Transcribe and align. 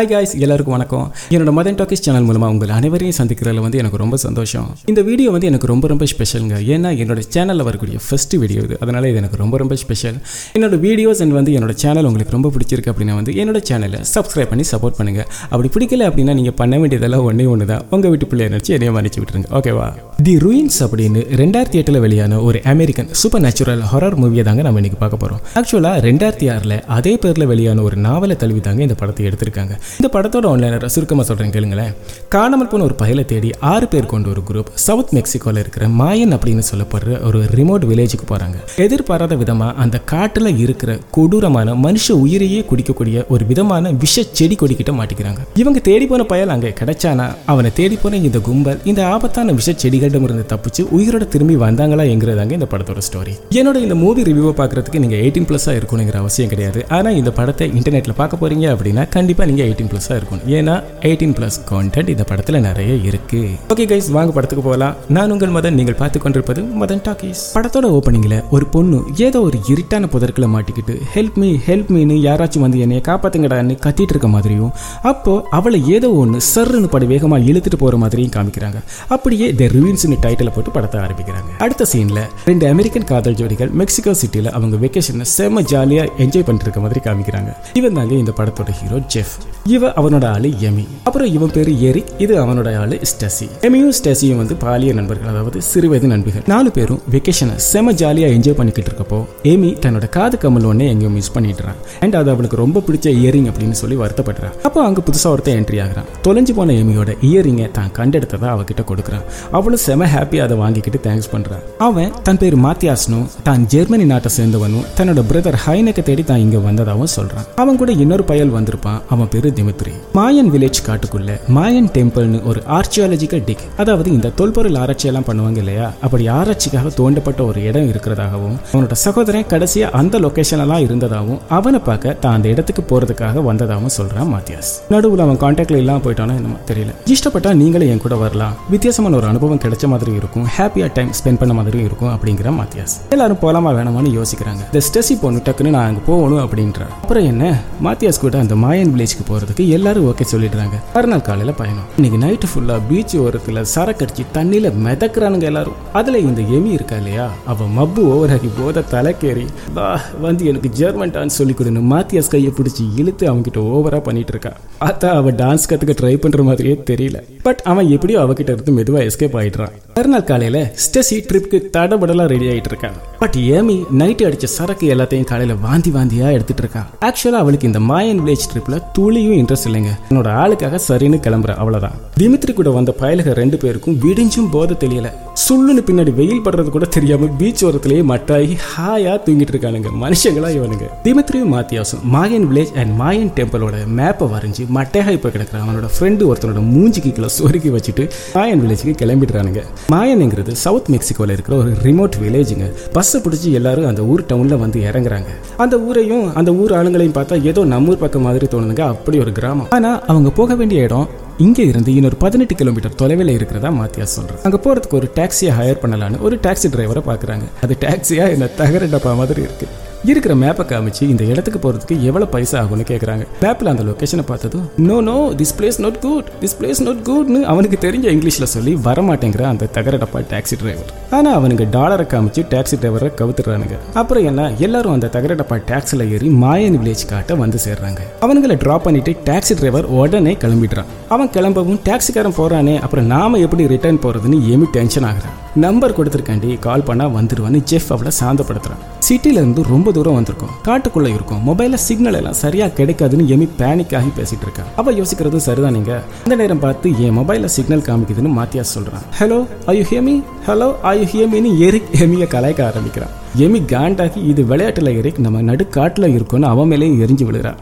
Hi 0.00 0.10
guys 0.10 0.32
எல்லாருக்கும் 0.44 0.74
வணக்கம். 0.74 1.08
என்னோட 1.34 1.50
மதன் 1.56 1.76
டாக்கிஸ் 1.78 2.02
சேனல் 2.04 2.26
மூலமாக 2.26 2.52
உங்கள் 2.52 2.70
அனைவரையும் 2.76 3.16
சந்திக்கிறதுல 3.18 3.62
வந்து 3.64 3.78
எனக்கு 3.80 3.98
ரொம்ப 4.02 4.16
சந்தோஷம். 4.22 4.68
இந்த 4.90 5.00
வீடியோ 5.08 5.30
வந்து 5.34 5.48
எனக்கு 5.50 5.66
ரொம்ப 5.70 5.88
ரொம்ப 5.92 6.04
ஸ்பெஷலுங்க 6.12 6.58
ஏன்னா 6.74 6.90
என்னோட 7.02 7.22
சேனலில் 7.34 7.64
வரக்கூடிய 7.68 7.98
ஃபர்ஸ்ட் 8.04 8.34
வீடியோ 8.42 8.60
இது. 8.66 8.76
அதனால் 8.84 9.06
இது 9.10 9.18
எனக்கு 9.22 9.38
ரொம்ப 9.42 9.56
ரொம்ப 9.62 9.74
ஸ்பெஷல் 9.82 10.16
என்னோட 10.58 10.76
வீடியோஸ் 10.86 11.20
அண்ட் 11.24 11.34
வந்து 11.38 11.52
என்னோட 11.58 11.74
சேனல் 11.82 12.06
உங்களுக்கு 12.10 12.34
ரொம்ப 12.36 12.52
பிடிச்சிருக்கு 12.54 12.92
அப்படின்னா 12.92 13.16
வந்து 13.18 13.34
என்னோட 13.42 13.60
சேனலை 13.70 14.00
சப்ஸ்கிரைப் 14.14 14.50
பண்ணி 14.52 14.66
சப்போர்ட் 14.72 14.96
பண்ணுங்க. 15.00 15.20
அப்படி 15.52 15.70
பிடிக்கல 15.76 16.08
அப்படின்னா 16.10 16.36
நீங்கள் 16.40 16.56
பண்ண 16.62 16.78
வேண்டியதெல்லாம் 16.84 17.26
ஒன்றே 17.32 17.46
ஒன்று 17.56 17.66
தான் 17.72 17.84
உங்கள் 17.96 18.14
வீட்டு 18.14 18.28
பிள்ளைய 18.32 18.48
நினச்சி 18.54 18.74
என்னைய 18.78 18.94
மன்னிச்சு 18.98 19.20
விட்டுருங்க. 19.22 19.50
ஓகேவா 19.60 19.90
தி 20.28 20.36
ரூயின்ஸ் 20.46 20.80
அப்படின்னு 20.86 21.22
ரெண்டாயிரத்தி 21.42 21.80
எட்டில் 21.82 22.00
வெளியான 22.06 22.40
ஒரு 22.48 22.60
அமெரிக்கன் 22.74 23.12
சூப்பர் 23.24 23.44
நேச்சுரல் 23.48 23.84
ஹொரர் 23.92 24.18
மூவியை 24.22 24.46
தாங்க 24.48 24.64
நம்ம 24.68 24.82
இன்றைக்கி 24.84 25.02
பார்க்க 25.04 25.22
போகிறோம் 25.24 25.44
ஆக்சுவலாக 25.60 26.02
ரெண்டாயிரத்தி 26.08 26.48
ஆறில் 26.56 26.76
அதே 26.98 27.14
பேரில் 27.26 27.48
வெளியான 27.54 27.86
ஒரு 27.90 27.98
நாவலை 28.08 28.38
தழுவி 28.44 28.64
தாங்க 28.70 28.82
இந்த 28.88 28.98
படத்தை 29.04 29.28
எடுத்திருக்காங்க. 29.30 29.76
இந்த 29.98 30.08
படத்தோட 30.14 30.46
ஒன்லைனர் 30.52 30.86
சுருக்கமாக 30.94 31.26
சொல்கிறேன் 31.28 31.54
கேளுங்களேன். 31.56 31.92
காணாமல் 32.34 32.70
போன 32.72 32.84
ஒரு 32.88 32.94
பயலை 33.02 33.24
தேடி 33.32 33.50
ஆறு 33.72 33.86
பேர் 33.92 34.10
கொண்ட 34.12 34.28
ஒரு 34.34 34.42
குரூப் 34.48 34.70
சவுத் 34.86 35.12
மெக்சிகோவில் 35.16 35.60
இருக்கிற 35.62 35.88
மாயன் 36.00 36.34
அப்படின்னு 36.36 36.64
சொல்லப்படுற 36.70 37.18
ஒரு 37.28 37.40
ரிமோட் 37.58 37.84
வில்லேஜுக்கு 37.90 38.26
போகிறாங்க 38.32 38.58
எதிர்பாராத 38.84 39.34
விதமாக 39.42 39.74
அந்த 39.84 39.96
காட்டில் 40.12 40.50
இருக்கிற 40.64 40.98
கொடூரமான 41.16 41.74
மனுஷ 41.86 42.16
உயிரையே 42.24 42.60
குடிக்கக்கூடிய 42.70 43.26
ஒரு 43.34 43.44
விதமான 43.50 43.90
விஷ 44.04 44.24
செடி 44.38 44.56
கொடிக்கிட்ட 44.62 44.92
மாட்டிக்கிறாங்க. 44.98 45.40
இவங்க 45.62 45.78
தேடி 45.88 46.06
போன 46.06 46.24
பயல் 46.32 46.54
அங்கே 46.54 46.70
கிடைச்சானா? 46.80 47.26
அவனை 47.52 47.70
தேடி 47.80 47.96
போன 48.02 48.18
இந்த 48.28 48.38
கும்பல் 48.48 48.80
இந்த 48.92 49.00
ஆபத்தான 49.14 49.52
விஷ 49.52 49.74
செடிகளிடமிருந்து 49.82 50.44
தப்பிச்சு 50.52 50.82
உயிரோட 50.96 51.24
திரும்பி 51.34 51.56
வந்தாங்களா 51.64 52.04
என்கிறதாங்க 52.14 52.52
இந்த 52.58 52.68
படத்தோட 52.72 53.00
ஸ்டோரி 53.08 53.34
என்னோட 53.60 53.76
இந்த 53.86 53.94
மூவி 54.02 54.22
ரிவ்யூவை 54.28 54.54
பார்க்கறதுக்கு 54.60 55.02
நீங்கள் 55.04 55.20
எயிட்டீன் 55.24 55.48
ப்ளஸ்ஸாக 55.50 55.78
இருக்கணுங்கிற 55.80 56.18
அவசியம் 56.22 56.52
கிடையாது. 56.52 56.80
ஆனால் 56.96 57.16
இந்த 57.20 57.30
படத்தை 57.38 57.68
இன்டர்நெட்டில் 57.78 58.16
பார்க்க 58.20 58.42
போறீங்க 58.42 58.66
அப்படின்னா 58.74 59.04
கண்டிப்பாக 59.16 59.48
நீங்கள் 59.50 59.66
எயிட்டீன் 59.68 59.79
ப்ளஸ்ஸாக 59.88 60.18
இருக்கும். 60.20 60.40
ஏன்னா 60.58 60.74
எயிட்டீன் 61.08 61.34
ப்ளஸ் 61.38 61.58
கான்டென்ட் 61.70 62.08
இந்த 62.08 62.24
படத்தில் 62.30 62.60
நிறைய 62.60 62.94
இருக்கு. 63.08 63.40
ஓகே 63.72 63.86
கைஸ் 63.92 64.10
வாங்க 64.10 64.32
படத்துக்கு 64.32 64.64
போகலாம். 64.64 64.94
நான் 65.08 65.30
உங்கள் 65.30 65.54
மதன். 65.56 65.76
நீங்கள் 65.80 65.98
பார்த்து 66.00 66.18
கொண்டிருப்பது 66.20 66.62
மதன் 66.82 67.02
டாக்கீஸ். 67.08 67.42
படத்தோட 67.56 67.86
ஓப்பனிங்கில் 67.96 68.36
ஒரு 68.56 68.66
பொண்ணு 68.66 68.98
ஏதோ 69.26 69.40
ஒரு 69.48 69.58
இருட்டான 69.72 70.08
புதற்களை 70.14 70.48
மாட்டிக்கிட்டு 70.54 70.96
ஹெல்ப் 71.14 71.38
மீ 71.42 71.50
ஹெல்ப் 71.68 71.90
மீன்னு 71.96 72.16
யாராச்சும் 72.28 72.64
வந்து 72.66 72.78
என்னைய 72.84 73.02
காப்பாத்துங்கடான்னு 73.08 73.76
கத்திட்டு 73.86 74.14
இருக்க 74.14 74.28
மாதிரியும் 74.36 74.72
அப்போ 75.12 75.34
அவளை 75.58 75.80
ஏதோ 75.96 76.10
ஒன்று 76.22 76.40
சர்ன்னு 76.54 76.88
படி 76.94 77.06
வேகமாக 77.06 77.48
இழுத்துட்டு 77.50 77.78
போற 77.84 77.96
மாதிரியும் 77.96 78.34
காமிக்கிறாங்க. 78.36 78.78
அப்படியே 79.08 79.48
த 79.60 79.64
ரிவின்ஸ்னு 79.76 80.18
டைட்டில் 80.26 80.52
போட்டு 80.54 80.70
படத்தை 80.70 81.00
ஆரம்பிக்கிறாங்க. 81.00 81.50
அடுத்த 81.58 81.86
சீன்ல 81.92 82.22
ரெண்டு 82.50 82.66
அமெரிக்கன் 82.72 83.08
காதல் 83.12 83.38
ஜோடிகள் 83.40 83.72
மெக்சிகோ 83.82 84.14
சிட்டில 84.22 84.50
அவங்க 84.58 84.76
வெக்கேஷனை 84.84 85.26
செம்ம 85.36 85.64
ஜாலியா 85.72 86.04
என்ஜாய் 86.24 86.46
பண்ணிட்டு 86.46 86.66
இருக்க 86.68 86.80
மாதிரி 86.86 87.00
காமிக்கிறாங்க. 87.08 87.52
இவன் 87.80 87.96
தாங்க 87.98 88.14
இந்த 88.14 88.32
படத்தோட 88.38 88.70
ஹீரோ 88.80 89.00
ஜெஃப் 89.16 89.34
இவ 89.74 89.88
அவனோட 90.00 90.24
ஆளு 90.34 90.48
எமி. 90.68 90.84
அப்புறம் 91.06 91.30
இவன் 91.36 91.52
பேரு 91.56 91.72
எரிக் 91.88 92.10
இது 92.24 92.34
அவனோட 92.42 92.68
ஆளு 92.82 92.96
ஸ்டெசி. 93.10 93.46
எமியும் 93.66 93.94
ஸ்டெசியும் 93.98 94.40
வந்து 94.40 94.54
பாலிய 94.62 94.92
நண்பர்கள் 94.98 95.30
அதாவது 95.32 95.58
சிறுவயது 95.70 96.06
நண்பர்கள் 96.12 96.44
நாலு 96.52 96.70
பேரும் 96.76 97.00
வெக்கேஷனை 97.14 97.54
செம 97.70 97.92
ஜாலியா 98.02 98.28
என்ஜாய் 98.36 98.56
பண்ணிக்கிட்டு 98.60 98.90
இருக்கப்போ 98.90 99.18
எமி 99.52 99.70
தன்னோட 99.84 100.08
காது 100.16 100.38
கமல் 100.44 100.66
ஒன்னே 100.70 100.86
எங்கேயும் 100.92 101.16
மிஸ் 101.18 101.32
பண்ணிடுறான் 101.36 101.78
அண்ட் 102.04 102.16
அது 102.20 102.30
அவளுக்கு 102.34 102.56
ரொம்ப 102.62 102.82
பிடிச்ச 102.86 103.06
இயரிங் 103.20 103.48
அப்படின்னு 103.50 103.78
சொல்லி 103.82 103.98
வருத்தப்படுறான் 104.02 104.54
அப்போ 104.68 104.80
அங்க 104.88 105.02
புதுசா 105.08 105.30
ஒருத்தன் 105.34 105.58
என்ட்ரி 105.60 105.80
ஆகிறான். 105.84 106.08
தொலைஞ்சு 106.26 106.54
போன 106.58 106.76
எமியோட 106.82 107.10
இயரிங்கை 107.30 107.68
தான் 107.78 107.92
கண்டெடுத்ததை 107.98 108.48
அவகிட்ட 108.54 108.84
கொடுக்குறான். 108.90 109.24
அவளும் 109.58 109.82
செம 109.86 110.08
ஹாப்பியா 110.14 110.42
அதை 110.46 110.58
வாங்கிக்கிட்டு 110.62 111.00
தேங்க்ஸ் 111.08 111.30
பண்றான் 111.34 111.62
அவன் 111.88 112.10
தன் 112.28 112.40
பேர் 112.42 112.56
மாத்தியாஸ்னும் 112.66 113.26
தான் 113.48 113.64
ஜெர்மனி 113.74 114.04
நாட்டை 114.12 114.32
சேர்ந்தவனும் 114.38 114.84
தன்னோட 115.00 115.22
பிரதர் 115.30 115.60
ஹைனக்கை 115.66 116.04
தேடி 116.10 116.24
தான் 116.32 116.42
இங்க 116.46 116.58
வந்ததாகவும் 116.68 117.12
சொல்றான். 117.16 117.46
அவன் 117.62 117.80
கூட 117.82 117.92
இன்னொரு 117.92 118.24
பயல் 118.32 118.56
வந்திருப்பான். 118.58 119.00
அவன் 119.14 119.30
பேரு 119.34 119.48
திமித்ரி. 119.58 119.92
மாயன் 120.18 120.50
வில்லேஜ் 120.54 120.80
காட்டுக்குள்ள 120.88 121.30
மாயன் 121.56 121.90
டெம்பிள்னு 121.96 122.40
ஒரு 122.50 122.62
ஆர்ச்சியாலஜிக்கல் 122.76 123.44
டிக் 123.48 123.64
அதாவது 123.76 124.08
இந்த 124.16 124.32
தொல்பொருள் 124.40 124.78
ஆராய்ச்சி 124.82 125.08
எல்லாம் 125.10 125.26
பண்ணுவாங்க 125.28 125.60
இல்லையா? 125.64 125.86
அப்படி 126.06 126.28
ஆராய்ச்சிக்காக 126.38 126.92
தோண்டப்பட்ட 127.00 127.40
ஒரு 127.46 127.62
இடம் 127.68 127.88
இருக்கிறதாகவும் 127.92 128.56
அவனோட 128.72 128.98
சகோதரன் 129.04 129.48
கடைசியா 129.52 129.88
அந்த 130.00 130.18
லொகேஷன் 130.26 130.62
எல்லாம் 130.66 130.84
இருந்ததாகவும் 130.86 131.40
அவனை 131.58 131.80
பார்க்க 131.88 132.16
தான் 132.24 132.36
அந்த 132.38 132.48
இடத்துக்கு 132.54 132.84
போறதுக்காக 132.90 133.42
வந்ததாகவும் 133.50 133.94
சொல்றான் 133.98 134.30
மாத்தியாஸ் 134.34 134.72
நடுவுல 134.94 135.26
அவன் 135.26 135.40
கான்டாக்ட்ல 135.44 135.80
இல்லாம 135.82 136.02
போயிட்டானோ 136.04 136.36
தெரியல. 136.70 136.92
இஷ்டப்பட்டா 137.14 137.52
நீங்களே 137.54 137.88
என் 137.88 138.04
கூட 138.04 138.16
வரலாம். 138.16 138.54
வித்தியாசமான 138.70 139.16
ஒரு 139.16 139.26
அனுபவம் 139.26 139.62
கிடைச்ச 139.64 139.86
மாதிரி 139.94 140.12
இருக்கும். 140.20 140.46
ஹாப்பியா 140.56 140.86
டைம் 140.92 141.12
ஸ்பெண்ட் 141.18 141.40
பண்ண 141.42 141.54
மாதிரியும் 141.54 141.86
இருக்கும் 141.86 142.12
அப்படிங்கிற 142.14 142.50
மாத்தியாஸ் 142.60 142.94
எல்லாரும் 143.10 143.40
போலாமா 143.42 143.70
வேணாமான்னு 143.78 144.12
யோசிக்கிறாங்க. 144.18 144.62
இந்த 144.70 144.80
ஸ்டெசி 144.88 145.14
பொண்ணு 145.22 145.40
டக்குன்னு 145.44 145.74
நான் 145.76 145.88
அங்க 145.90 146.00
போகணும் 146.06 146.42
அப்படின்ற. 146.44 146.80
அப்புறம் 147.02 147.24
என்ன? 147.24 147.44
மாத்தியாஸ் 147.86 148.20
கூட 148.20 148.38
அந்த 148.38 148.54
மாயன் 148.54 148.92
வில்லேஜ்க்கு 148.94 149.24
போகிறதுக்கு 149.40 149.68
எல்லாரும் 149.68 150.06
ஓகே 150.10 150.24
சொல்லிடுறாங்க. 150.32 150.76
மறுநாள் 150.94 151.20
காலையில் 151.20 151.54
பயணம். 151.54 151.86
இன்னைக்கு 151.96 152.18
நைட்டு 152.26 152.48
ஃபுல்லா 152.50 152.80
பீச் 152.88 153.16
ஓரத்துல 153.16 153.64
சரக்கடிச்சு 153.74 154.24
தண்ணியில் 154.34 154.68
மிதக்குறானுங்க 154.84 155.42
எல்லாரும். 155.42 155.74
அதுல 155.92 156.18
இந்த 156.18 156.40
எமி 156.40 156.70
இருக்கா 156.70 156.96
இல்லையா? 156.96 157.30
அவ 157.46 157.66
மப்பு 157.66 158.02
ஓவராகி 158.12 158.50
போத 158.58 158.84
தலைக்கேறி 158.90 159.46
வா 159.74 160.00
வந்து 160.20 160.46
எனக்கு 160.46 160.68
ஜெர்மன் 160.68 161.10
டான்ஸ் 161.10 161.38
சொல்லி 161.40 161.52
கொடுன்னு 161.52 161.82
மாத்தியாஸ் 161.92 162.30
கையை 162.30 162.52
பிடிச்சி 162.58 162.86
இழுத்து 162.96 163.34
அவன்கிட்ட 163.34 163.60
ஓவராக 163.76 164.00
பண்ணிட்டு 164.00 164.34
இருக்கா. 164.34 164.52
அதான் 164.80 165.16
அவ 165.20 165.30
டான்ஸ் 165.30 165.68
கத்துக்க 165.70 165.94
ட்ரை 166.00 166.16
பண்ற 166.16 166.42
மாதிரியே 166.42 166.82
தெரியல. 166.90 167.18
பட் 167.42 167.60
அவன் 167.64 167.88
எப்படியோ 167.88 168.20
அவகிட்ட 168.20 168.50
இருந்து 168.56 168.72
மெதுவா 168.78 169.02
எஸ்கேப் 169.08 169.38
ஆயிடுறான். 169.42 169.72
மறுநாள் 169.94 170.24
காலையில 170.24 170.74
ஸ்டெசி 170.84 171.16
ட்ரிப்க்கு 171.28 171.58
தடபடலா 171.76 172.24
ரெடி 172.26 172.46
ஆயிட்டு 172.46 172.70
இருக்கான் 172.72 172.98
பட் 173.18 173.34
ஏமி 173.34 173.76
நைட்டு 173.98 174.26
அடிச்ச 174.28 174.44
சரக்கு 174.44 174.94
எல்லாத்தையும் 174.94 175.24
காலையில 175.24 175.58
வாந்தி 175.60 175.90
வாந்தியா 175.90 176.26
எடுத்துட்டு 176.36 176.62
இருக்கா. 176.64 176.82
ஆக்சுவலா 177.00 177.40
அவளுக்கு 177.42 177.66
இந்த 177.66 177.80
மாயன் 177.80 178.20
வில்லேஜ் 178.20 178.46
ட்ரிப்ல 178.52 178.82
துளியும் 178.92 179.29
அதுலேயும் 179.30 179.42
இன்ட்ரெஸ்ட் 179.42 179.68
இல்லைங்க. 179.68 179.92
என்னோட 180.10 180.28
ஆளுக்காக 180.42 180.78
சரின்னு 180.88 181.18
கிளம்புற 181.26 181.52
அவ்வளோதான் 181.62 181.96
திமித்ரி 182.20 182.52
கூட 182.52 182.70
வந்த 182.70 182.94
பயலுக 183.00 183.34
ரெண்டு 183.40 183.56
பேருக்கும் 183.62 183.98
விடிஞ்சும் 184.04 184.48
போத 184.54 184.76
தெரியல. 184.84 185.08
சுள்ளுன்னு 185.44 185.82
பின்னாடி 185.88 186.12
வெயில் 186.20 186.42
படுறது 186.46 186.70
கூட 186.76 186.86
தெரியாம 186.96 187.28
பீச் 187.40 187.64
ஓரத்திலேயே 187.66 188.02
மட்டாகி 188.12 188.56
ஹாயா 188.70 189.14
தூங்கிட்டு 189.26 189.52
இருக்கானுங்க. 189.54 189.90
மனுஷங்களா 190.02 190.50
இவனுங்க. 190.56 190.86
திமித்ரியும் 191.06 191.52
மாத்தியாசும் 191.54 192.02
மாயன் 192.14 192.46
வில்லேஜ் 192.50 192.72
அண்ட் 192.80 192.92
மாயன் 193.00 193.32
டெம்பிளோட 193.38 193.76
மேப்பை 193.98 194.28
வரைஞ்சி 194.34 194.64
மட்டையாக 194.78 195.14
இப்போ 195.18 195.30
கிடக்கிற 195.36 195.58
அவனோட 195.64 195.88
ஃப்ரெண்டு 195.96 196.28
ஒருத்தனோட 196.30 196.62
மூஞ்சிக்கு 196.74 197.12
கிலோ 197.18 197.30
சொருக்கி 197.38 197.72
வச்சுட்டு 197.76 198.06
மாயன் 198.36 198.62
வில்லேஜுக்கு 198.64 198.94
கிளம்பிடுறானுங்க. 199.02 199.62
மாயன்ங்கிறது 199.94 200.54
சவுத் 200.64 200.90
மெக்சிகோவில் 200.94 201.34
இருக்கிற 201.36 201.56
ஒரு 201.62 201.72
ரிமோட் 201.86 202.18
வில்லேஜுங்க 202.24 202.68
பஸ்ஸை 202.96 203.20
பிடிச்சி 203.24 203.50
எல்லாரும் 203.60 203.90
அந்த 203.92 204.02
ஊர் 204.12 204.26
டவுனில் 204.32 204.62
வந்து 204.64 204.80
இறங்குறாங்க. 204.90 205.30
அந்த 205.64 205.74
ஊரையும் 205.88 206.26
அந்த 206.34 206.50
ஊர் 206.62 206.74
ஆளுங்களையும் 206.78 207.16
பார்த்தா 207.18 207.42
ஏதோ 207.50 207.64
நம்ம 207.74 207.88
ஊர் 207.90 208.02
பக்கம் 208.04 208.26
மாதிரி 208.26 208.46
தோணுதுங்க. 208.52 208.84
அப்படி 208.94 209.16
ஒரு 209.20 209.32
கிராமம். 209.32 209.68
ஆனா 209.70 209.90
அவங்க 210.12 210.30
போக 210.30 210.54
வேண்டிய 210.54 210.82
இடம் 210.82 211.08
இங்க 211.38 211.60
இருந்து 211.62 211.94
இன்னொரு 211.94 212.16
பதினெட்டு 212.16 212.54
கிலோமீட்டர் 212.54 212.94
தொலைவில் 212.94 213.34
இருக்கிறதா 213.36 213.70
மாத்தியா 213.80 214.06
சொல்றேன் 214.16 214.42
அங்க 214.44 214.58
போறதுக்கு 214.64 214.98
ஒரு 215.00 215.08
டாக்ஸியை 215.14 215.52
ஹையர் 215.58 215.82
பண்ணலான்னு 215.84 216.20
ஒரு 216.20 216.36
டாக்ஸி 216.42 216.70
டிரைவரை 216.74 217.02
பாக்குறாங்க. 217.10 217.46
அது 217.62 217.76
டாக்ஸியா 217.80 218.26
என்ன 218.34 218.46
தகர 218.62 218.86
டப்பா 218.86 219.16
மாதிரி 219.22 219.42
இருக்கு. 219.48 219.68
இருக்கிற 220.04 220.34
மேப்பை 220.34 220.64
காமிச்சு 220.66 221.02
இந்த 221.02 221.24
இடத்துக்கு 221.24 221.60
போகிறதுக்கு 221.64 222.00
எவ்வளோ 222.00 222.26
பைசா 222.26 222.56
ஆகும்னு 222.62 222.86
கேட்குறாங்க 222.90 223.24
மேப்பில் 223.42 223.68
அந்த 223.68 223.82
லொக்கேஷனை 223.82 224.24
பார்த்ததும் 224.26 224.64
no 224.76 225.00
no 225.00 225.16
this 225.40 225.54
place 225.58 225.80
not 225.80 225.98
good 225.98 226.28
this 226.40 226.56
place 226.60 226.82
not 226.82 227.02
குட்னு 227.08 227.42
அவனுக்கு 227.42 227.78
தெரிஞ்ச 227.80 228.06
இங்கிலீஷில் 228.16 228.50
சொல்லி 228.54 228.74
வரமாட்டேங்கிற 228.74 229.42
அந்த 229.42 229.66
தகர 229.66 229.96
டப்பா 229.96 230.22
டாக்ஸி 230.32 230.58
டிரைவர் 230.60 230.92
ஆனால் 231.10 231.32
அவனுக்கு 231.32 231.66
டாலரை 231.70 232.06
காமிச்சு 232.06 232.44
டாக்ஸி 232.54 232.78
டிரைவரை 232.82 233.10
கவுத்துறானுங்க 233.20 233.76
அப்புறம் 233.94 234.24
என்ன 234.24 234.50
எல்லாரும் 234.66 234.92
அந்த 234.92 235.06
தகர 235.16 235.34
டப்பா 235.34 235.58
டாக்ஸில 235.70 236.08
ஏறி 236.10 236.28
மாயன் 236.28 236.78
வில்லேஜ் 236.78 237.04
காட்ட 237.08 237.34
வந்து 237.34 237.58
சேர்றாங்க. 237.66 238.00
அவனுங்களை 238.20 238.56
ட்ராப் 238.64 238.86
பண்ணிட்டு 238.86 239.16
டாக்ஸி 239.24 239.54
டிரைவர் 239.54 239.84
உடனே 239.84 240.36
கிளம்பிடுறான். 240.44 240.90
அவன் 241.08 241.30
கிளம்பவும் 241.30 241.80
டாக்ஸிக்காரன் 241.88 242.38
போகிறானே 242.38 242.80
அப்புறம் 242.80 243.06
நாம 243.06 243.38
எப்படி 243.38 243.66
ரிட்டர்ன் 243.66 244.02
போகிறதுன்னு 244.02 244.40
ஏமி 244.52 244.66
டென்ஷன் 244.72 245.02
ஆகிறான். 245.02 245.36
நம்பர் 245.54 245.96
கொடுத்துருக்காண்டி 245.98 246.58
கால் 246.58 246.80
பண்ணால் 246.80 247.14
வந்துடுவான்னு 247.16 247.62
ஜெஃப் 247.62 247.92
அவளை 247.92 248.12
சாந்தப்படுத்துறான். 248.20 248.82
சிட்டிலேருந்து 249.08 249.62
ரொம்ப 249.62 249.92
தூரம் 249.92 250.22
வந்திருக்கோம். 250.22 250.52
காட்டுக்குள்ளே 250.64 251.14
இருக்கும். 251.14 251.48
மொபைலில் 251.48 251.74
சிக்னல் 251.74 252.14
எல்லாம் 252.14 252.32
சரியாக 252.32 252.84
கிடைக்காதுன்னு 252.84 253.26
எமி 253.34 253.48
பேனிக் 253.58 253.96
ஆகி 253.96 254.10
பேசிகிட்டு 254.16 254.42
இருக்கா. 254.42 254.62
அவள் 254.76 254.94
யோசிக்கிறது 254.94 255.36
சரிதான் 255.36 255.72
நீங்கள் 255.72 256.02
அந்த 256.22 256.34
நேரம் 256.34 256.58
பார்த்து 256.58 256.90
என் 257.00 257.18
மொபைலில் 257.18 257.44
சிக்னல் 257.44 257.80
காமிக்குதுன்னு 257.80 258.36
மாத்தியா 258.40 258.60
சொல்கிறான் 258.60 259.02
hello 259.20 259.46
I 259.66 259.86
you 259.90 260.22
hello 260.46 260.74
I 260.80 261.08
you 261.12 261.56
Eric 261.66 261.90
ஹேமியை 261.92 262.28
கலாய்க்க 262.36 262.62
ஆரம்பிக்கிறான். 262.62 263.10
எமி 263.38 263.62
காண்டாகி 263.72 264.28
இது 264.28 264.44
விளையாட்டில் 264.44 264.96
எரிக் 264.96 265.20
நம்ம 265.20 265.42
நடுக்காட்டில் 265.42 266.20
இருக்கோன்னு 266.20 266.42
அவன் 266.42 266.70
மேலேயும் 266.70 267.00
எரிஞ்சு 267.06 267.24
விழுகிறான் 267.24 267.56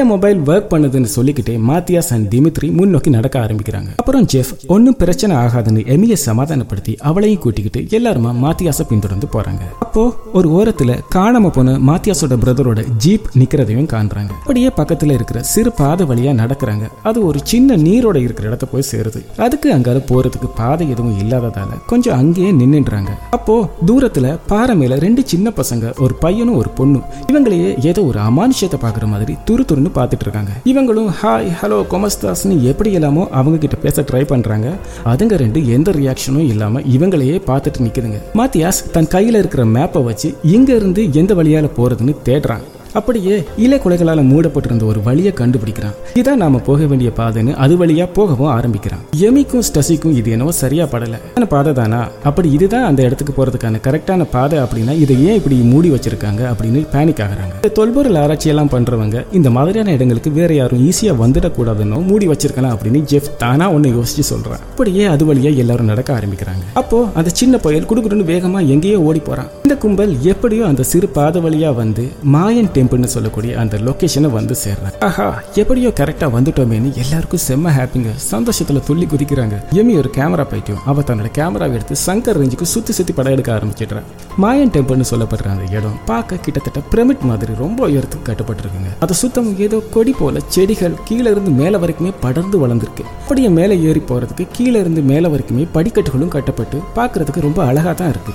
மொபைல் 0.00 0.38
ஒர்க் 0.40 0.70
பண்ணுதுன்னு 0.70 1.10
சொல்லிக்கிட்டே 1.14 1.54
மாத்தியாஸ் 1.68 2.10
அண்ட் 2.10 2.34
திமித்ரி 2.34 2.72
முன்னோக்கி 2.72 3.10
நடக்க 3.10 3.40
ஆரம்பிக்கிறாங்க. 3.40 3.90
அப்புறம் 3.96 4.26
ஜெஃப் 4.32 4.52
ஒன்னும் 4.66 4.96
பிரச்சனை 4.96 5.36
ஆகாதுன்னு 5.36 5.82
எமியை 5.94 6.12
சமாதானப்படுத்தி 6.12 6.96
அவளையும் 6.96 7.40
கூட்டிக்கிட்டு 7.40 7.98
எல்லாருமா 7.98 8.30
மாத்தியாஸை 8.44 8.82
பின்தொடர்ந்து 8.88 9.26
போறாங்க. 9.32 9.60
அப்போ 9.78 10.14
ஒரு 10.32 10.48
ஓரத்துல 10.48 10.98
காணாம 11.14 11.48
போன 11.48 11.76
மாத்தியாஸோட 11.78 12.36
பிரதரோட 12.44 12.86
ஜீப் 12.98 13.26
நிக்கிறதையும் 13.38 13.86
காண்றாங்க. 13.86 14.32
அப்படியே 14.38 14.68
பக்கத்துல 14.68 15.10
இருக்கிற 15.10 15.42
சிறு 15.42 15.72
பாதை 15.72 16.06
வழியா 16.06 16.34
நடக்கிறாங்க. 16.42 16.88
அது 17.02 17.26
ஒரு 17.26 17.40
சின்ன 17.42 17.76
நீரோட 17.76 18.16
இருக்கிற 18.16 18.48
இடத்த 18.48 18.66
போய் 18.66 18.88
சேருது. 18.90 19.22
அதுக்கு 19.36 19.72
அங்கால 19.72 19.98
போறதுக்கு 19.98 20.50
பாதை 20.54 20.90
எதுவும் 20.90 21.18
இல்லாததால 21.18 21.78
கொஞ்சம் 21.86 22.18
அங்கேயே 22.18 22.52
நின்னுன்றாங்க. 22.52 23.08
அப்போ 23.30 23.68
தூரத்துல 23.86 24.38
பாறை 24.46 24.76
மேல 24.76 24.96
ரெண்டு 24.96 25.22
சின்ன 25.26 25.52
பசங்க 25.56 26.00
ஒரு 26.00 26.14
பையனும் 26.14 26.56
ஒரு 26.56 26.70
பொண்ணும். 26.80 27.02
இவங்களையே 27.32 27.84
ஏதோ 27.84 28.04
ஒரு 28.04 28.18
அமானுஷத்தை 28.18 28.80
பாக்குற 28.82 29.06
மாதிரி 29.06 29.36
துரு 29.50 29.64
துரு 29.64 29.80
நின்று 29.82 30.02
பார்த்துட்டு 30.02 30.26
இருக்காங்க. 30.26 30.52
இவங்களும் 30.72 31.10
ஹாய் 31.22 31.48
ஹலோ 31.60 31.78
கொமஸ்தாஸ்னு 31.92 32.56
எப்படி 32.70 32.90
இல்லாமோ 32.90 33.28
அவங்க 33.30 33.58
கிட்ட 33.58 33.76
பேச 33.76 34.02
ட்ரை 34.02 34.24
பண்றாங்க. 34.24 34.68
அதுங்க 35.12 35.36
ரெண்டு 35.44 35.60
எந்த 35.76 35.90
ரியாக்ஷனும் 35.90 36.48
இல்லாம 36.52 36.80
இவங்களையே 36.96 37.36
பார்த்துட்டு 37.50 37.84
நிக்குதுங்க. 37.86 38.20
மாத்தியாஸ் 38.40 38.80
தன் 38.96 39.10
கையில 39.14 39.42
இருக்கிற 39.42 39.64
மேப்பை 39.64 40.04
வச்சு 40.04 40.30
இங்க 40.56 40.70
இருந்து 40.74 41.12
எந்த 41.12 41.34
வழியால 41.34 41.70
போறதுன்னு 41.78 42.14
தேடுறாங்க. 42.28 42.66
அப்படியே 42.92 43.44
இலை 43.56 43.78
குலைகளால் 43.78 44.28
மூடப்பட்டிருந்த 44.30 44.84
ஒரு 44.84 45.02
வழியை 45.02 45.32
கண்டுபிடிக்கிறான். 45.36 45.94
இதான் 46.14 46.42
நாம 46.44 46.58
போக 46.58 46.86
வேண்டிய 46.86 47.10
பாதைன்னு 47.16 47.54
அது 47.54 47.86
வழியா 47.86 48.08
போகவும் 48.12 48.50
ஆரம்பிக்கிறான். 48.56 49.02
எமிக்கும் 49.20 49.62
ஸ்டசிக்கும் 49.68 50.14
இது 50.14 50.30
என்னவோ 50.30 50.52
சரியா 50.52 50.84
படல. 50.84 51.46
பாதை 51.48 51.72
தானா? 51.72 52.08
அப்படி 52.22 52.52
இதுதான் 52.52 52.84
அந்த 52.84 53.02
இடத்துக்கு 53.02 53.32
போறதுக்கான 53.36 53.80
கரெக்டான 53.86 54.26
பாதை 54.30 54.58
அப்படின்னா 54.58 54.92
இதை 55.00 55.24
ஏன் 55.24 55.34
இப்படி 55.34 55.56
மூடி 55.56 55.88
வச்சிருக்காங்க 55.90 56.42
அப்படின்னு 56.50 56.80
பேனிக் 56.92 57.22
ஆகிறாங்க. 57.24 57.54
இந்த 57.54 57.68
தொல்பொருள் 57.68 58.14
ஆராய்ச்சி 58.14 58.48
எல்லாம் 58.48 58.70
பண்றவங்க 58.70 59.24
இந்த 59.32 59.50
மாதிரியான 59.50 59.92
இடங்களுக்கு 59.92 60.30
வேற 60.30 60.54
யாரும் 60.54 60.90
ஈஸியா 60.90 61.14
வந்துடக்கூடாதுன்னு 61.22 62.00
மூடி 62.10 62.28
வச்சிருக்கலாம் 62.28 62.74
அப்படின்னு 62.76 63.02
ஜெஃப் 63.12 63.30
தானா 63.38 63.72
ஒன்னு 63.72 63.88
யோசிச்சு 63.88 64.24
சொல்றான். 64.30 64.62
அப்படியே 64.70 65.04
அது 65.04 65.34
வழியா 65.34 65.56
எல்லாரும் 65.56 65.90
நடக்க 65.92 66.20
ஆரம்பிக்கிறாங்க. 66.20 66.64
அப்போ 66.72 67.08
அந்த 67.14 67.30
சின்ன 67.32 67.56
புயல் 67.56 67.88
குடுகுடுன்னு 67.90 68.28
வேகமா 68.32 68.66
எங்கேயோ 68.66 69.00
ஓடி 69.00 69.18
போறான். 69.18 69.50
இந்த 69.62 69.76
கும்பல் 69.76 70.14
எப்படியோ 70.22 70.66
அந்த 70.66 70.82
சிறு 70.82 71.08
பாதை 71.08 71.42
வழியா 71.42 71.74
வந்து 71.74 72.08
மாயன் 72.34 72.72
டெம்பிள்னு 72.82 73.12
சொல்லக்கூடிய 73.16 73.58
அந்த 73.64 73.78
லொக்கேஷனை 73.88 74.32
வந்து 74.38 74.56
சேர்றாங்க 74.64 74.98
ஆஹா 75.08 75.28
எப்படியோ 75.62 75.92
கரெக்டா 76.02 76.28
வந்துட்டோமேன்னு 76.36 76.92
எல்லாருக்கும் 77.02 77.44
செம்ம 77.48 77.74
ஹாப்பிங்க 77.78 78.10
சந்தோஷத்துல 78.30 78.80
துள்ளி 78.86 79.06
குதிக்கிறாங்க. 79.06 79.56
எமி 79.80 79.92
ஒரு 80.02 80.10
கேமரா 80.16 80.44
பைத்தியம் 80.52 80.82
அவ 80.90 81.02
தன்னோட 81.08 81.28
கேமராவை 81.38 81.74
எடுத்து 81.78 81.96
சங்கர் 82.06 82.38
ரேஞ்சுக்கு 82.40 82.66
சுத்தி 82.74 82.92
சுத்தி 82.98 83.12
படம் 83.18 83.34
எடுக்க 83.36 83.50
ஆரம்பிச்சிடுறான் 83.56 84.08
மாயன் 84.42 84.72
டெம்பிள்னு 84.74 85.06
சொல்லப்படுற 85.10 85.48
அந்த 85.54 85.66
இடம் 85.76 85.96
பார்க்க 86.10 86.38
கிட்டத்தட்ட 86.44 86.80
பிரமிட் 86.92 87.24
மாதிரி 87.30 87.52
ரொம்ப 87.62 87.80
உயரத்துக்கு 87.88 88.28
கட்டப்பட்டிருக்குங்க. 88.28 88.92
அதை 89.04 89.16
சுத்தம் 89.22 89.50
ஏதோ 89.66 89.80
கொடி 89.96 90.14
போல 90.20 90.40
செடிகள் 90.54 90.96
கீழே 91.08 91.28
இருந்து 91.30 91.50
மேல 91.60 91.78
வரைக்குமே 91.82 92.12
படர்ந்து 92.20 92.58
வளர்ந்துருக்கு. 92.62 93.04
அப்படியே 93.22 93.50
மேலே 93.58 93.76
ஏறி 93.88 94.02
போறதுக்கு 94.10 94.46
கீழே 94.52 94.80
இருந்து 94.80 95.02
மேல 95.10 95.28
வரைக்குமே 95.34 95.66
படிக்கட்டுகளும் 95.76 96.34
கட்டப்பட்டு 96.36 96.80
பார்க்கறதுக்கு 96.98 97.46
ரொம்ப 97.48 97.62
அழகா 97.64 97.92
தான் 98.00 98.12
இருக்கு. 98.14 98.34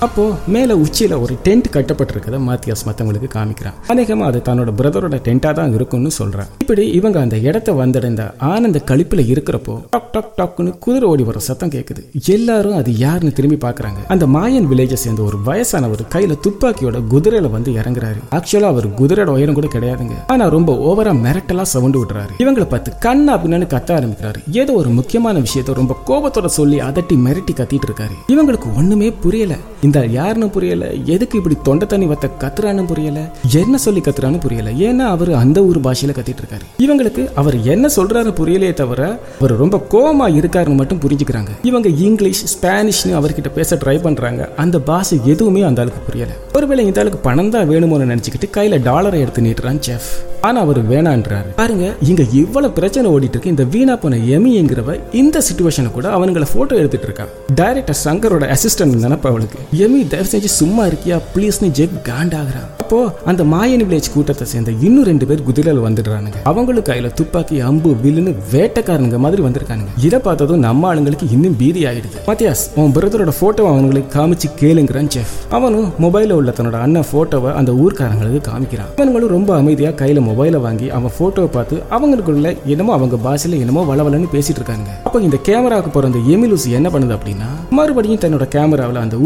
அப்போ 0.00 0.24
மேல 0.46 0.76
உச்சியில 0.76 1.20
ஒரு 1.20 1.34
டென்ட் 1.44 1.68
கட்டப்பட்டிருக்கத 1.72 2.36
மாத்தியாஸ் 2.48 2.84
மத்தவங்களுக்கு 2.88 3.28
காமிக்கிறான். 3.34 3.78
அநேகமா 3.88 4.24
அது 4.30 4.42
தன்னோட 4.48 4.70
பிரதரோட 4.80 5.16
டென்ட்டா 5.26 5.52
தான் 5.52 5.72
இருக்கும்னு 5.74 6.10
சொல்றான். 6.18 6.50
இப்படி 6.58 6.88
இவங்க 6.88 7.20
அந்த 7.20 7.36
இடத்த 7.38 7.72
வந்தடைந்த 7.72 8.34
ஆனந்த 8.38 8.80
கழிப்புல 8.86 9.22
இருக்கிறப்போ 9.32 9.74
டாக் 9.90 10.12
டாக் 10.12 10.30
டாக்னு 10.38 10.78
குதிரை 10.78 11.08
ஓடி 11.08 11.22
வர 11.22 11.38
சத்தம் 11.38 11.70
கேட்குது 11.70 12.02
எல்லாரும் 12.36 12.76
அது 12.76 12.96
யாருன்னு 12.96 13.32
திரும்பி 13.32 13.58
பாக்குறாங்க. 13.66 13.96
அந்த 14.08 14.26
மாயன் 14.26 14.68
வில்லேஜை 14.70 14.98
சேர்ந்த 15.04 15.22
ஒரு 15.22 15.38
வயசானவர் 15.46 16.04
கையில 16.14 16.36
துப்பாக்கியோட 16.46 17.00
குதிரையில 17.14 17.50
வந்து 17.50 17.72
இறங்குறாரு. 17.72 18.20
ஆக்சுவலா 18.30 18.70
அவர் 18.74 18.88
குதிரையோட 19.00 19.26
உயரம் 19.26 19.54
கூட 19.54 19.66
கிடையாதுங்க. 19.66 20.12
ஆனா 20.26 20.48
ரொம்ப 20.48 20.72
ஓவரா 20.88 21.14
மிரட்டலா 21.26 21.62
சவுண்டு 21.62 22.04
விடுறாரு. 22.04 22.32
இவங்களை 22.38 22.68
பார்த்து 22.68 22.92
கண்ணா 22.98 23.38
அப்படின்னு 23.38 23.70
கத்த 23.74 23.90
ஆரம்பிக்கிறாரு. 23.98 24.40
ஏதோ 24.52 24.72
ஒரு 24.72 24.88
முக்கியமான 24.88 25.38
விஷயத்த 25.38 25.74
ரொம்ப 25.74 25.96
கோபத்தோட 26.06 26.46
சொல்லி 26.46 26.80
அதட்டி 26.80 27.16
மிரட்டி 27.26 27.54
கத்திட்டு 27.56 27.88
இருக்காரு. 27.90 28.16
இவங்களுக்கு 28.28 28.76
ஒண்ணுமே 28.76 29.10
புரியல. 29.10 29.54
இந்த 29.88 30.00
யாருன்னு 30.16 30.46
புரியல? 30.54 30.86
எதுக்கு 31.14 31.36
இப்படி 31.38 31.56
தொண்டை 31.62 31.86
தண்ணி 31.88 32.06
வத்த 32.06 32.26
கத்துறான்னு 32.40 32.82
புரியல? 32.86 33.20
என்ன 33.60 33.76
சொல்லி 33.84 34.00
கத்துறான்னு 34.00 34.40
புரியல. 34.40 34.70
ஏன்னா 34.86 35.04
அவர் 35.14 35.30
அந்த 35.42 35.58
ஊர் 35.68 35.78
பாஷையில 35.80 36.12
கத்திட்டு 36.18 36.42
இருக்காரு 36.42 36.64
இவங்களுக்கு 36.84 37.22
அவர் 37.40 37.56
என்ன 37.74 37.88
சொல்றாரு 37.96 38.30
புரியலையே 38.40 38.74
தவிர 38.80 39.02
அவர் 39.38 39.54
ரொம்ப 39.62 39.76
கோமா 39.92 40.26
இருக்காருன்னு 40.38 40.80
மட்டும் 40.80 41.00
புரிஞ்சுக்கிறாங்க. 41.04 41.52
இவங்க 41.62 41.88
இங்கிலீஷ் 41.88 42.42
ஸ்பானிஷ்னு 42.54 43.14
அவர்கிட்ட 43.20 43.52
பேச 43.54 43.76
ட்ரை 43.76 43.96
பண்றாங்க. 44.02 44.48
அந்த 44.56 44.78
பாஷை 44.90 45.18
எதுவுமே 45.24 45.62
அந்த 45.68 45.82
ஆளுக்கு 45.82 46.00
புரியல. 46.00 46.32
ஒருவேளை 46.54 46.84
இந்த 46.86 47.00
ஆளுக்கு 47.00 47.18
பணம் 47.28 47.50
தான் 47.50 47.70
வேணுமோன்னு 47.70 48.10
நினைச்சுக்கிட்டு 48.12 48.48
கையில 48.56 48.82
டாலரை 48.82 49.20
எடுத்து 49.20 49.42
நீட்டுறான் 49.42 49.80
செஃப் 49.88 50.10
ஆனா 50.40 50.58
அவர் 50.60 50.80
வேணான்றாரு. 50.90 51.48
பாருங்க 51.56 51.86
இங்க 52.10 52.22
இவ்வளவு 52.32 52.72
பிரச்சனை 52.72 53.06
ஓடிட்டு 53.10 53.34
இருக்கு. 53.36 53.54
இந்த 53.54 53.64
வீணா 53.64 53.96
போன 53.96 54.16
எமிங்கிறவ 54.34 55.00
இந்த 55.22 55.42
சுச்சுவேஷனை 55.48 55.90
கூட 55.92 56.08
அவனுங்களை 56.18 56.46
போட்டோ 56.54 56.74
எடுத்துட்டு 56.76 57.08
இருக்கான். 57.08 57.32
டைரக்டர் 57.54 57.98
சங்கரோட 58.04 58.44
அசிஸ்டன்ட் 58.54 59.02
நினைப்பா 59.04 59.28
அவளுக்கு. 59.32 59.58
எமி 59.84 59.98
தயவு 60.12 60.28
செஞ்சு 60.32 60.50
சும்மா 60.60 60.82
இருக்கியா? 60.90 61.16
ப்ளீஸ்னு 61.32 61.68
ஜெக் 61.78 61.96
காண்டாகிறான் 62.08 62.68
அப்போ 62.82 62.98
அந்த 63.30 63.42
மாயன் 63.52 63.82
வில்லேஜ் 63.86 64.06
கூட்டத்தை 64.12 64.44
சேர்ந்த 64.50 64.70
இன்னும் 64.86 65.06
ரெண்டு 65.08 65.24
பேர் 65.28 65.42
குதிரையில் 65.48 65.82
வந்துடுறானுங்க. 65.86 66.38
அவங்களுக்கு 66.50 66.88
கையில 66.90 67.08
துப்பாக்கி 67.18 67.56
அம்பு 67.68 67.90
வில்லுன்னு 68.04 68.32
வேட்டைக்காரனுங்க 68.52 69.18
மாதிரி 69.24 69.40
வந்திருக்கானுங்க. 69.46 69.92
இதை 70.06 70.18
பார்த்ததும் 70.26 70.62
நம்ம 70.66 70.88
ஆளுங்களுக்கு 70.90 71.26
இன்னும் 71.34 71.56
பீதி 71.62 71.80
ஆயிடுது. 71.90 72.18
மத்தியாஸ் 72.28 72.62
உன் 72.80 72.94
பிரதரோட 72.96 73.32
போட்டோ 73.40 73.66
அவங்களுக்கு 73.72 74.10
காமிச்சு 74.18 74.48
கேளுங்கிறான் 74.62 75.10
செஃப் 75.16 75.34
அவனும் 75.58 75.90
மொபைல 76.04 76.38
உள்ள 76.38 76.54
தன்னோட 76.58 76.78
அண்ணன் 76.86 77.08
போட்டோவை 77.12 77.52
அந்த 77.60 77.72
ஊர்க்காரங்களுக்கு 77.82 78.40
காமிக்கிறான். 78.50 78.90
அவங்களும் 79.02 79.34
ரொம்ப 79.36 79.50
அமைதியா 79.56 79.90
கையில 80.02 80.22
மொபைலை 80.30 80.60
வாங்கி 80.66 80.88
அவன் 80.98 81.16
போட்டோவை 81.18 81.50
பார்த்து 81.58 81.82
அவங்களுக்குள்ள 81.96 82.54
என்னமோ 82.74 82.94
அவங்க 82.98 83.18
பாஷையில 83.28 83.60
என்னமோ 83.64 83.84
வளவலன்னு 83.92 84.32
பேசிட்டு 84.36 84.60
இருக்காங்க 84.62 84.90
அப்போ 85.04 85.20
இந்த 85.28 85.38
கேமராவுக்கு 85.50 85.92
போற 85.92 86.06
அந்த 86.12 86.22
எமிலூசி 86.34 86.74
என்ன 86.80 86.88
பண்ணுது 86.96 87.16
அப்படின்னா 87.18 87.50
மறுபடியும் 87.78 88.22
தன்னோட 88.24 88.46
கேமராவில் 88.56 89.04
அந்த 89.04 89.16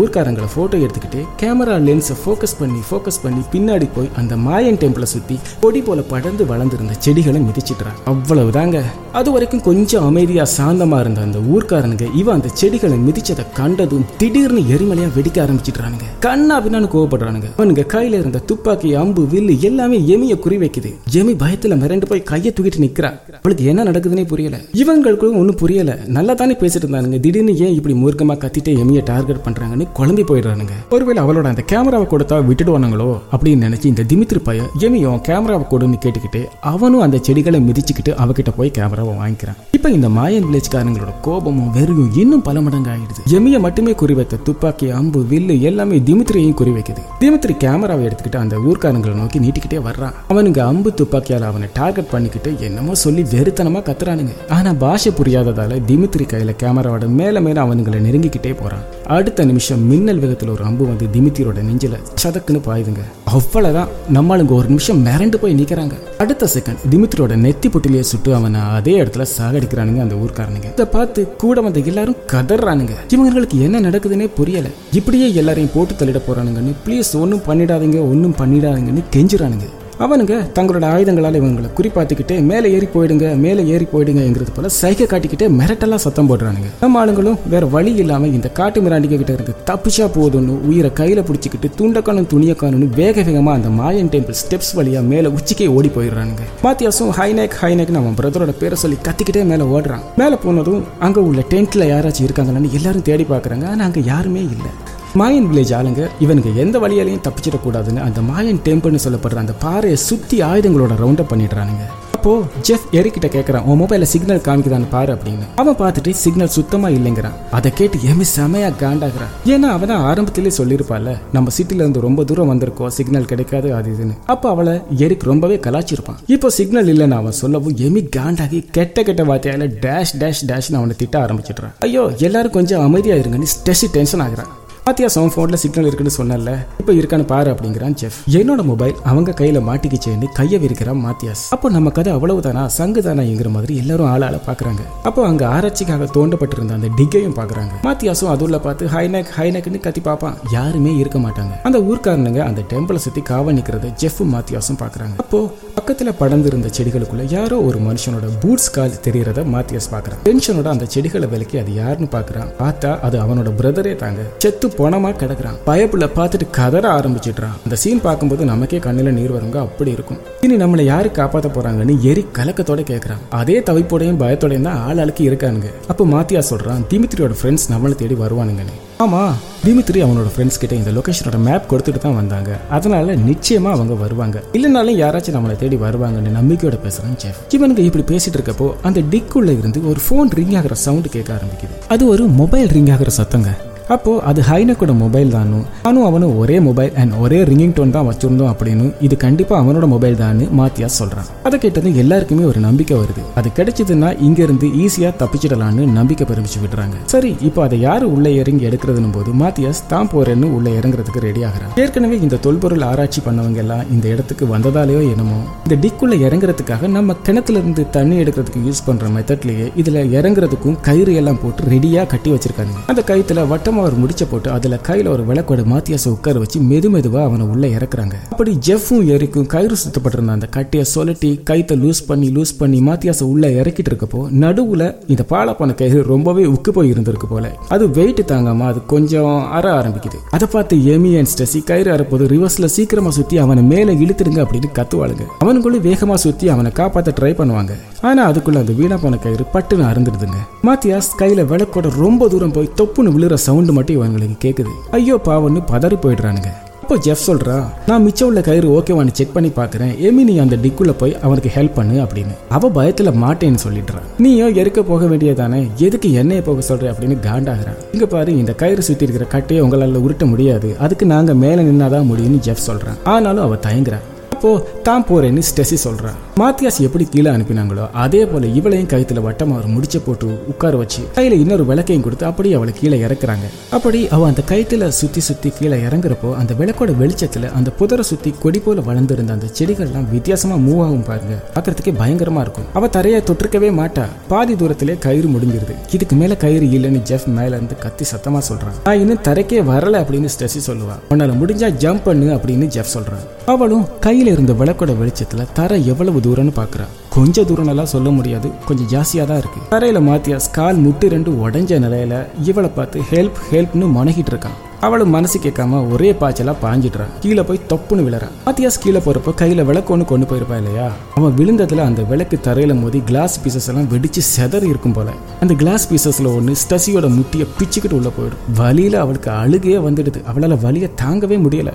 அவங்கள 0.42 0.50
ஃபோட்டோ 0.54 0.76
எடுத்துக்கிட்டு 0.84 1.20
கேமரா 1.40 1.74
லென்ஸை 1.86 2.14
ஃபோக்கஸ் 2.22 2.56
பண்ணி 2.58 2.80
ஃபோக்கஸ் 2.90 3.20
பண்ணி 3.22 3.42
பின்னாடி 3.52 3.86
போய் 3.94 4.08
அந்த 4.16 4.36
மாயன் 4.36 4.78
டெம்பிளை 4.82 5.08
சுற்றி 5.12 5.38
கொடி 5.60 5.80
போல 5.80 6.00
படர்ந்து 6.12 6.44
வளர்ந்துருந்த 6.44 6.94
செடிகளை 6.98 7.40
மிதிச்சிட்டுறான் 7.40 7.98
அவ்வளவுதாங்க. 8.06 8.78
அது 9.12 9.30
வரைக்கும் 9.32 9.60
கொஞ்சம் 9.60 10.06
அமைதியா 10.06 10.44
சாந்தமா 10.56 11.00
இருந்த 11.00 11.20
அந்த 11.20 11.38
ஊர்க்காரனுங்க 11.54 12.06
இவன் 12.16 12.34
அந்த 12.34 12.48
செடிகளை 12.60 12.98
மிதிச்சதை 12.98 13.44
கண்டதும் 13.54 14.04
திடீர்னு 14.16 14.62
எரிமலையா 14.74 15.08
வெடிக்க 15.16 15.38
ஆரம்பிச்சிடுறானுங்க. 15.44 16.06
கண்ணா 16.20 16.56
பின்னான்னு 16.64 16.90
கோவப்படுறானுங்க. 16.94 17.48
அவனுங்க 17.58 17.84
கையில 17.94 18.20
இருந்த 18.22 18.38
துப்பாக்கி 18.38 18.94
அம்பு 18.94 19.22
வில்லு 19.32 19.58
எல்லாமே 19.60 19.98
எமியை 20.14 20.38
குறி 20.38 20.56
வைக்குது. 20.56 20.92
எமி 21.12 21.34
பயத்துல 21.44 21.78
மிரண்டு 21.82 22.06
போய் 22.06 22.22
கையை 22.22 22.52
தூக்கிட்டு 22.52 22.82
நிக்கிறா. 22.86 23.10
அவளுக்கு 23.40 23.64
என்ன 23.64 23.84
நடக்குதுன்னே 23.84 24.26
புரியல. 24.26 24.56
இவங்களுக்கும் 24.82 25.38
ஒன்றும் 25.42 25.60
புரியல. 25.62 25.98
நல்லா 26.06 26.34
தானே 26.34 26.56
பேசிட்டு 26.60 26.86
இருந்தானுங்க. 26.86 27.20
திடீர்னு 27.20 27.56
ஏன் 27.58 27.74
இப்படி 27.74 27.94
மூர்க்கமாக 27.94 28.40
கத்திட்டு 28.44 28.72
எமியை 28.82 29.02
டார்கெட் 29.04 29.44
பண்றாங்கன்னு 29.44 29.86
குழம்பி 29.98 30.24
போயிடுறானுங்க. 30.32 30.76
ஒருவேளை 30.96 31.20
அவளோட 31.24 31.46
அந்த 31.52 31.64
கேமராவை 31.72 32.08
கொடுத்தா 32.10 32.38
விட்டுடுவானுங்களோ 32.50 33.10
அப்படின்னு 33.34 33.66
நினைச்சு 33.68 33.90
இந்த 33.92 34.04
திமித்ரி 34.12 34.42
பைய 34.48 34.62
எமியும் 34.86 35.20
கேமராவை 35.28 35.66
கொடுன்னு 35.70 35.98
கேட்டுக்கிட்டு 36.04 36.42
அவனும் 36.72 37.04
அந்த 37.06 37.20
செடிகளை 37.26 37.60
மிதிச்சுக்கிட்டு 37.68 38.14
அவகிட்ட 38.22 38.50
போய் 38.56 38.76
கேமராவை 38.78 39.14
வாங்கிக்கிறான். 39.20 39.58
இப்போ 39.76 39.90
இந்த 39.96 40.08
மாயன் 40.16 40.46
வில்லேஜ்காரங்களோட 40.46 41.12
கோபமும் 41.26 41.70
வெறியும் 41.76 42.10
இன்னும் 42.22 42.42
பல 42.48 42.60
மடங்கு 42.66 42.90
ஆயிடுது. 42.94 43.22
எமிய 43.36 43.58
மட்டுமே 43.66 43.92
குறிவைத்த 44.02 44.40
துப்பாக்கி 44.48 44.86
அம்பு 44.98 45.20
வில்லு 45.30 45.54
எல்லாமே 45.68 45.98
திமித்ரியையும் 46.08 46.58
குறிவைக்குது 46.60 47.02
திமித்ரி 47.22 47.56
கேமராவை 47.64 48.04
எடுத்துக்கிட்டு 48.08 48.42
அந்த 48.42 48.56
ஊர்க்காரங்களை 48.68 49.14
நோக்கி 49.20 49.38
நீட்டிக்கிட்டே 49.44 49.80
வர்றான். 49.88 50.14
அவனுங்க 50.32 50.60
அம்பு 50.70 50.92
துப்பாக்கியால் 51.00 51.48
அவனை 51.50 51.68
டார்கெட் 51.78 52.10
பண்ணிக்கிட்டு 52.12 52.52
என்னமோ 52.68 52.94
சொல்லி 53.04 53.24
வெறித்தனமா 53.34 53.82
கத்துறானுங்க. 53.88 54.34
ஆனா 54.58 54.72
பாஷை 54.84 55.12
புரியாததால 55.20 55.80
திமித்ரி 55.90 56.26
கையில 56.32 56.54
கேமராவோட 56.62 57.08
மேல 57.20 57.40
மேல 57.46 57.64
அவனுங்களை 57.66 58.00
நெருங்கிக்கிட்டே 58.06 58.54
போறான். 58.62 58.84
அடுத்த 59.16 59.44
நிமிஷம் 59.50 59.82
மின்னல் 59.90 60.21
வேகத்தில் 60.22 60.52
ஒரு 60.54 60.64
அம்பு 60.64 60.84
வந்து 60.90 61.06
திமித்திரோட 61.14 61.60
நெஞ்சில 61.68 61.96
சதக்குன்னு 62.22 62.60
பாயுதுங்க. 62.68 63.02
அவ்வளவுதான். 63.24 63.88
நம்மளுங்க 64.14 64.52
ஒரு 64.58 64.68
நிமிஷம் 64.68 65.06
மிரண்டு 65.06 65.36
போய் 65.36 65.58
நிக்கிறாங்க. 65.60 65.92
அடுத்த 66.18 66.48
செகண்ட் 66.54 66.82
திமித்திரோட 66.90 67.36
நெத்தி 67.44 67.68
பொட்டிலேயே 67.74 68.00
சுட்டு 68.00 68.34
அவனை 68.34 68.60
அதே 68.60 68.94
இடத்துல 69.02 69.26
சாகடிக்கிறானுங்க 69.38 70.00
அந்த 70.06 70.14
ஊர்க்காரனுங்க. 70.14 70.68
இதை 70.72 70.86
பார்த்து 70.86 71.36
கூட 71.36 71.60
வந்த 71.60 71.80
எல்லாரும் 71.80 72.16
கதறானுங்க. 72.32 72.94
இவங்களுக்கு 73.08 73.58
என்ன 73.66 73.80
நடக்குதுன்னே 73.80 74.28
புரியல. 74.34 74.68
இப்படியே 74.92 75.34
எல்லாரையும் 75.34 75.74
போட்டு 75.74 75.94
தள்ளிட 75.94 76.20
போறானுங்கன்னு 76.28 76.74
ப்ளீஸ் 76.86 77.12
ஒன்றும் 77.20 77.46
பண்ணிடாதீங்க 77.46 78.00
ஒன்றும் 78.12 78.36
பண்ணிடாதீங்கன்னு 78.38 79.02
கெஞ்சுறானுங்க. 79.16 79.68
அவனுங்க 80.04 80.34
தங்களோட 80.56 80.84
ஆயுதங்களால் 80.92 81.36
இவங்களை 81.40 81.68
குறிப்பாத்திக்கிட்டே 81.78 82.36
மேலே 82.50 82.68
ஏறி 82.76 82.86
போயிடுங்க 82.94 83.26
மேலே 83.42 83.62
ஏறி 83.72 83.86
போயிடுங்கிறது 83.92 84.52
போல 84.56 84.68
சைகை 84.78 85.06
காட்டிக்கிட்டே 85.12 85.46
மிரட்டெல்லாம் 85.58 86.02
சத்தம் 86.04 86.28
போடுறானுங்க. 86.30 86.68
நம்ம 86.82 87.00
ஆளுங்களும் 87.00 87.36
வேற 87.52 87.64
வழி 87.74 87.92
இல்லாமல் 88.02 88.32
இந்த 88.36 88.48
காட்டு 88.58 88.80
மிராண்டிங்க 88.84 89.18
கிட்ட 89.20 89.32
இருந்து 89.36 89.54
தப்பிச்சா 89.70 90.06
போதும்னு 90.16 90.54
உயிரை 90.68 90.90
கையில் 91.00 91.22
பிடிச்சிக்கிட்டு 91.28 91.70
துண்டக்கானும் 91.80 92.28
துணியக்கானும் 92.32 92.94
வேக 93.00 93.16
வேகமாக 93.28 93.56
அந்த 93.58 93.70
மாயன் 93.80 94.10
டெம்பிள் 94.14 94.38
ஸ்டெப்ஸ் 94.42 94.72
வழியாக 94.78 95.10
மேலே 95.12 95.30
உச்சிக்கே 95.36 95.68
ஓடி 95.76 95.90
போயிடுறானுங்க. 95.96 96.46
மாத்தியாசும் 96.64 97.12
ஹைநேக் 97.18 97.58
ஹைநேக்னு 97.62 98.00
அவன் 98.02 98.18
பிரதரோட 98.22 98.54
பேரை 98.62 98.78
சொல்லி 98.84 98.98
கத்திக்கிட்டே 99.08 99.44
மேலே 99.52 99.66
ஓடுறான். 99.76 100.04
மேலே 100.22 100.38
போனதும் 100.46 100.82
அங்கே 101.08 101.20
உள்ள 101.28 101.44
டென்ட்டில் 101.54 101.90
யாராச்சும் 101.92 102.28
இருக்காங்களான்னு 102.28 102.74
எல்லாரும் 102.80 103.06
தேடி 103.10 103.26
பார்க்குறாங்க. 103.30 103.66
ஆனால் 103.72 103.86
அங்கே 103.88 104.02
யாருமே 104.12 104.42
இல்லை. 104.54 104.72
மாயன் 105.20 105.48
வில்லேஜ் 105.48 105.72
ஆளுங்க 105.78 106.02
இவனுக்கு 106.24 106.50
எந்த 106.62 106.76
வழியாலையும் 106.82 107.24
தப்பிச்சிடக்கூடாதுன்னு 107.24 108.04
அந்த 108.04 108.20
மாயன் 108.28 108.60
டெம்பிள்னு 108.66 109.00
சொல்லப்படுற 109.06 109.42
அந்த 109.42 109.54
பாறையை 109.64 109.98
சுற்றி 110.08 110.36
ஆயுதங்களோட 110.50 110.92
ரவுண்டப் 111.02 111.30
பண்ணிடுறானுங்க. 111.32 111.84
அப்போ 112.16 112.32
ஜெஃப் 112.66 112.86
எரிக்கிட்ட 112.98 113.28
கேட்கறான் 113.34 113.64
உன் 113.70 113.78
மொபைலில் 113.80 114.10
சிக்னல் 114.12 114.42
காமிக்குதான்னு 114.46 114.88
பாரு 114.94 115.10
அப்படின்னு. 115.14 115.46
அவன் 115.60 115.76
பார்த்துட்டு 115.80 116.10
சிக்னல் 116.22 116.52
சுத்தமாக 116.56 116.96
இல்லைங்கிறான். 116.98 117.36
அதை 117.56 117.72
கேட்டு 117.78 117.98
எமி 118.10 118.26
செமையாக 118.36 118.78
காண்டாகிறான். 118.82 119.32
ஏன்னா 119.52 119.68
அவன் 119.76 119.90
தான் 119.92 120.04
ஆரம்பத்திலே 120.10 120.52
சொல்லியிருப்பால 120.58 121.14
நம்ம 121.36 121.52
சிட்டிலேருந்து 121.56 122.04
ரொம்ப 122.06 122.24
தூரம் 122.30 122.52
வந்திருக்கோம் 122.52 122.94
சிக்னல் 122.98 123.28
கிடைக்காது 123.32 123.74
அது 123.78 123.90
இதுன்னு. 123.94 124.16
அப்போ 124.34 124.48
அவளை 124.54 124.74
எரிக் 125.04 125.28
ரொம்பவே 125.32 125.58
கலாச்சிருப்பான். 125.66 126.20
இப்போ 126.36 126.50
சிக்னல் 126.58 126.90
இல்லைன்னு 126.94 127.18
அவன் 127.20 127.38
சொல்லவும் 127.42 127.76
எமி 127.88 128.04
காண்டாகி 128.18 128.60
கெட்ட 128.78 129.02
கெட்ட 129.10 129.24
வார்த்தையால 129.32 129.70
டேஷ் 129.86 130.16
டேஷ் 130.24 130.44
டேஷ்னு 130.52 130.80
அவனை 130.82 130.96
திட்ட 131.04 131.18
ஆரம்பிச்சிடுறான். 131.26 131.76
ஐயோ 131.88 132.04
எல்லாரும் 132.28 132.56
கொஞ்சம் 132.58 132.84
அமைதியாக 132.88 133.22
இருங்கன்னு 133.24 133.54
ஸ்ட்ரெஸ் 133.56 133.86
டென்ஷன் 133.98 134.24
ஆகிறான். 134.28 134.52
பாத்தியா 134.86 135.08
அவன் 135.14 135.32
ஃபோனில் 135.34 135.60
சிக்னல் 135.62 135.88
இருக்குன்னு 135.88 136.14
சொன்னல 136.16 136.52
இப்போ 136.78 136.92
இருக்கான்னு 136.92 137.26
பாரு 137.26 137.50
அப்படிங்கிறான் 137.52 137.94
ஜெஃப் 138.00 138.16
என்னோட 138.38 138.64
மொபைல் 138.70 138.94
அவங்க 139.02 139.32
கையில் 139.32 139.58
மாட்டிக்கிச்சேன்னு 139.60 140.26
கையை 140.32 140.58
விரிக்கிறான் 140.60 141.00
மாத்தியாஸ். 141.04 141.42
அப்போ 141.50 141.70
நம்ம 141.70 141.90
கதை 141.90 142.12
அவ்வளவுதானா? 142.12 142.66
சங்கு 142.66 143.00
தானாங்கிற 143.00 143.50
மாதிரி 143.50 143.76
எல்லாரும் 143.76 144.06
ஆள் 144.06 144.22
ஆள 144.22 144.40
பாக்குறாங்க. 144.46 144.82
அப்போ 145.02 145.26
அங்க 145.26 145.46
ஆராய்ச்சிக்காக 145.46 146.08
தோண்டப்பட்டிருந்த 146.16 146.72
அந்த 146.72 146.88
டிக்கையும் 146.98 147.36
பாக்குறாங்க. 147.38 147.70
மாத்தியாசும் 147.88 148.32
அதுல 148.34 148.58
பார்த்து 148.58 148.86
ஹைனக் 148.86 149.32
ஹைனக்னு 149.38 149.80
கத்தி 149.80 150.00
பார்ப்பான். 150.00 150.36
யாருமே 150.52 150.96
இருக்க 150.96 151.18
மாட்டாங்க. 151.18 151.62
அந்த 151.62 151.78
ஊர்க்காரனுங்க 151.78 152.38
அந்த 152.38 152.62
டெம்பிளை 152.72 152.96
சுத்தி 152.96 153.20
காவல் 153.20 153.54
நிக்கிறத 153.54 153.92
ஜெஃப் 153.94 154.22
மாத்தியாசும் 154.34 154.80
பாக்குறாங்க. 154.84 155.16
அப்போ 155.16 155.50
பக்கத்துல 155.76 156.12
படர்ந்து 156.18 156.48
இருந்த 156.48 156.68
செடிகளுக்குள்ள 156.76 157.24
யாரோ 157.28 157.60
ஒரு 157.60 157.78
மனுஷனோட 157.78 158.26
பூட்ஸ் 158.40 158.70
கால் 158.70 158.90
தெரியறத 158.90 159.40
மாத்தியாஸ் 159.54 159.88
பாக்குறான். 159.92 160.20
டென்ஷனோட 160.24 160.64
அந்த 160.64 160.84
செடிகளை 160.84 161.28
விலக்கி 161.28 161.58
அது 161.58 161.74
யாருன்னு 161.74 162.08
பாக்குறான். 162.12 162.50
பார்த்தா 162.58 163.00
அது 163.00 163.18
அவனோட 163.20 163.50
பிரதரே 163.60 163.96
தாங்க. 163.96 164.20
செத்து 164.38 164.68
போனமா 164.68 165.10
கிடக்குறான். 165.22 165.56
பயப்புல 165.66 166.08
பார்த்துட்டு 166.16 166.48
கதற 166.50 166.98
ஆரம்பிச்சிடுறான். 166.98 167.56
அந்த 167.64 167.76
சீன் 167.76 168.00
பார்க்கும்போது 168.00 168.44
நமக்கே 168.44 168.78
கண்ணில் 168.78 169.12
நீர் 169.12 169.34
வருங்க 169.36 169.56
அப்படி 169.56 169.90
இருக்கும். 169.90 170.18
இனி 170.40 170.56
நம்மளை 170.56 170.82
யாரு 170.82 171.10
காப்பாத்த 171.14 171.50
போறாங்கன்னு 171.56 172.00
எரி 172.00 172.26
கலக்கத்தோட 172.32 172.84
கேக்குறான். 172.92 173.22
அதே 173.30 173.60
தவிப்போடையும் 173.60 174.22
பயத்தோடையும் 174.24 174.68
தான் 174.70 174.78
ஆள் 174.78 174.98
அழுக்கி 174.98 175.28
இருக்கானுங்க. 175.28 175.70
அப்போ 175.88 176.04
மாத்தியா 176.04 176.42
சொல்றான் 176.50 176.86
திமித்ரியோட 176.90 177.34
ஃப்ரெண்ட்ஸ் 177.42 177.70
நம்மளை 177.70 177.94
தேடி 177.94 178.14
வருவானுங்கன்னு. 178.14 178.78
ஆமாம் 179.02 179.36
திமித்ரி 179.64 180.00
அவனோட 180.04 180.28
ஃப்ரெண்ட்ஸ் 180.34 180.60
கிட்ட 180.60 180.74
இந்த 180.74 180.90
லொகேஷனோட 180.90 181.38
மேப் 181.38 181.68
கொடுத்துட்டு 181.70 181.98
தான் 181.98 182.14
வந்தாங்க. 182.14 182.50
அதனால 182.70 183.14
நிச்சயமா 183.28 183.70
அவங்க 183.76 183.94
வருவாங்க. 183.94 184.42
இல்லைனாலும் 184.52 184.98
யாராச்சும் 185.02 185.36
நம்மளை 185.36 185.56
தேடி 185.56 185.76
வருவாங்கன்னு 185.76 186.36
நம்பிக்கையோட 186.38 186.78
பேசுறான் 186.86 187.18
செஃப். 187.22 187.40
இவனுங்க 187.56 187.78
இப்படி 187.78 188.04
பேசிட்டு 188.12 188.38
இருக்கப்போ 188.38 188.68
அந்த 188.82 189.00
டிக்குள்ள 189.12 189.58
இருந்து 189.58 189.88
ஒரு 189.88 190.00
ஃபோன் 190.06 190.34
ரிங் 190.34 190.54
ஆகிற 190.54 190.74
சவுண்ட் 190.74 191.10
கேட்க 191.10 191.32
ஆரம்பிக்குது. 191.34 191.76
அது 191.88 192.06
ஒரு 192.06 192.26
மொபைல் 192.40 192.68
ரிங் 192.68 192.92
ஆகிற 192.96 193.10
சத்தங்க. 193.10 193.50
அப்போது 193.94 194.22
அது 194.30 194.40
ஹைனக்கோட 194.50 194.92
மொபைல் 195.02 195.30
தானும் 195.30 195.64
நானும் 195.86 196.06
அவனும் 196.08 196.36
ஒரே 196.38 196.56
மொபைல் 196.68 196.92
அண்ட் 197.02 197.14
ஒரே 197.24 197.38
ரிங்கிங் 197.50 197.74
டோன் 197.78 197.94
தான் 197.96 198.06
வச்சிருந்தோம் 198.08 198.50
அப்படின்னு 198.52 198.86
இது 199.06 199.16
கண்டிப்பாக 199.16 199.62
அவனோட 199.62 199.86
மொபைல் 199.94 200.16
தான் 200.22 200.40
மாத்தியா 200.60 200.88
சொல்கிறான் 200.98 201.28
அதை 201.46 201.58
கேட்டது 201.58 201.88
எல்லாருக்குமே 202.02 202.44
ஒரு 202.44 202.60
நம்பிக்கை 202.66 202.96
வருது. 203.02 203.22
அது 203.38 203.48
கிடைச்சதுன்னா 203.58 204.08
இங்கேருந்து 204.26 204.66
ஈஸியாக 204.84 205.14
தப்பிச்சிடலான்னு 205.22 205.82
நம்பிக்கை 205.98 206.26
பெருமிச்சு 206.30 206.60
விடுறாங்க. 206.64 206.96
சரி 207.12 207.30
இப்போ 207.48 207.62
அதை 207.66 207.80
யார் 207.80 208.04
உள்ளே 208.14 208.32
இறங்கி 208.42 208.66
எடுக்கிறதுன்னு 208.68 209.10
போது 209.16 209.30
மாத்தியாஸ் 209.42 209.82
தான் 209.92 210.10
போறேன்னு 210.14 210.48
உள்ளே 210.56 210.72
இறங்குறதுக்கு 210.80 211.24
ரெடி 211.26 211.42
ஆகிறான். 211.48 211.72
ஏற்கனவே 211.84 212.18
இந்த 212.26 212.40
தொல்பொருள் 212.46 212.86
ஆராய்ச்சி 212.90 213.22
பண்ணவங்க 213.26 213.60
எல்லாம் 213.64 213.84
இந்த 213.94 214.08
இடத்துக்கு 214.14 214.46
வந்ததாலேயோ 214.54 215.02
என்னமோ 215.12 215.38
இந்த 215.66 215.76
டிக்குள்ள 215.84 216.14
இறங்குறதுக்காக 216.26 216.90
நம்ம 216.96 217.16
கிணத்துல 217.28 217.60
இருந்து 217.62 217.84
தண்ணி 217.96 218.16
எடுக்கிறதுக்கு 218.24 218.64
யூஸ் 218.68 218.84
பண்ற 218.88 219.08
மெத்தட்லயே 219.16 219.66
இதுல 219.82 220.04
இறங்குறதுக்கும் 220.18 220.78
கயிறு 220.88 221.14
எல்லாம் 221.22 221.40
போட்டு 221.42 221.70
ரெடியா 221.74 222.04
கட்டி 222.14 222.30
வச்சிருக்காங்க 222.34 222.76
அந்த 222.92 223.04
கயிற்றுல 223.10 223.46
வட்டமா 223.52 223.81
ஒரு 223.82 223.96
முடிச்ச 224.02 224.24
போட்டு 224.30 224.50
அதுல 224.50 224.78
கையில 224.88 225.08
ஒரு 225.08 225.22
விளக்கோட 225.22 225.62
மாத்தியாச 225.72 226.08
உட்கார 226.08 226.38
வச்சு 226.38 226.60
மெது 226.60 226.88
மெதுவா 226.94 227.20
அவனை 227.24 227.46
உள்ள 227.46 227.66
இறக்குறாங்க. 227.66 228.14
அப்படி 228.30 228.58
ஜெஃப்பும் 228.66 229.06
எரிக்கும் 229.06 229.46
கயிறு 229.46 229.76
சுத்தப்பட்டிருந்த 229.84 230.36
அந்த 230.36 230.46
கட்டிய 230.46 230.84
சொலட்டி 230.94 231.30
கைத்தை 231.50 231.76
லூஸ் 231.84 232.02
பண்ணி 232.06 232.28
லூஸ் 232.28 232.52
பண்ணி 232.58 232.80
மாத்தியாச 232.80 233.22
உள்ள 233.22 233.48
இறக்கிட்டு 233.48 233.90
இருக்கப்போ 233.92 234.20
நடுவுல 234.42 234.94
இந்த 235.06 235.24
பாலப்பான 235.30 235.74
கயிறு 235.74 236.02
ரொம்பவே 236.02 236.44
உக்கு 236.44 236.70
போய் 236.70 236.92
இருந்திருக்கு 236.92 237.28
போல. 237.28 237.52
அது 237.68 237.90
வெயிட் 237.90 238.22
தாங்காம 238.32 238.66
அது 238.66 238.86
கொஞ்சம் 238.86 239.50
அற 239.50 239.82
ஆரம்பிக்குது. 239.82 240.20
அதை 240.30 240.48
பார்த்து 240.52 240.76
எமி 240.76 241.18
அண்ட் 241.18 241.32
ஸ்டெசி 241.34 241.64
கயிறு 241.64 241.92
அறப்போது 241.96 242.26
ரிவர்ஸ்ல 242.34 242.64
சீக்கிரமா 242.64 243.10
சுத்தி 243.10 243.38
அவனை 243.38 243.62
மேல 243.62 243.92
இழுத்துடுங்க 243.92 244.42
அப்படின்னு 244.44 244.70
கத்துவாளுங்க. 244.78 245.26
அவனுக்குள்ள 245.40 245.80
வேகமா 245.88 246.14
சுத்தி 246.14 246.48
அவனை 246.48 246.72
காப்பாத்த 246.74 247.12
ட்ரை 247.20 247.34
பண்ணுவாங்க. 247.40 247.74
ஆனா 248.02 248.30
அதுக்குள்ள 248.30 248.56
அந்த 248.56 248.72
வீணா 248.72 248.96
போன 248.96 249.16
கயிறு 249.16 249.44
பட்டுன்னு 249.52 249.88
அறுந்துடுதுங்க. 249.90 250.38
மாத்தியாஸ் 250.62 251.10
கையில 251.18 251.44
விளக்கோட 251.52 251.90
ரொம்ப 251.96 252.28
தூரம் 252.28 252.52
போய் 252.52 252.70
தொப்புன்னு 252.80 253.12
விழுற 253.16 253.34
சவுண்ட் 253.34 253.70
மட்டும் 253.70 253.96
இவங்களுக்கு 253.96 254.36
கேக்குது. 254.44 254.72
ஐயோ 254.90 255.20
பாவன்னு 255.24 255.62
பதறி 255.72 255.96
போயிடுறானுங்க. 256.02 256.50
அப்போ 256.82 256.96
ஜெஃப் 256.96 257.26
சொல்றா 257.26 257.64
நான் 257.86 258.02
மிச்சம் 258.02 258.28
உள்ள 258.28 258.40
கயிறு 258.40 258.68
ஓகேவான்னு 258.68 259.12
செக் 259.12 259.32
பண்ணி 259.32 259.48
பாக்குறேன். 259.48 259.92
எமி 259.98 260.22
நீ 260.28 260.38
அந்த 260.38 260.56
டிக்குள்ள 260.56 260.92
போய் 260.92 261.20
அவனுக்கு 261.20 261.50
ஹெல்ப் 261.54 261.74
பண்ணு 261.74 262.04
அப்படின்னு. 262.04 262.34
அவ 262.48 262.70
பயத்துல 262.74 263.12
மாட்டேன்னு 263.22 263.58
சொல்லிடுறான் 263.68 264.08
நீயும் 264.18 264.54
எருக்க 264.54 264.80
போக 264.80 265.04
வேண்டியதானே? 265.04 265.70
எதுக்கு 265.76 266.12
என்னைய 266.12 266.42
போக 266.42 266.74
சொல்ற? 266.74 266.80
அப்படின்னு 266.80 267.20
காண்டாகிறான் 267.20 267.78
இங்க 267.92 268.06
பாரு 268.06 268.38
இந்த 268.38 268.52
கயிறு 268.52 268.82
சுத்தி 268.82 269.04
இருக்கிற 269.04 269.30
கட்டையை 269.30 269.66
உங்களால 269.66 270.02
உருட்ட 270.06 270.26
முடியாது. 270.26 270.76
அதுக்கு 270.78 271.06
நாங்க 271.06 271.34
மேல 271.34 271.62
நின்னாதான் 271.62 272.10
முடியும்னு 272.10 272.40
ஜெஃப் 272.48 272.66
சொல்றான் 272.66 272.98
ஆனாலும் 273.04 273.44
அவ 273.44 273.54
தயங்குறான் 273.54 274.06
அப்போ 274.32 274.66
தான் 274.82 275.04
போறேன்னு 275.04 275.42
ஸ்டெசி 275.50 275.76
சொல்றான் 275.84 276.16
மாத்தியாஸ் 276.40 276.78
எப்படி 276.78 277.04
கீழே 277.04 277.30
அனுப்பினாங்களோ 277.30 277.90
அதே 277.92 278.26
போல 278.26 278.46
இவளையும் 278.46 278.88
கழுத்துல 278.88 279.20
வட்டமா 279.20 279.56
ஒரு 279.56 279.68
முடிச்ச 279.68 280.00
போட்டு 280.06 280.44
உட்கார 280.46 280.76
வச்சு 280.76 281.02
கையில 281.14 281.32
இன்னொரு 281.32 281.66
விளக்கையும் 281.66 282.02
கொடுத்து 282.02 282.26
அப்படியே 282.26 282.54
அவளை 282.54 282.72
கீழே 282.72 283.00
இறக்குறாங்க. 283.00 283.46
அப்படி 283.70 284.08
அவ 284.08 284.26
அந்த 284.26 284.42
கயிற்றுல 284.48 284.88
சுத்தி 284.88 285.20
சுத்தி 285.20 285.50
கீழே 285.50 285.82
இறங்குறப்போ 285.82 286.34
அந்த 286.34 286.54
விளக்கோட 286.54 286.94
வெளிச்சத்துல 287.00 287.52
அந்த 287.52 287.70
புதரை 287.78 288.00
சுத்தி 288.00 288.34
கொடி 288.42 288.58
போல 288.58 288.80
வளர்ந்திருந்த 288.80 289.32
அந்த 289.32 289.46
செடிகள்லாம் 289.58 290.10
வித்தியாசமா 290.10 290.54
மூவ் 290.54 290.84
ஆகும் 290.84 291.02
பாருங்க. 291.02 291.42
பாக்குறதுக்கே 291.54 291.94
பயங்கரமா 291.98 292.40
இருக்கும். 292.40 292.64
அவ 292.72 292.86
தரைய 292.86 293.22
தொற்றுக்கவே 293.22 293.70
மாட்டா. 293.80 294.04
பாதி 294.28 294.54
தூரத்திலே 294.54 294.98
கயிறு 294.98 295.28
முடிஞ்சிருது. 295.28 295.74
இதுக்கு 295.92 296.16
மேல 296.16 296.36
கயிறு 296.36 296.66
இல்லைன்னு 296.66 297.02
ஜெஃப் 297.02 297.26
மேல 297.26 297.46
இருந்து 297.46 297.78
கத்தி 297.78 298.04
சத்தமா 298.04 298.40
சொல்றான். 298.48 298.78
நான் 298.84 298.98
இன்னும் 298.98 299.22
தரைக்கே 299.22 299.62
வரல 299.72 300.00
அப்படின்னு 300.02 300.28
ஸ்டெசி 300.38 300.60
சொல்லுவா. 300.66 300.96
உன்னால 301.10 301.32
முடிஞ்சா 301.34 301.74
ஜம்ப் 301.78 302.02
பண்ணு 302.04 302.34
அப்படின்னு 302.34 302.66
ஜெஃப் 302.66 302.94
சொல்றான். 302.94 303.46
அவளும் 303.46 303.86
கையில 304.00 304.26
இருந்த 304.26 304.52
விளக்கோட 304.52 304.94
வெளிச்சத்துல 305.02 305.46
தரை 305.54 305.86
எவ்வளவு 305.86 306.20
தூரம்னு 306.24 306.52
பாக்குறா. 306.56 306.86
கொஞ்ச 307.10 307.42
தூரம்லாம் 307.42 307.92
சொல்ல 307.94 308.10
முடியாது. 308.10 308.50
கொஞ்சம் 308.66 308.90
ஜாஸ்தியாக 308.92 309.26
தான் 309.26 309.38
இருக்கு. 309.38 309.60
தரையில் 309.68 310.06
மாத்தியாஸ் 310.08 310.50
கால் 310.52 310.84
முட்டு 310.84 311.08
ரெண்டு 311.08 311.30
உடஞ்ச 311.30 311.80
நிலையில 311.86 312.26
இவளை 312.42 312.70
பார்த்து 312.70 313.00
ஹெல்ப் 313.10 313.40
ஹெல்ப்னு 313.50 313.88
முனகிட்டு 313.96 314.32
இருக்கான். 314.32 314.58
அவளும் 314.80 315.10
மனசு 315.10 315.38
கேட்காம 315.38 315.90
ஒரே 315.90 316.12
பாய்ச்சலா 316.12 316.54
பாஞ்சிடுறான் 316.62 317.10
கீழே 317.20 317.42
போய் 317.42 317.60
தொப்புன்னு 317.68 318.04
விழறான் 318.06 318.32
மாத்தியாஸ் 318.46 318.80
கீழே 318.80 318.98
போறப்ப 318.98 319.32
கையில 319.36 319.64
விளக்கு 319.64 319.92
ஒன்று 319.92 320.04
கொண்டு 320.04 320.26
போயிருப்பா 320.26 320.56
இல்லையா? 320.56 320.90
அவன் 321.14 321.32
விழுந்ததுல 321.32 321.76
அந்த 321.76 322.02
விளக்கு 322.02 322.38
தரையில 322.42 322.80
மோதி 322.80 323.02
கிளாஸ் 323.06 323.40
பீசஸ் 323.40 323.68
எல்லாம் 323.68 323.88
வெடிச்சு 323.88 324.20
செதறி 324.38 324.68
இருக்கும் 324.68 324.92
போல. 324.92 325.10
அந்த 325.40 325.54
கிளாஸ் 325.54 325.88
பீசஸ்ல 325.92 326.34
ஒன்று 326.34 326.54
ஸ்டசியோட 326.68 327.08
முட்டியை 327.16 327.46
பிச்சுக்கிட்டு 327.58 327.92
உள்ள 327.92 328.08
போயிடும். 328.08 328.58
வலியில 328.58 328.94
அவளுக்கு 328.94 329.30
அழுகையே 329.30 329.78
வந்துடுது. 329.88 330.22
அவளால 330.32 330.60
வலியை 330.60 330.90
தாங்கவே 331.02 331.38
முடியல. 331.46 331.72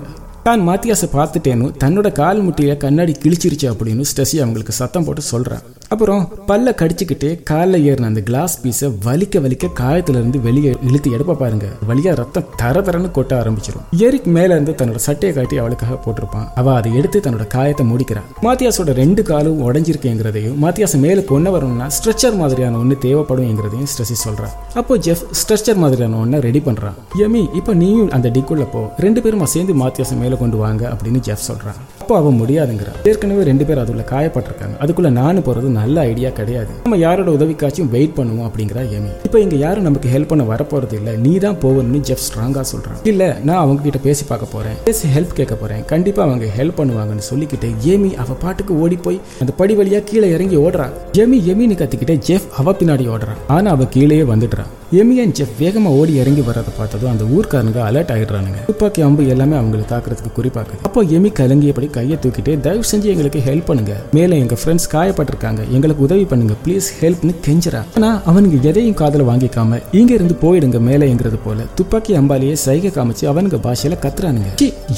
தான் 0.48 0.62
மாத்தியாசை 0.68 1.06
பார்த்துட்டேன்னு 1.14 1.66
தன்னோட 1.82 2.08
கால் 2.18 2.44
முட்டியில 2.44 2.74
கண்ணாடி 2.84 3.12
கிழிச்சிருச்சு 3.22 3.66
அப்படின்னு 3.70 4.04
ஸ்டெசி 4.10 4.36
அவங்களுக்கு 4.42 4.74
சத்தம் 4.78 5.06
போட்டு 5.06 5.22
சொல்றான். 5.32 5.64
அப்புறம் 5.94 6.22
பல்ல 6.48 6.72
கடிச்சுக்கிட்டே 6.80 7.30
காலில் 7.50 7.84
ஏறின 7.90 8.08
அந்த 8.10 8.22
கிளாஸ் 8.28 8.54
பீஸை 8.62 8.88
வலிக்க 9.06 9.40
வலிக்க 9.44 9.68
காயத்துல 9.80 10.18
இருந்து 10.20 10.38
வெளியே 10.46 10.72
இழுத்து 10.88 11.08
எடுப்ப 11.16 11.36
பாருங்க. 11.42 11.66
வழியா 11.88 12.12
ரத்தம் 12.20 12.48
தர 12.60 12.82
தரன்னு 12.86 13.08
கொட்ட 13.18 13.32
ஆரம்பிச்சிடும் 13.40 13.86
எரிக் 14.06 14.28
மேல 14.36 14.50
இருந்து 14.56 14.74
தன்னோட 14.80 15.00
சட்டையை 15.06 15.32
காட்டி 15.36 15.58
அவளுக்காக 15.62 15.96
போட்டிருப்பான். 16.04 16.46
அவ 16.60 16.74
அதை 16.78 16.90
எடுத்து 17.00 17.20
தன்னோட 17.26 17.46
காயத்தை 17.56 17.86
முடிக்கிறான். 17.92 18.28
மாத்தியாஸோட 18.46 18.94
ரெண்டு 19.02 19.24
காலும் 19.30 19.60
உடஞ்சிருக்குங்கிறதையும் 19.68 20.56
மாத்தியாச 20.64 21.00
மேல 21.06 21.24
கொண்டு 21.32 21.52
வரணும்னா 21.56 21.88
ஸ்ட்ரெச்சர் 21.98 22.38
மாதிரியான 22.42 22.78
ஒன்று 22.82 22.98
தேவைப்படும்ங்கிறதையும் 23.06 23.90
ஸ்ட்ரெசி 23.94 24.18
சொல்றான் 24.26 24.54
அப்போ 24.82 24.96
ஜெஃப் 25.08 25.26
ஸ்ட்ரெச்சர் 25.40 25.82
மாதிரியான 25.84 26.20
ஒன்றை 26.24 26.40
ரெடி 26.48 26.62
பண்றான். 26.68 26.98
எமி 27.26 27.44
இப்போ 27.60 27.74
நீயும் 27.82 28.12
அந்த 28.18 28.28
டிக்குள்ள 28.38 28.66
போ. 28.74 28.82
ரெண்டு 29.06 29.22
பேரும் 29.26 29.46
சேர்ந்து 29.56 29.74
மாத்தியாச 29.84 30.20
மேல 30.22 30.36
கொண்டு 30.38 30.56
வாங்க 30.56 30.84
அப்படின்னு 30.88 31.20
ஜெஃப் 31.20 31.48
சொல்றான் 31.48 31.80
அப்போ 32.08 32.20
அவன் 32.20 32.36
முடியாதுங்கிறான் 32.40 32.94
ஏற்கனவே 33.08 33.42
ரெண்டு 33.42 33.64
பேர் 33.64 33.78
அதுல 33.78 34.04
காயப்பட்டிருக்காங்க. 34.10 34.74
அதுக்குள்ள 34.82 35.08
நானும் 35.08 35.44
போறது 35.44 35.68
நல்ல 35.80 35.96
ஐடியா 36.00 36.30
கிடையாது. 36.38 36.70
நம்ம 36.82 36.98
யாரோட 36.98 37.30
உதவிக்காச்சும் 37.30 37.90
வெயிட் 37.94 38.14
பண்ணுவோம் 38.16 38.46
அப்படிங்கிறா 38.48 38.82
எமி. 38.98 39.10
இப்போ 39.24 39.40
இங்க 39.40 39.56
யாரும் 39.56 39.82
நமக்கு 39.82 40.08
ஹெல்ப் 40.14 40.30
பண்ண 40.30 40.44
வரப்போறது 40.52 40.94
இல்ல. 41.00 41.12
நீ 41.24 41.32
தான் 41.36 41.58
போகணும்னு 41.64 42.00
ஜெஃப் 42.10 42.24
ஸ்ட்ராங்கா 42.28 42.62
சொல்றான். 42.70 43.02
இல்ல 43.02 43.38
நான் 43.44 43.60
அவங்க 43.64 43.82
கிட்ட 43.82 43.98
பேசி 43.98 44.24
பார்க்க 44.28 44.54
போறேன். 44.54 44.78
பேசி 44.84 45.08
ஹெல்ப் 45.16 45.34
கேட்க 45.40 45.54
போறேன். 45.54 45.84
கண்டிப்பா 45.84 46.22
அவங்க 46.22 46.46
ஹெல்ப் 46.58 46.78
பண்ணுவாங்கன்னு 46.80 47.26
சொல்லிக்கிட்டு 47.30 47.70
ஏமி 47.84 48.14
அவ 48.14 48.36
பாட்டுக்கு 48.44 48.80
ஓடி 48.80 48.96
போய் 48.96 49.20
அந்த 49.40 49.52
படி 49.60 49.76
வழியா 49.76 50.00
கீழே 50.04 50.30
இறங்கி 50.36 50.56
ஓடுறா. 50.56 50.88
எமி 51.24 51.40
எமின்னு 51.52 51.78
கத்திக்கிட்டே 51.82 52.18
ஜெஃப் 52.30 52.48
அவ 52.56 52.76
பின்னாடி 52.80 53.06
ஓடுறான் 53.16 53.42
ஆனா 53.48 53.70
அவ 53.70 53.84
கீழேயே 53.84 54.22
வந்துடுறான் 54.22 54.72
எமி 54.92 55.16
அண்ட் 55.22 55.36
ஜெஃப் 55.40 55.54
வேகமா 55.60 55.92
ஓடி 56.00 56.14
இறங்கி 56.14 56.40
வர்றதை 56.40 56.74
பார்த்ததும் 56.78 57.10
அந்த 57.10 57.24
ஊர்க்காரங்க 57.36 57.78
அலர்ட் 57.90 58.14
ஆயிடுறானுங்க. 58.16 58.60
துப்பாக்கி 58.66 59.00
அம்பு 59.08 59.28
எல்லாமே 59.28 59.56
அவங்களை 59.56 59.86
தாக்குறதுக்கு 59.92 60.34
குறிப்பாக்குது 60.38 60.82
அப்போ 60.82 61.00
எமி 61.16 61.30
கலங்கியபடி 61.40 61.96
கையை 61.98 62.18
தூக்கிட்டு 62.22 62.52
தயவு 62.64 62.84
செஞ்சு 62.90 63.08
எங்களுக்கு 63.14 63.42
ஹெல்ப் 63.46 63.68
பண்ணுங்க. 63.68 63.94
மேல 64.12 64.36
எங்க 64.42 64.56
ஃப்ரெண்ட்ஸ் 64.62 64.88
காயப்பட்டிருக்காங்க. 64.92 65.62
எங்களுக்கு 65.76 66.02
உதவி 66.08 66.24
பண்ணுங்க. 66.24 66.54
ப்ளீஸ் 66.64 66.88
ஹெல்ப்னு 67.00 67.34
கெஞ்சுறா. 67.46 67.82
ஆனா 67.94 68.10
அவனுங்க 68.30 68.56
எதையும் 68.70 68.98
காதல 69.00 69.24
வாங்கிக்காம 69.30 69.80
இங்க 70.00 70.12
இருந்து 70.14 70.36
போயிடுங்க 70.42 70.78
மேலேங்கிறது 70.88 71.38
போல. 71.44 71.60
துப்பாக்கி 71.74 72.12
அம்பாலேயே 72.18 72.56
சைகை 72.66 72.90
காமிச்சு 72.90 73.24
அவனுங்க 73.32 73.56
பாஷையில 73.66 73.96
கத்துறானுங்க. 74.04 74.50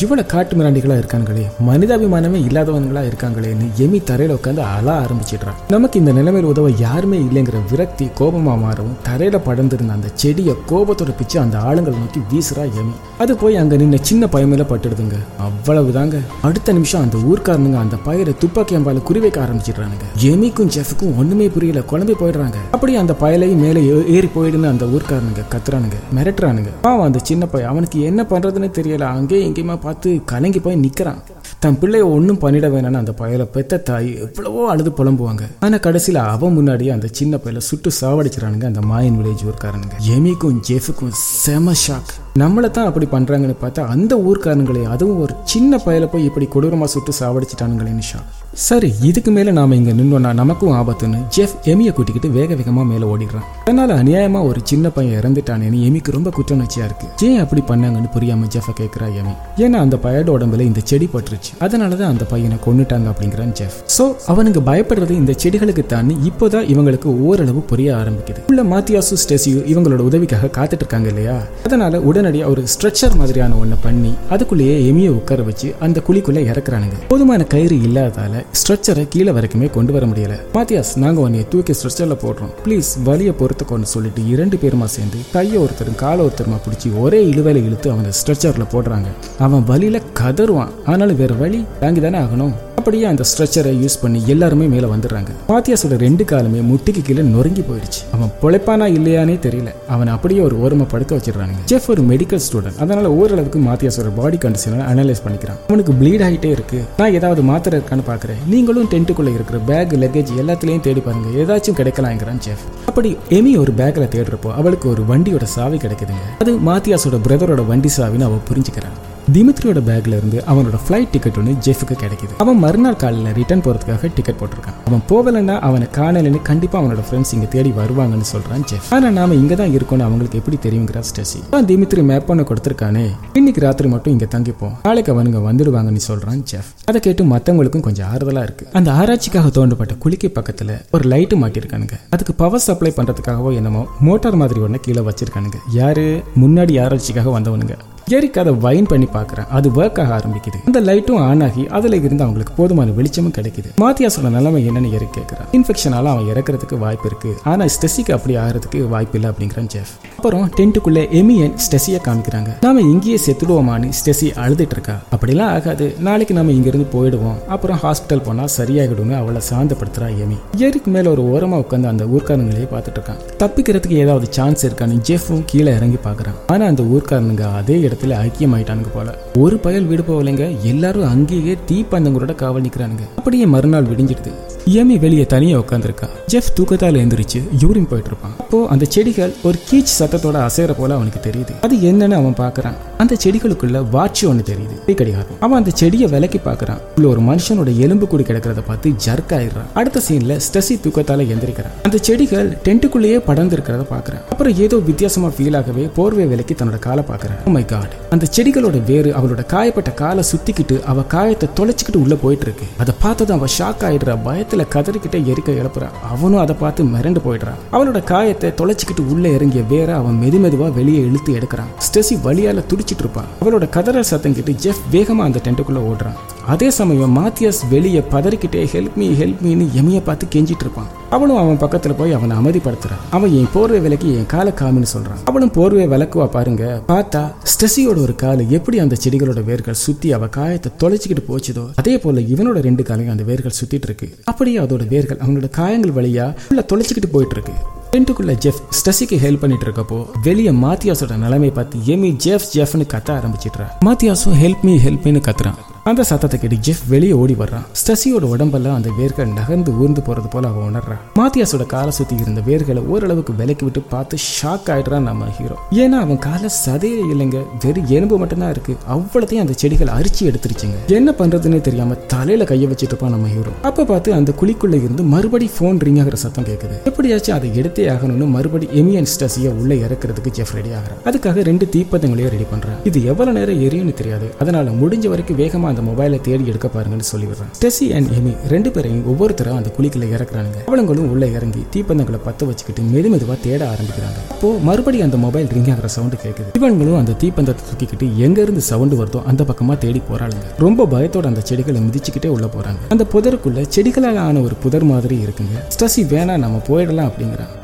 இவ்வளவு 0.02 0.28
காட்டு 0.32 0.56
மிராண்டிகளா 0.56 0.96
இருக்காங்களே. 1.00 1.44
மனிதாபிமானமே 1.68 2.38
இல்லாதவங்களா 2.48 3.02
இருக்காங்களேன்னு 3.10 3.66
எமி 3.84 4.00
தரையில 4.10 4.36
உட்காந்து 4.38 4.62
அழ 4.74 4.86
ஆரம்பிச்சிடுறான் 5.02 5.58
நமக்கு 5.68 5.98
இந்த 5.98 6.12
நிலைமையில் 6.18 6.50
உதவ 6.50 6.70
யாருமே 6.78 7.18
இல்லைங்கிற 7.26 7.58
விரக்தி 7.70 8.06
கோபமா 8.20 8.54
மாறவும் 8.64 8.96
தரையில 9.08 9.40
படர்ந்திருந்த 9.46 9.94
அந்த 9.96 10.08
செடியை 10.22 10.54
கோபத்தோட 10.70 11.12
பிச்சு 11.18 11.38
அந்த 11.44 11.56
ஆளுங்களை 11.68 11.98
நோக்கி 12.02 12.22
வீசுறா 12.32 12.64
எமி. 12.80 12.94
அது 13.18 13.32
போய் 13.36 13.56
அங்க 13.56 13.74
நின்ன 13.76 13.98
சின்ன 14.00 14.28
பயமையில 14.32 14.64
பட்டுடுதுங்க. 14.72 15.16
அவ்வளவுதாங்க. 15.46 16.16
அடுத்த 16.42 16.72
நிமிஷம் 16.72 16.89
நிமிஷம் 16.90 17.04
அந்த 17.06 17.18
ஊர்க்காரனுங்க 17.30 17.78
அந்த 17.82 17.96
பயலை 18.06 18.32
துப்பாக்கி 18.42 18.74
அம்பால 18.76 19.00
குறிவைக்க 19.08 19.38
ஆரம்பிச்சிடுறானுங்க. 19.44 20.06
ஜெமிக்கும் 20.22 20.70
ஜெஃபுக்கும் 20.76 21.16
ஒண்ணுமே 21.20 21.46
புரியல 21.48 21.80
குழம்பி 21.90 22.14
போயிடுறாங்க. 22.20 22.58
அப்படி 22.70 22.92
அந்த 22.96 23.12
பயலையும் 23.20 23.62
மேலே 23.64 23.80
ஏறி 24.14 24.28
போயிடுன்னு 24.36 24.70
அந்த 24.72 24.84
ஊர்க்காரனுங்க 24.94 25.42
கத்துறானுங்க 25.52 25.98
மிரட்டுறானுங்க. 26.16 26.70
பாவம் 26.80 27.06
அந்த 27.08 27.20
சின்ன 27.22 27.46
பையன் 27.46 27.70
அவனுக்கு 27.70 28.00
என்ன 28.00 28.22
பண்றதுன்னு 28.22 28.70
தெரியல. 28.78 29.06
அங்கேயும் 29.16 29.46
எங்கேயுமா 29.48 29.76
பார்த்து 29.80 30.20
கலங்கி 30.24 30.60
போய் 30.60 30.82
நிக்கிறான். 30.86 31.20
தன் 31.58 31.78
பிள்ளைய 31.80 32.04
ஒன்றும் 32.16 32.40
பண்ணிட 32.40 32.66
வேணாம்னு 32.74 33.02
அந்த 33.02 33.14
பயலை 33.18 33.46
பெத்த 33.56 33.78
தாய் 33.90 34.10
எவ்வளவோ 34.26 34.62
அழுது 34.70 34.90
புலம்புவாங்க. 34.98 35.44
ஆனா 35.60 35.76
கடைசியில 35.86 36.20
அவன் 36.34 36.56
முன்னாடியே 36.58 36.90
அந்த 36.90 37.08
சின்ன 37.18 37.38
பையில 37.44 37.62
சுட்டு 37.68 37.90
சாவடிச்சிடானுங்க 38.00 38.68
அந்த 38.72 38.82
மாயன் 38.90 39.18
வில்லேஜ் 39.18 39.46
ஊர்க்காரனுங்க. 39.50 39.96
எமிக்கும் 40.16 40.60
ஜெஃபுக்கும் 40.68 41.14
செம 41.44 41.72
ஷாக் 41.86 42.12
நம்மளை 42.38 42.70
தான் 42.70 42.88
அப்படி 42.88 43.06
பண்றாங்கன்னு 43.12 43.54
பார்த்தா 43.62 43.86
அந்த 43.92 44.16
ஊர்க்காரங்களே 44.16 44.82
அதுவும் 44.84 45.20
ஒரு 45.20 45.34
சின்ன 45.44 45.80
பயல 45.86 46.06
போய் 46.06 46.24
இப்படி 46.24 46.48
கொடூரமா 46.54 46.84
சுட்டு 46.84 47.12
சாவடிச்சிட்டானுங்களே 47.20 47.92
நிஷா. 48.00 48.20
சரி 48.54 48.92
இதுக்கு 49.02 49.30
மேல 49.30 49.50
நாம 49.50 49.74
இங்க 49.74 49.90
நின்னோம்னா 49.90 50.32
நமக்கும் 50.32 50.72
ஆபத்துன்னு 50.72 51.18
ஜெஃப் 51.36 51.54
எமியை 51.72 51.92
கூட்டிக்கிட்டு 51.92 52.30
வேக 52.30 52.54
வேகமா 52.54 52.84
மேல 52.86 53.06
ஓடிடுறான். 53.06 53.44
அதனால் 53.64 53.90
அநியாயமா 53.90 54.42
ஒரு 54.42 54.60
சின்ன 54.64 54.90
பையன் 54.90 55.20
இறந்துட்டானேன்னு 55.20 55.80
எமிக்கு 55.88 56.10
ரொம்ப 56.10 56.30
குற்றணர்ச்சியா 56.36 56.84
இருக்கு. 56.84 57.26
ஏன் 57.28 57.38
அப்படி 57.38 57.62
பண்ணாங்கன்னு 57.70 58.10
புரியாம 58.16 58.48
ஜெஃபை 58.54 58.74
கேட்குறா 58.80 59.08
எமி. 59.20 59.34
ஏன்னா 59.56 59.74
அந்த 59.74 59.96
பையனோட 59.96 60.30
உடம்புல 60.36 60.60
இந்த 60.60 60.80
செடி 60.84 61.08
பட்டுருச்சு. 61.12 61.52
அதனாலதான் 61.60 62.08
அந்த 62.08 62.24
பையனை 62.24 62.58
கொன்னுட்டாங்க 62.66 63.08
அப்படிங்கிறான் 63.12 63.52
ஜெஃப். 63.60 63.78
ஸோ 63.98 64.06
அவனுங்க 64.26 64.62
பயப்படுறது 64.70 65.10
இந்த 65.10 65.34
செடிகளுக்கு 65.44 65.86
தான் 65.86 66.10
இப்போதான் 66.30 66.68
இவங்களுக்கு 66.74 67.20
ஓரளவு 67.20 67.60
புரிய 67.60 67.96
ஆரம்பிக்குது. 67.96 68.40
உள்ள 68.46 68.62
மாத்தியாசு 68.62 69.20
ஸ்டெசியும் 69.24 69.66
இவங்களோட 69.74 69.98
உதவிக்காக 69.98 70.46
காத்துட்டு 70.46 70.84
இருக்காங்க 70.84 71.08
இல்லையா? 71.08 71.42
அதனால 71.64 72.00
உடனே 72.00 72.18
முன்னாடி 72.30 72.50
ஒரு 72.50 72.62
ஸ்ட்ரெச்சர் 72.72 73.14
மாதிரியான 73.14 73.54
ஒண்ணு 73.54 73.76
பண்ணி 73.82 74.14
அதுக்குள்ளேயே 74.30 74.74
எமியை 74.90 75.08
உட்கார 75.08 75.42
வச்சு 75.42 75.74
அந்த 75.80 76.02
குழிக்குள்ளே 76.08 76.42
இறக்குறானுங்க. 76.50 76.96
போதுமான 77.08 77.44
கயிறு 77.44 77.76
இல்லாதால 77.76 78.44
ஸ்ட்ரெச்சரை 78.60 79.04
கீழே 79.08 79.32
வரைக்குமே 79.32 79.70
கொண்டு 79.70 79.92
வர 79.92 80.06
முடியல. 80.06 80.36
மாத்தியாஸ் 80.54 80.92
நாங்க 80.96 81.20
உன்னை 81.20 81.46
தூக்கி 81.48 81.72
ஸ்ட்ரெச்சரில் 81.72 82.20
போடுறோம். 82.24 82.52
ப்ளீஸ் 82.64 82.90
வலியை 83.04 83.34
பொறுத்துக்கோன்னு 83.40 83.90
சொல்லிட்டு 83.94 84.28
இரண்டு 84.28 84.56
பேருமா 84.56 84.84
சேர்ந்து 84.84 85.18
கையை 85.32 85.58
ஒருத்தரும் 85.64 86.00
காலை 86.04 86.24
ஒருத்தருமா 86.24 86.58
பிடிச்சி 86.66 86.98
ஒரே 86.98 87.22
இழுவையில் 87.32 87.64
இழுத்து 87.66 87.90
அவனை 87.90 88.10
ஸ்ட்ரெச்சர்ல 88.20 88.66
போடுறாங்க. 88.72 89.10
அவன் 89.38 89.66
வலியில 89.68 90.00
கதறுவான் 90.22 90.74
ஆனாலும் 90.86 91.16
வேற 91.16 91.34
வழி 91.34 91.64
தாங்கி 91.80 92.00
தானே 92.00 92.18
ஆகணும். 92.18 92.56
அப்படியே 92.80 93.04
அந்த 93.04 93.24
ஸ்ட்ரெச்சரை 93.30 93.72
யூஸ் 93.80 93.96
பண்ணி 94.02 94.20
எல்லாருமே 94.26 94.66
மேலே 94.74 94.86
வந்துடுறாங்க. 94.86 95.30
பாத்தியாசோட 95.48 95.96
ரெண்டு 96.04 96.24
காலுமே 96.24 96.60
முட்டிக்கு 96.68 97.02
கீழே 97.02 97.22
நொறுங்கி 97.22 97.60
போயிடுச்சு. 97.60 98.00
அவன் 98.14 98.30
பொழைப்பானா 98.42 98.86
இல்லையானே 98.98 99.34
தெரியல. 99.46 99.70
அவன் 99.88 100.12
அப்படியே 100.14 100.40
ஒரு 100.40 100.60
ஓரமாக 100.60 100.88
படுக்க 100.90 101.16
வச்சிடுறாங்க 101.16 101.56
ஜெஃப் 101.66 101.88
ஒரு 101.88 102.02
மெடிக்கல் 102.10 102.42
ஸ்டூடெண்ட் 102.46 102.80
அதனால 102.84 103.12
ஓரளவுக்கு 103.20 103.58
மாத்தியாஸோட 103.68 104.10
பாடி 104.16 104.38
கண்டிஷனை 104.44 104.80
அனலைஸ் 104.92 105.22
பண்ணிக்கிறான். 105.24 105.58
அவனுக்கு 105.68 105.92
ப்ளீட் 106.00 106.24
ஆகிட்டே 106.28 106.50
இருக்கு. 106.56 106.80
நான் 106.96 107.16
ஏதாவது 107.18 107.42
மாத்திரை 107.50 107.80
இருக்கான்னு 107.80 108.08
பாக்குறேன் 108.10 108.40
நீங்களும் 108.46 108.90
டென்ட்டுக்குள்ள 108.94 109.34
இருக்கிற 109.34 109.58
பேக் 109.70 109.94
லக்கேஜ் 110.04 110.32
எல்லாத்துலயும் 110.42 110.84
தேடி 110.88 111.00
பாருங்க. 111.00 111.28
ஏதாச்சும் 111.42 111.78
கிடைக்கலாங்கிறான் 111.80 112.42
செஃப் 112.46 112.64
அப்படி 112.86 113.10
எமி 113.38 113.52
ஒரு 113.62 113.72
பேக்ல 113.82 114.06
தேடுறப்போ 114.16 114.52
அவளுக்கு 114.60 114.88
ஒரு 114.88 115.04
வண்டியோட 115.10 115.46
சாவி 115.56 115.76
கிடைக்குதுங்க. 115.76 116.26
அது 116.38 116.52
மாத்தியாஸோட 116.70 117.18
பிரதரோட 117.28 117.64
வண்டி 117.66 117.90
சாவின்னு 117.96 118.28
அவ 118.30 118.38
புரிஞ்சுக்கிறான். 118.50 118.96
திமித்ரியோட 119.34 119.80
பேக்ல 119.88 120.16
இருந்து 120.18 120.38
அவனோட 120.50 120.76
ஃப்ளைட் 120.84 121.10
டிக்கெட் 121.10 121.36
ஒன்று 121.36 121.52
ஜெஃபுக்கு 121.64 121.94
கிடைக்குது. 122.02 122.34
அவன் 122.38 122.58
மறுநாள் 122.58 122.96
காலையில் 122.96 123.32
ரிட்டர்ன் 123.32 123.60
போறதுக்காக 123.60 124.10
டிக்கெட் 124.14 124.38
போட்டிருக்கான். 124.40 124.78
அவன் 124.88 125.02
போகலைன்னா 125.10 125.58
அவனை 125.58 125.86
காணலைன்னு 125.96 126.42
கண்டிப்பா 126.42 126.76
அவனோட 126.80 127.02
ஃப்ரெண்ட்ஸ் 127.08 127.32
இங்க 127.32 127.46
தேடி 127.46 127.70
வருவாங்கன்னு 127.70 128.28
சொல்றான் 128.32 128.64
ஜெஃப். 128.70 128.88
ஆனா 128.90 129.10
நாம 129.10 129.34
இங்க 129.34 129.54
தான் 129.54 129.74
இருக்கோம்னு 129.76 130.06
அவங்களுக்கு 130.08 130.38
எப்படி 130.38 130.58
தெரியுங்கிறா 130.66 131.02
ஸ்டெசி. 131.10 131.40
திமித்ரி 131.70 132.02
மேப் 132.02 132.26
பண்ண 132.26 132.44
கொடுத்துருக்கானே. 132.50 133.04
இன்னைக்கு 133.32 133.60
ராத்திரி 133.60 133.88
மட்டும் 133.88 134.12
இங்க 134.12 134.28
தங்கிப்போம். 134.36 134.74
நாளைக்கு 134.82 135.12
அவனுங்க 135.14 135.40
வந்துடுவாங்கன்னு 135.48 136.02
சொல்றான் 136.08 136.42
ஜெஃப். 136.52 136.70
அதை 136.84 137.00
கேட்டு 137.00 137.24
மத்தவங்களுக்கும் 137.24 137.86
கொஞ்சம் 137.88 138.08
ஆறுதலா 138.14 138.42
இருக்கு. 138.42 138.66
அந்த 138.72 138.90
ஆராய்ச்சிக்காக 138.92 139.52
தோண்டப்பட்ட 139.58 139.98
குளிக்கு 139.98 140.30
பக்கத்துல 140.40 140.80
ஒரு 140.90 141.08
லைட்டு 141.08 141.38
மாட்டிருக்கானுங்க. 141.44 141.98
அதுக்கு 142.10 142.34
பவர் 142.34 142.66
சப்ளை 142.68 142.92
பண்றதுக்காகவோ 142.96 143.54
என்னமோ 143.54 143.84
மோட்டார் 144.00 144.40
மாதிரி 144.42 144.60
ஒன்று 144.60 144.80
கீழே 144.80 145.04
வச்சிருக்கானுங்க. 145.10 145.60
யாரு? 145.72 146.22
முன்னாடி 146.40 146.76
ஆராய்ச்சிக்காக 146.86 147.40
வந்தவனுங்க. 147.40 147.76
எரிக் 148.10 148.38
அதை 148.38 148.52
வைன் 148.52 148.86
பண்ணி 148.86 149.06
பார்க்கறான். 149.14 149.48
அது 149.48 149.68
ஒர்க் 149.70 150.00
ஆக 150.00 150.16
ஆரம்பிக்குது. 150.16 150.58
அந்த 150.66 150.80
லைட்டும் 150.80 151.18
ஆன் 151.18 151.40
ஆகி 151.40 151.66
அதுல 151.66 151.96
இருந்து 151.96 152.22
அவங்களுக்கு 152.22 152.52
போதுமான 152.56 152.90
வெளிச்சமும் 152.90 153.32
கிடைக்குது. 153.32 153.68
மாத்தியாஸோட 153.80 154.28
நிலைமை 154.30 154.68
என்னன்னு 154.68 154.90
எரிக் 154.90 155.16
கேட்கறான் 155.16 155.56
இன்ஃபெக்ஷனால 155.56 156.04
அவன் 156.04 156.24
இறக்குறதுக்கு 156.24 156.78
வாய்ப்பு 156.78 157.06
இருக்கு. 157.06 157.36
ஆனா 157.44 157.64
ஸ்டெசிக்கு 157.64 158.12
அப்படி 158.12 158.36
ஆகிறதுக்கு 158.36 158.88
வாய்ப்பு 158.88 159.18
இல்லை 159.18 159.30
அப்படிங்கிறான் 159.30 159.68
ஜெஃப். 159.74 159.92
அப்புறம் 160.16 160.50
டென்ட்டுக்குள்ள 160.56 161.00
எமியன் 161.20 161.54
ஸ்டெசியை 161.70 161.98
காமிக்கிறாங்க. 162.04 162.56
நாம 162.60 162.80
இங்கேயே 162.80 163.18
செத்துடுவோமான்னு 163.26 163.92
ஸ்டெசி 164.04 164.26
அழுதுட்டு 164.44 164.70
இருக்கா. 164.70 164.98
அப்படிலாம் 165.16 165.42
ஆகாது. 165.42 165.94
நாளைக்கு 165.98 166.34
நம்ம 166.34 166.52
இங்க 166.52 166.68
இருந்து 166.68 166.88
போயிடுவோம். 166.92 167.46
அப்புறம் 167.46 167.78
ஹாஸ்பிட்டல் 167.82 168.24
போனா 168.24 168.44
சரியாகிடும்னு 168.56 169.16
அவளை 169.16 169.40
சாந்தப்படுத்துறா 169.52 170.08
எமி. 170.24 170.56
எரிக் 170.56 170.86
மேல 170.86 171.10
ஒரு 171.10 171.22
ஓரமா 171.22 171.50
உட்காந்து 171.50 171.86
அந்த 171.86 172.04
ஊர்க்காரங்களையே 172.04 172.68
பார்த்துட்டு 172.74 173.00
இருக்கான். 173.00 173.18
தப்பிக்கிறதுக்கு 173.38 173.88
ஏதாவது 173.88 174.26
சான்ஸ் 174.30 174.66
இருக்கான்னு 174.66 175.00
ஜெஃபும் 175.08 175.42
கீழே 175.46 175.74
இறங்கி 175.74 175.96
பாக்குறான் 176.04 176.38
ஆனா 176.46 176.66
அந்த 176.66 176.82
ஊர்க்காரனுங்க 176.82 177.54
அதே 177.54 177.76
இடத்துல 177.76 177.98
ஐக்கியமாயிட்டானுங்க 178.08 178.86
போல. 178.94 179.18
ஒரு 179.38 179.58
பயல் 179.58 179.84
வீடு 179.84 180.02
போகலைங்க 180.02 180.62
எல்லாரும் 180.62 181.08
அங்கேயே 181.08 181.56
தீப்பந்தங்களோட 181.68 182.34
காவல் 182.34 182.62
நிக்கிறானுங்க. 182.62 183.00
அப்படியே 183.16 183.46
மறுநாள் 183.46 183.84
விடிஞ்சிடுது. 183.84 184.32
எமி 184.78 184.96
வெளியே 185.02 185.24
தனியா 185.26 185.58
உட்காந்துருக்கா 185.58 186.06
ஜெஃப் 186.26 186.50
தூக்கத்தால 186.56 186.98
எந்திரிச்சு 187.02 187.38
யூரின் 187.60 187.88
போயிட்டு 187.90 188.10
இருப்பான் 188.10 188.34
அப்போ 188.38 188.58
அந்த 188.72 188.84
செடிகள் 188.94 189.32
ஒரு 189.42 189.58
கீச் 189.68 189.92
சத்தத்தோட 189.98 190.38
அசைற 190.46 190.72
போல 190.78 190.94
அவனுக்கு 190.98 191.20
தெரியுது. 191.26 191.52
அது 191.60 191.76
என்னன்னு 191.90 192.16
அவன் 192.20 192.36
பாக்குறான் 192.40 192.76
அந்த 193.02 193.16
செடிகளுக்குள்ள 193.24 193.78
வாட்சி 193.92 194.24
ஒன்று 194.30 194.44
தெரியுது. 194.50 194.94
கடிகாரம். 195.00 195.38
அவன் 195.40 195.58
அந்த 195.58 195.70
செடியை 195.80 196.08
விலக்கி 196.14 196.40
பாக்குறான் 196.44 196.80
உள்ள 196.96 197.08
ஒரு 197.08 197.20
மனுஷனோட 197.20 197.76
எலும்பு 197.76 198.06
கூடி 198.06 198.22
கிடக்கிறத 198.22 198.62
பார்த்து 198.66 198.90
ஜர்க் 199.06 199.32
ஆயிடுறான். 199.38 199.68
அடுத்த 199.74 200.02
சீன்ல 200.08 200.36
ஸ்டெசி 200.46 200.76
தூக்கத்தால 200.84 201.26
எந்திரிக்கிறான். 201.34 201.76
அந்த 201.82 201.98
செடிகள் 202.08 202.50
டென்ட்டுக்குள்ளேயே 202.64 203.18
படர்ந்து 203.28 203.56
இருக்கிறத 203.56 203.86
பாக்குறான் 203.94 204.24
அப்புறம் 204.32 204.54
ஏதோ 204.66 204.76
வித்தியாசமா 204.90 205.30
ஃபீல் 205.38 205.58
ஆகவே 205.60 205.86
போர்வை 205.98 206.26
விலக்கி 206.26 206.54
தன்னோட 206.54 206.78
காலை 206.88 207.04
பாக்குறான் 207.10 207.40
மை 207.56 207.62
oh 207.62 207.66
காட் 207.66 207.94
அந்த 208.10 208.26
செடிகளோட 208.36 208.84
வேறு 208.84 209.10
அவளோட 209.18 209.42
காயப்பட்ட 209.54 209.90
காலை 209.94 210.24
சுத்திக்கிட்டு 210.32 210.76
அவ 210.82 211.02
காயத்தை 211.16 211.48
தொலைச்சிக்கிட்டு 211.58 212.02
உள்ள 212.04 212.14
போயிட்டு 212.24 212.46
இருக்கு 212.48 212.66
அதை 212.78 212.94
பார்த்ததும் 213.02 213.38
அவ 213.38 213.48
ஷாக் 213.58 213.84
ஆயிடுறா 213.88 214.16
பயத்துல 214.26 214.59
கதறிக்கிட்டே 214.74 215.20
எரிக்க 215.32 215.50
எழுப்புறான் 215.50 215.96
அவனும் 216.02 216.40
அதை 216.40 216.56
பார்த்து 216.60 216.84
மிரண்டு 216.84 217.20
போயிடுறான் 217.24 217.60
அவனோட 217.72 218.04
காயத்தை 218.04 218.50
தொலைச்சிக்கிட்டு 218.50 219.10
உள்ள 219.10 219.28
இறங்கிய 219.28 219.62
வேற 219.62 219.96
அவன் 219.96 220.18
மெது 220.22 220.38
மெதுவா 220.44 220.72
வெளியே 220.72 221.00
இழுத்து 221.00 221.34
எடுக்கிறான். 221.34 221.70
ஸ்டெசி 221.86 222.16
வலியால 222.24 222.64
துடிச்சிட்டு 222.68 222.98
இருப்பான் 222.98 223.24
அவளோட 223.40 223.68
கதற 223.68 224.02
சத்தம் 224.02 224.34
கேட்டு 224.34 224.52
ஜெஃப் 224.52 224.84
வேகமா 224.92 225.22
அந்த 225.28 225.40
டென்ட்டுக்குள்ள 225.44 225.80
ஓடுறான். 225.92 226.18
அதே 226.46 226.70
சமயம் 226.70 227.18
மாத்தியாஸ் 227.18 227.68
வெளியே 227.70 227.98
பதறிக்கிட்டே 227.98 228.66
ஹெல்ப் 228.72 228.94
மீ 228.94 229.08
ஹெல்ப் 229.08 229.40
மீன்னு 229.44 229.68
எமையை 229.76 230.02
பார்த்து 230.04 230.26
கெஞ்சிட்டு 230.34 230.60
இருப்பான். 230.60 230.86
அவளும் 231.10 231.36
அவன் 231.36 231.58
பக்கத்துல 231.58 231.94
போய் 231.98 232.12
அவனை 232.12 232.36
அமைதிப்படுத்துறான். 232.36 233.00
அவன் 233.10 233.32
என் 233.32 233.48
போர்வை 233.52 233.80
விலக்கி 233.80 234.14
என் 234.14 234.26
காலை 234.26 234.52
காமின்னு 234.52 234.86
சொல்றான். 234.96 235.20
அவளும் 235.24 235.50
போர்வை 235.50 235.88
விளக்குவா 235.88 236.26
பாருங்க. 236.26 236.82
பார்த்தா 236.88 237.32
ஸ்டெசியோட 237.44 238.00
ஒரு 238.00 238.14
காலு 238.22 238.48
எப்படி 238.48 238.78
அந்த 238.78 238.96
செடிகளோட 239.04 239.44
வேர்கள் 239.44 239.74
சுத்தி 239.74 240.12
அவ 240.12 240.26
காயத்தை 240.26 240.72
தொலைச்சிக்கிட்டு 240.78 241.24
போச்சுதோ 241.28 241.70
அதே 241.76 241.98
போல 241.98 242.20
இவனோட 242.20 242.60
ரெண்டு 242.60 242.82
காலையும் 242.82 243.12
அந்த 243.12 243.24
வேர்கள் 243.24 243.52
சுத்திட்டு 243.60 243.82
இருக்கு. 243.82 244.18
அப்படியே 244.24 244.58
அதோட 244.58 244.88
வேர்கள் 244.88 245.16
அவனோட 245.16 245.50
காயங்கள் 245.50 245.90
வழியா 245.90 246.34
உள்ள 246.48 246.64
தொலைச்சிக்கிட்டு 246.72 247.10
போயிட்டு 247.12 247.36
இருக்கு. 247.36 247.52
டென்ட்டுக்குள்ள 247.92 248.32
ஜெஃப் 248.32 248.62
ஸ்டெசிக்கு 248.70 249.18
ஹெல்ப் 249.24 249.38
பண்ணிட்டு 249.38 249.66
இருக்கப்போ 249.66 250.06
வெளியே 250.22 250.50
மாத்தியாஸோட 250.50 251.16
நிலைமை 251.16 251.50
பார்த்து 251.50 251.78
எமி 251.78 252.16
ஜெஃப் 252.16 252.48
ஜெஃப்னு 252.54 252.86
கத்த 252.92 253.10
ஆரம்பிச்சிடுறா. 253.18 253.66
மாத்தியாஸும் 253.84 254.36
ஹெல்ப் 254.42 254.62
மீ 254.62 254.76
ஹெல்ப் 254.76 255.02
மீன்னு 255.04 255.22
கத்துறான். 255.28 255.58
அந்த 255.90 256.02
சத்தத்தை 256.08 256.36
கேட்டு 256.40 256.56
ஜெஃப் 256.66 256.82
வெளியே 256.92 257.14
ஓடி 257.20 257.34
வர்றான். 257.38 257.64
ஸ்டசியோட 257.80 258.24
உடம்பெல்லாம் 258.34 258.76
அந்த 258.78 258.90
வேர்கள் 258.98 259.30
நகர்ந்து 259.38 259.70
ஊர்ந்து 259.82 260.02
போறது 260.08 260.28
போல 260.30 260.48
அவன் 260.50 260.66
உணர்றான். 260.68 261.00
மாத்தியாஸோட 261.18 261.64
காலை 261.72 261.92
சுத்தி 261.98 262.14
இருந்த 262.22 262.40
வேர்களை 262.48 262.80
ஓரளவுக்கு 262.92 263.32
விலக்கி 263.40 263.64
விட்டு 263.66 263.80
பார்த்து 263.94 264.16
ஷாக் 264.34 264.68
ஆயிடுறான் 264.74 265.06
நம்ம 265.08 265.28
ஹீரோ 265.38 265.56
ஏன்னா 265.82 265.98
அவன் 266.04 266.20
காலை 266.26 266.50
சதையே 266.64 267.00
இல்லைங்க. 267.12 267.38
வெறும் 267.64 267.88
எலும்பு 267.96 268.18
மட்டும்தான் 268.22 268.52
இருக்கு. 268.54 268.74
அவ்வளோத்தையும் 268.94 269.42
அந்த 269.44 269.56
செடிகள் 269.62 269.92
அரிச்சு 269.96 270.22
எடுத்துருச்சுங்க. 270.30 270.78
என்ன 270.98 271.14
பண்றதுன்னே 271.20 271.60
தெரியாம 271.68 271.96
தலையில 272.14 272.44
கைய 272.50 272.68
வச்சுட்டு 272.72 272.90
இருப்பான் 272.92 273.14
நம்ம 273.16 273.32
ஹீரோ 273.34 273.54
அப்ப 273.70 273.86
பார்த்து 273.90 274.12
அந்த 274.18 274.34
குழிக்குள்ள 274.42 274.78
இருந்து 274.82 275.02
மறுபடி 275.14 275.48
போன் 275.58 275.80
ரிங் 275.88 276.00
ஆகிற 276.04 276.16
சத்தம் 276.24 276.48
கேட்குது 276.50 276.78
எப்படியாச்சும் 276.90 277.36
அதை 277.38 277.50
எடுத்தே 277.62 277.86
ஆகணும்னு 277.94 278.28
மறுபடி 278.36 278.68
எமியன் 278.82 279.10
ஸ்டசியை 279.14 279.52
உள்ள 279.60 279.72
இறக்குறதுக்கு 279.86 280.34
ஜெஃப் 280.38 280.54
ரெடி 280.60 280.72
ஆகிறான். 280.78 281.02
அதுக்காக 281.08 281.44
ரெண்டு 281.50 281.68
தீப்பந்தங்களையும் 281.74 282.32
ரெடி 282.36 282.48
பண்றான். 282.54 282.78
இது 282.90 283.04
எவ்வளவு 283.12 283.38
நேரம் 283.38 283.60
எரியும்னு 283.66 283.98
தெரியாது. 284.02 284.28
அதனால 284.40 284.70
முடிஞ்ச 284.82 285.06
வரைக்கும் 285.14 285.40
வேகமா 285.42 285.68
அந்த 285.72 285.79
மொபைலை 285.88 286.20
தேடி 286.20 286.44
எடுக்க 286.52 286.68
பாருங்கன்னு 286.74 287.08
சொல்லி 287.12 287.26
விடுறான் 287.30 287.52
ஸ்டெசி 287.58 287.86
அண்ட் 287.96 288.10
எமி 288.18 288.32
ரெண்டு 288.52 288.70
பேரையும் 288.74 289.06
ஒவ்வொருத்தரும் 289.12 289.58
அந்த 289.60 289.72
குழிக்குள்ள 289.76 290.06
இறக்குறானுங்க. 290.16 290.60
அவளுங்களும் 290.68 291.10
உள்ள 291.14 291.26
இறங்கி 291.36 291.62
தீப்பந்தங்களை 291.74 292.20
பத்த 292.28 292.46
வச்சுக்கிட்டு 292.50 292.82
மெது 292.92 293.10
மெதுவா 293.12 293.36
தேட 293.46 293.62
ஆரம்பிக்கிறாங்க. 293.72 294.18
அப்போ 294.34 294.50
மறுபடியும் 294.68 295.06
அந்த 295.08 295.20
மொபைல் 295.26 295.48
ரிங் 295.56 295.70
ஆகிற 295.74 295.88
சவுண்டு 295.96 296.18
கேட்குது 296.24 296.50
இவங்களும் 296.60 296.98
அந்த 296.98 297.16
தீப்பந்தத்தை 297.24 297.64
தூக்கிக்கிட்டு 297.70 298.08
எங்க 298.26 298.40
இருந்து 298.42 298.60
சவுண்டு 298.70 299.04
வருதோ 299.04 299.22
அந்த 299.32 299.44
பக்கமா 299.44 299.78
தேடி 299.78 300.02
போறாளுங்க. 300.10 300.46
ரொம்ப 300.58 300.86
பயத்தோட 300.94 301.26
அந்த 301.32 301.40
செடிகளை 301.50 301.82
மிதிச்சுக்கிட்டே 301.86 302.32
உள்ள 302.36 302.48
போறாங்க. 302.56 302.84
அந்த 302.88 303.06
புதருக்குள்ள 303.12 303.66
செடிகளால் 303.76 304.22
ஆன 304.26 304.40
ஒரு 304.40 304.54
புதர் 304.54 304.84
மாதிரி 304.92 305.18
இருக்குங்க. 305.26 305.56
ஸ்டசி 305.76 306.04
வேணா 306.14 306.36
நம்ம 306.38 306.62
போயிடலாம் 306.68 307.10
அப்படிங்கிறாங்க. 307.10 307.56